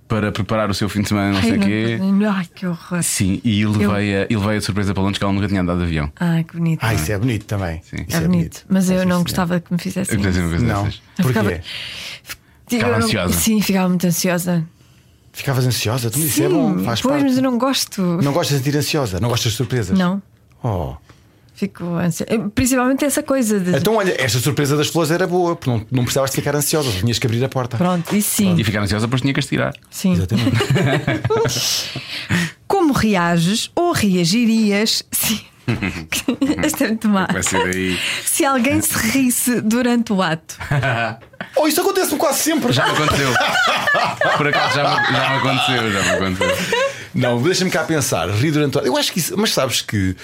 [0.08, 1.98] para preparar o seu fim de semana, não sei o quê.
[2.02, 3.02] não- Ai, que horror.
[3.02, 5.78] Sim, e levei, a, e levei a surpresa para Londres que ela nunca tinha andado
[5.78, 6.12] de avião.
[6.20, 6.80] Ai, que bonito.
[6.84, 7.80] Ah, isso é bonito também.
[7.84, 8.04] Sim.
[8.08, 8.66] Isso é bonito.
[8.68, 10.16] Mas eu não gostava que me fizessem.
[10.16, 10.66] Eu uma isso.
[10.66, 10.86] Não.
[10.88, 11.62] Eu Porquê?
[12.68, 13.34] ficava- Eu não- ansiosa.
[13.34, 14.66] Sim, ficava muito ansiosa.
[15.34, 16.10] Ficavas ansiosa?
[16.12, 17.24] Tu isso Sim, é bom, faz pois, parte.
[17.26, 18.02] mas eu não gosto.
[18.02, 19.20] Não gostas de sentir ansiosa?
[19.20, 19.98] Não gostas de surpresas?
[19.98, 20.22] Não.
[20.64, 20.96] Oh.
[21.54, 22.50] Fico ansiosa.
[22.54, 23.78] Principalmente essa coisa de.
[23.78, 26.92] Então, olha, esta surpresa das flores era boa, porque não, não precisavas de ficar ansiosa,
[26.92, 27.78] tinhas que abrir a porta.
[27.78, 28.56] Pronto, isso sim.
[28.58, 29.74] E ficar ansiosa, depois tinha que as tirar.
[29.90, 30.14] sim.
[30.14, 30.52] Exatamente.
[32.68, 35.51] Como reages ou reagirias se.
[36.64, 37.28] Esta é muito má.
[37.32, 38.00] Vai ser aí.
[38.24, 40.58] Se alguém se risse durante o ato.
[41.56, 42.72] oh, isso acontece-me quase sempre.
[42.72, 43.34] Já me aconteceu.
[44.38, 46.78] Por acaso já me, já me aconteceu, já me aconteceu.
[47.14, 48.30] Não, deixa-me cá pensar.
[48.30, 49.38] Rir durante o Eu acho que isso.
[49.38, 50.16] Mas sabes que.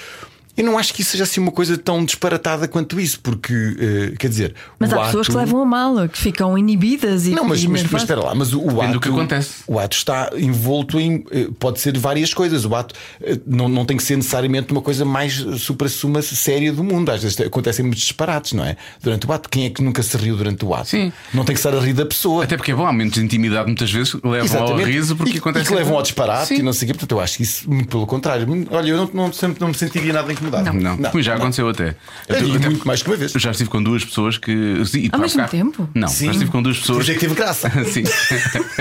[0.57, 4.13] Eu não acho que isso seja assim uma coisa tão disparatada quanto isso, porque, eh,
[4.17, 4.55] quer dizer.
[4.79, 7.63] Mas o há pessoas ato- que levam a mal, que ficam inibidas e Não, mas,
[7.65, 8.93] mas, mas espera lá, mas o, o Depende ato.
[8.93, 9.49] do que acontece.
[9.67, 11.23] O ato está envolto em.
[11.31, 12.65] eh, Pode ser várias coisas.
[12.65, 16.83] O ato eh, não, não tem que ser necessariamente uma coisa mais supra-suma séria do
[16.83, 17.09] mundo.
[17.11, 18.75] Às vezes acontecem muitos disparates, não é?
[19.01, 19.49] Durante o ato.
[19.49, 20.87] Quem é que nunca se riu durante o ato?
[20.89, 21.11] Sim.
[21.33, 22.43] Não tem que estar a rir da pessoa.
[22.43, 25.37] Até porque é bom, há momentos de intimidade muitas vezes levam ao riso porque e,
[25.37, 25.65] acontece.
[25.65, 26.55] e que levam ao disparate Sim.
[26.55, 26.93] e não sei o quê.
[26.97, 28.47] Portanto, eu acho que isso, muito pelo contrário.
[28.71, 30.46] Olha, eu não, não, sempre não me sentiria nada incomodado.
[30.73, 31.95] Não, comigo já aconteceu até.
[32.27, 33.33] Eu até- muito mais que uma vez.
[33.33, 34.51] Eu já estive com duas pessoas que.
[34.51, 35.89] e Ao mesmo ficar- tempo?
[35.93, 36.25] Não, Sim.
[36.27, 37.01] já estive com duas Por pessoas.
[37.03, 37.69] isso é que teve graça.
[37.85, 38.03] Sim.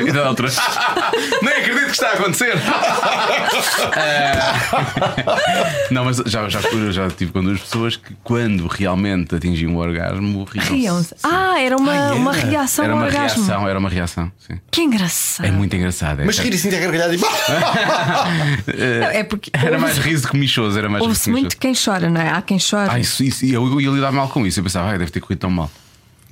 [0.07, 0.51] e da altura.
[1.43, 2.55] Nem acredito que está a acontecer.
[3.97, 4.37] Eh,
[5.91, 9.79] Não, mas já, já, eu já estive com duas pessoas que, quando realmente atingiam o
[9.79, 10.73] orgasmo, riam-se.
[10.73, 11.15] Riam-se.
[11.23, 13.45] Ah, era uma, Ah, uma reação Era ao uma orgasmo.
[13.45, 14.33] reação, era uma reação.
[14.39, 14.61] Sim.
[14.71, 15.47] Que engraçado.
[15.47, 16.23] É muito engraçado.
[16.23, 17.19] é Mas rir assim de gargalhada e.
[19.01, 22.11] Não, é porque Era mais riso que michoso, era mais riso que muito quem chora,
[22.11, 22.31] não é?
[22.31, 22.89] Há quem chore.
[22.91, 24.61] Ah, isso, isso, eu, eu ia lidar mal com isso.
[24.61, 25.71] Eu pensava, ai, deve ter corrido tão mal.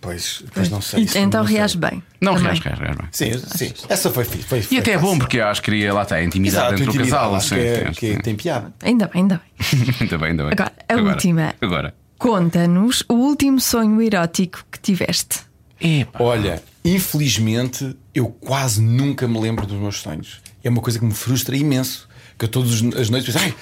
[0.01, 1.01] Pois, pois não sei.
[1.01, 1.57] E- isso então não sei.
[1.57, 2.03] reage bem.
[2.21, 3.09] Não, reage, reage, reage bem.
[3.11, 3.73] Sim, sim.
[3.89, 4.45] Essa foi fixe.
[4.47, 6.57] Foi, E foi até é bom, porque eu acho que cria lá está a intimidade
[6.67, 7.35] Exato, entre o intimidade, casal.
[7.37, 8.21] acho sim, que, é- sim, que sim.
[8.21, 8.75] tem piada.
[8.83, 9.95] Ainda bem, ainda bem.
[10.01, 10.53] Ainda bem, ainda bem.
[10.53, 11.55] Agora, a última.
[11.61, 11.95] Agora.
[12.19, 15.41] Conta-nos o último sonho erótico que tiveste.
[15.81, 16.23] Epá.
[16.23, 20.41] Olha, infelizmente eu quase nunca me lembro dos meus sonhos.
[20.63, 22.09] É uma coisa que me frustra imenso.
[22.39, 23.55] Que eu todas as noites penso, ai,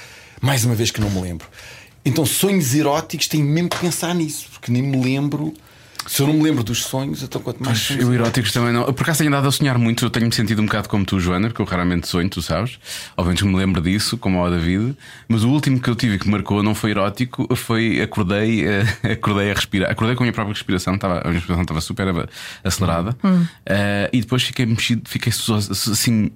[0.43, 1.47] mais uma vez que não me lembro.
[2.05, 5.55] Então, sonhos eróticos tenho mesmo que pensar nisso, porque nem me lembro.
[6.05, 7.78] Se eu não me lembro dos sonhos, então quanto mais.
[7.78, 8.93] sonhos- Eu eróticos também não.
[8.93, 10.05] Por acaso tenho andado a sonhar muito.
[10.05, 12.77] Eu tenho-me sentido um bocado como tu, Joana, porque eu raramente sonho, tu sabes.
[13.16, 14.97] Obviamente me lembro disso, como ao David.
[15.28, 18.82] Mas o último que eu tive que marcou não foi erótico, foi acordei, eh,
[19.12, 19.93] acordei a respirar.
[19.93, 22.28] Acordei com a minha própria respiração, estava, a minha respiração estava super a-
[22.64, 23.16] acelerada.
[23.64, 25.31] Eh, e depois fiquei mexido, fiquei
[25.93, 26.32] assim.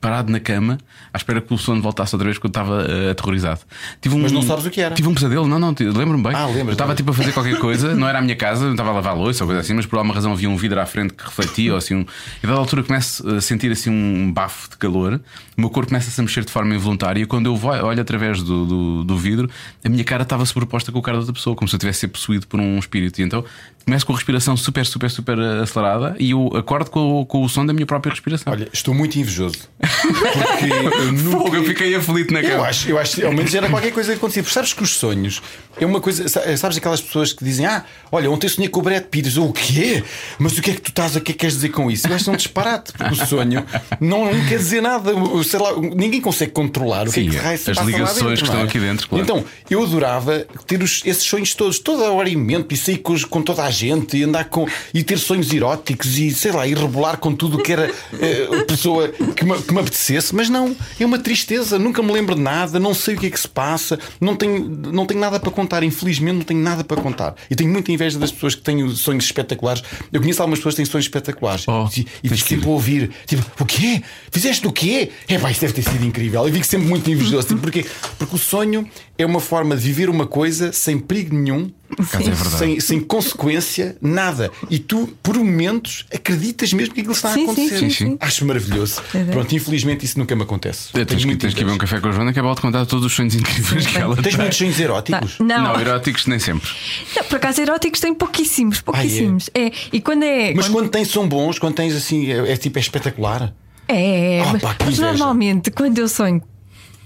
[0.00, 0.78] Parado na cama,
[1.12, 3.60] à espera que o sono voltasse outra vez, eu estava eh, aterrorizado.
[4.00, 4.94] Tive um, Mas não sabes o que era?
[4.94, 6.32] Tive um pesadelo, não, não, lembro-me bem.
[6.34, 8.70] Ah, lembras, Eu estava tipo a fazer qualquer coisa, não era a minha casa, eu
[8.70, 10.86] estava a lavar louça ou coisa assim, mas por alguma razão havia um vidro à
[10.86, 12.06] frente que refletia, ou assim, um...
[12.42, 15.20] e dada altura começo a sentir assim um bafo de calor,
[15.56, 18.64] o meu corpo começa a mexer de forma involuntária, e quando eu olho através do,
[18.64, 19.50] do, do vidro,
[19.84, 22.00] a minha cara estava sobreposta com a cara da outra pessoa, como se eu tivesse
[22.00, 23.20] sido possuído por um espírito.
[23.20, 23.44] E então
[23.84, 27.48] começo com a respiração super, super, super acelerada e eu acordo com, o- com o
[27.48, 28.52] som da minha própria respiração.
[28.52, 29.56] Olha, estou muito invejoso.
[29.80, 31.30] Porque eu nunca.
[31.38, 32.66] Fogo, eu fiquei aflito na Eu cama.
[32.68, 34.42] acho, eu acho que ao menos era qualquer coisa que acontecia.
[34.42, 35.42] Porque sabes que os sonhos
[35.80, 36.28] é uma coisa.
[36.28, 39.34] sa- Sabes aquelas pessoas que dizem: Ah, olha, ontem eu sonhei com o Brad Pitt.
[39.36, 40.02] Eu, o quê?
[40.38, 42.06] Mas o que é que tu estás a que é que queres dizer com isso?
[42.06, 43.64] Eu acho que é um disparate, porque o sonho
[44.00, 45.14] não, não quer dizer nada.
[45.14, 48.14] O- Sei lá, ninguém consegue controlar o que Sim, é que raio se as ligações
[48.18, 48.64] dentro, que estão é?
[48.64, 49.24] aqui dentro, claro.
[49.24, 52.98] Então, eu adorava ter os- esses sonhos todos, toda a hora em mente, e sair
[52.98, 54.66] com, com toda a gente, e andar com.
[54.92, 57.90] e ter sonhos eróticos, e sei lá, e rebolar com tudo o que era
[58.20, 62.34] eh, pessoa que me, que me apetecesse, mas não, é uma tristeza, nunca me lembro
[62.34, 65.40] de nada, não sei o que é que se passa, não tenho, não tenho nada
[65.40, 67.34] para contar, infelizmente não tenho nada para contar.
[67.50, 69.82] E tenho muita inveja das pessoas que têm sonhos espetaculares.
[70.12, 73.10] Eu conheço algumas pessoas que têm sonhos espetaculares Oh, e, e fico sempre a ouvir,
[73.26, 74.02] tipo, o quê?
[74.30, 75.10] Fizeste o quê?
[75.28, 76.46] É pá, isso deve ter sido incrível.
[76.46, 77.46] Eu fico sempre muito invejoso.
[77.46, 77.86] Tipo, Porquê?
[78.18, 78.88] Porque o sonho
[79.22, 81.70] é uma forma de viver uma coisa sem perigo nenhum.
[81.98, 82.56] é.
[82.56, 84.50] Sem, sem consequência, nada.
[84.70, 87.78] E tu, por momentos, acreditas mesmo que aquilo está Sim, a acontecer.
[87.78, 88.16] sim, sim, sim.
[88.20, 89.02] Acho maravilhoso.
[89.14, 89.24] É.
[89.24, 90.92] Pronto, infelizmente isso nunca me acontece.
[90.92, 92.54] Tens Tenho que, tens que ir ver um café com a Joana que é bom
[92.54, 94.82] de contar todos os sonhos incríveis que ela Tens muitos sonhos Tá.
[94.82, 95.38] eróticos?
[95.40, 96.68] Não, Não, eróticos nem sempre.
[97.16, 99.50] Não, por acaso eróticos tem pouquíssimos, pouquíssimos.
[99.54, 99.70] é.
[99.92, 100.54] E quando é.
[100.54, 103.52] Mas quando- quando tens são bons, quando tens assim, é, é tipo é espetacular.
[103.88, 106.40] É, é, Ah, mas, pá, mas normalmente quando eu sonho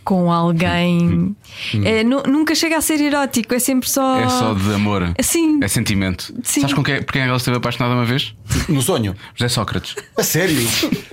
[0.04, 1.34] com alguém,
[1.84, 4.18] é, nu- nunca chega a ser erótico, é sempre só.
[4.20, 5.14] É só de amor.
[5.22, 5.58] Sim.
[5.62, 6.32] É sentimento.
[6.42, 6.60] Sim.
[6.60, 8.34] Sabes com quem, por quem ela esteve apaixonada uma vez?
[8.68, 9.14] No sonho.
[9.34, 9.94] José Sócrates.
[10.16, 10.60] A sério?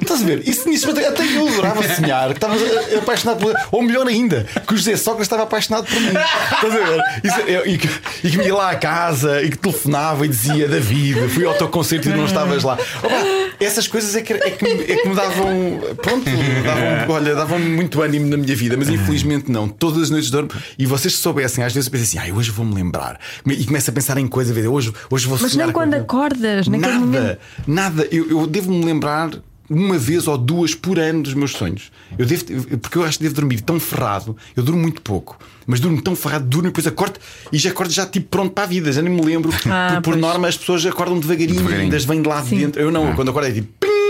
[0.02, 0.48] Estás a ver?
[0.48, 2.62] Isso, isso até até eu adorava sonhar que estavas
[2.98, 3.56] apaixonado por.
[3.72, 6.08] Ou melhor ainda, que o José Sócrates estava apaixonado por mim.
[6.10, 7.02] Estás a ver?
[7.24, 7.90] Isso, é- e, que,
[8.26, 11.54] e que me ia lá à casa e que telefonava e dizia: David, fui ao
[11.54, 12.74] teu concerto e não estavas lá.
[13.04, 13.16] Opa,
[13.60, 15.80] essas coisas é que, é que, me- é que me davam.
[16.02, 16.26] Pronto,
[16.66, 19.68] davam, olha, davam muito ânimo na minha vida, mas infelizmente não.
[19.68, 20.50] Todas as noites dormo.
[20.78, 23.20] E vocês se soubessem, às vezes eu penso assim: ai, hoje vou-me lembrar.
[23.46, 25.94] E começo a pensar em coisa, a ver, hoje, hoje vou Mas nem com quando
[25.94, 27.40] acordas, naquele Nada, momento.
[27.68, 28.08] nada.
[28.12, 29.32] Eu, eu devo-me lembrar
[29.70, 31.92] uma vez ou duas por ano dos meus sonhos.
[32.18, 32.44] Eu devo,
[32.80, 34.36] porque eu acho que devo dormir tão ferrado.
[34.56, 37.18] Eu durmo muito pouco, mas durmo tão ferrado, durmo e depois acordo
[37.54, 38.92] e já acordo já tipo pronto para a vida.
[38.92, 39.50] Já nem me lembro.
[39.70, 41.84] Ah, por, por norma, as pessoas acordam devagarinho, Devagarinho.
[41.94, 42.82] ainda vêm de lá de dentro.
[42.82, 43.68] Eu não, quando acordo é tipo.
[43.80, 44.01] Ping!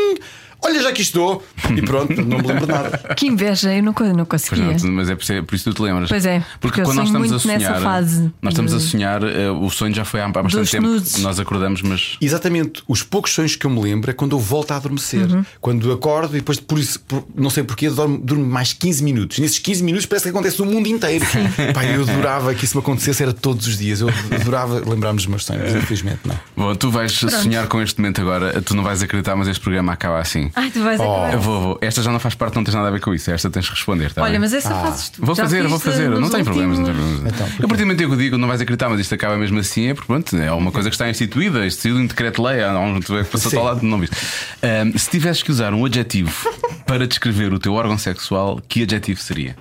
[0.64, 1.44] Olha, já aqui estou.
[1.76, 2.98] E pronto, não me lembro de nada.
[3.16, 4.76] Que inveja, eu não, não conseguia.
[4.84, 6.10] não, mas é por, isso- por isso que tu te lembras.
[6.10, 8.74] Pois é, porque eu quando nós sonho estamos a muito nessa sonhar, fase nós estamos
[8.74, 10.86] a de- sonhar, eh, o sonho já foi há, bastante Dos tempo.
[10.88, 11.22] snooze.
[11.22, 14.72] Nós acordamos, mas Exatamente, os poucos sonhos que eu me lembro é quando eu volto
[14.72, 15.28] a adormecer.
[15.60, 19.40] Quando acordo e depois, por isso, por- não sei porquê, durmo, durmo mais 15 minutos.
[19.40, 21.26] Nesses 15 minutos parece que acontece o mundo inteiro.
[21.74, 24.02] Pá, eu adorava que isso me acontecesse, era todos os dias.
[24.02, 24.10] Eu
[24.40, 26.38] adorava lembrar-me dos meus sonhos, infelizmente não.
[26.56, 29.94] Bom, tu vais sonhar com este momento agora, tu não vais acreditar, mas este programa
[29.94, 30.51] acaba assim.
[30.56, 31.34] Ai, tu vais acabar.
[31.34, 31.78] Eu vou, vou.
[31.82, 33.32] Esta já não faz parte, não tens nada a ver com isso.
[33.32, 34.12] Esta tens que responder.
[34.14, 34.40] tá Olha, bem?
[34.40, 35.26] mas essa fazes tu.
[35.26, 36.10] Vou Já fazer, vou fazer.
[36.10, 37.34] Não tem problemas, não tem problemas.
[37.34, 39.38] Então, eu, a partir do momento que eu digo, não vais acreditar, mas isto acaba
[39.38, 42.78] mesmo assim, é porque pronto, é uma coisa que está instituída, instituído em decreto-lei, há
[42.80, 44.16] um tu é que passou ao lado, não viste.
[44.62, 46.32] Ahm, se tivesses que usar um adjetivo
[46.86, 49.56] para descrever o teu órgão sexual, que adjetivo seria?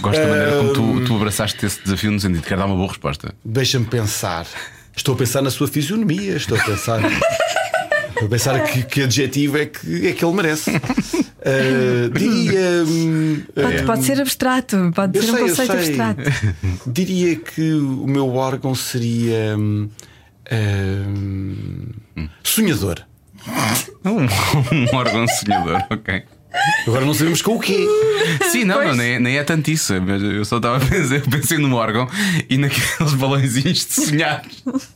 [0.00, 2.76] Gosto da maneira como tu, tu abraçaste esse desafio no sentido de quero dar uma
[2.76, 3.34] boa resposta.
[3.44, 4.46] Deixa-me pensar.
[4.96, 7.00] Estou a pensar na sua fisionomia, estou a pensar.
[8.20, 10.70] Estou a pensar que, que adjetivo é que, é que ele merece.
[10.70, 12.84] Ah, diria.
[12.86, 16.00] hum, Pode, pode ser abstrato, pode ser um sei, eu conceito sei.
[16.00, 16.22] abstrato.
[16.86, 19.56] Diria que o meu órgão seria.
[19.56, 19.88] hum,
[20.52, 23.00] hum, sonhador.
[24.04, 24.26] Um,
[24.92, 26.22] um órgão sonhador, ok.
[26.86, 27.86] Agora não sabemos com o quê.
[28.50, 29.94] Sim, não, não nem, nem é tanto isso.
[30.02, 32.08] Mas eu só estava a pensar, eu pensei no órgão
[32.48, 34.42] e naqueles balõezinhos de sonhar.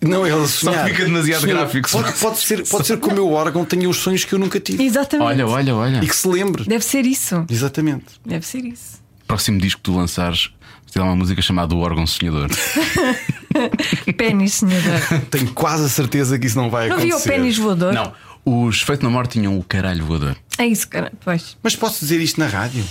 [0.03, 0.89] Não, ele Só sonhar.
[0.89, 1.59] fica demasiado Sonhar.
[1.59, 1.89] gráfico.
[1.91, 4.59] Pode, pode ser, pode ser que o meu órgão tenha os sonhos que eu nunca
[4.59, 4.83] tive.
[4.85, 5.27] Exatamente.
[5.29, 5.99] Olha, olha, olha.
[6.03, 6.65] E que se lembre.
[6.65, 7.45] Deve ser isso.
[7.49, 8.05] Exatamente.
[8.27, 9.01] Deve ser isso.
[9.27, 10.51] Próximo disco que tu lançares,
[10.93, 12.49] tem uma música chamada O Órgão Sonhador.
[14.17, 15.23] Pênis, senhora.
[15.31, 17.29] Tenho quase a certeza que isso não vai Não vi o acontecer.
[17.31, 17.93] pênis voador?
[17.93, 18.13] Não,
[18.45, 20.37] os Feito na Morte tinham o caralho voador.
[20.59, 21.13] É isso, cara.
[21.25, 21.57] Pois.
[21.63, 22.85] Mas posso dizer isto na rádio?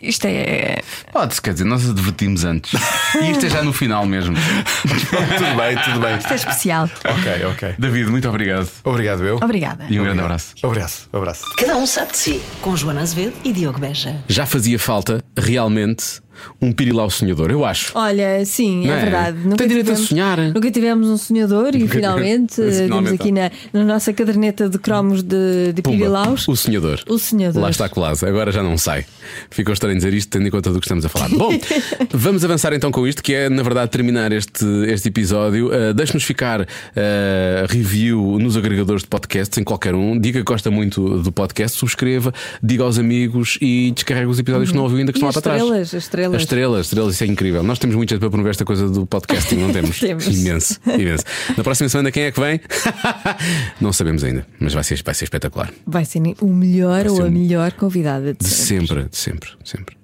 [0.00, 0.82] Isto é.
[1.12, 2.80] Pode-se, quer dizer, nós advertimos antes.
[3.20, 4.36] E isto é já no final mesmo.
[4.82, 6.18] tudo bem, tudo bem.
[6.18, 6.84] Isto é especial.
[7.04, 7.74] Ok, ok.
[7.78, 8.68] David, muito obrigado.
[8.84, 9.36] Obrigado, eu.
[9.36, 9.86] Obrigada.
[9.88, 10.54] E um grande abraço.
[10.62, 11.44] Abraço, abraço.
[11.56, 12.42] Cada um sabe de si.
[12.60, 14.22] Com Joana Azevedo e Diogo Beja.
[14.28, 16.20] Já fazia falta, realmente,
[16.60, 17.92] um pirilau sonhador, eu acho.
[17.94, 19.00] Olha, sim, é é?
[19.00, 19.38] verdade.
[19.56, 20.38] Tem direito a sonhar.
[20.38, 25.72] Nunca tivemos um sonhador e finalmente temos aqui na, na nossa caderneta de cromos de,
[25.72, 27.00] de Pumba, pirilaus o sonhador.
[27.08, 27.62] o sonhador.
[27.62, 29.04] Lá está colado, agora já não sai.
[29.50, 31.28] Ficou estranho dizer isto, tendo em conta do que estamos a falar.
[31.28, 31.50] Bom,
[32.12, 35.68] vamos avançar então com isto, que é na verdade terminar este, este episódio.
[35.68, 36.66] Uh, Deixe-nos ficar uh,
[37.68, 40.18] review nos agregadores de podcasts, em qualquer um.
[40.18, 44.76] Diga que gosta muito do podcast, subscreva, diga aos amigos e descarregue os episódios que
[44.76, 45.62] não ouviu ainda que E estão lá para trás.
[45.62, 46.29] estrelas, as estrelas.
[46.36, 47.62] As estrelas, estrelas, isso é incrível.
[47.62, 49.98] Nós temos jeito para promover esta coisa do podcasting, não temos?
[49.98, 50.26] Temos.
[50.26, 51.24] Imenso, imenso.
[51.56, 52.60] Na próxima semana, quem é que vem?
[53.80, 55.70] não sabemos ainda, mas vai ser, vai ser espetacular.
[55.86, 58.86] Vai ser o melhor Vai ou ser a um- melhor convidada de De sempre.
[58.88, 59.99] sempre, de sempre, de sempre.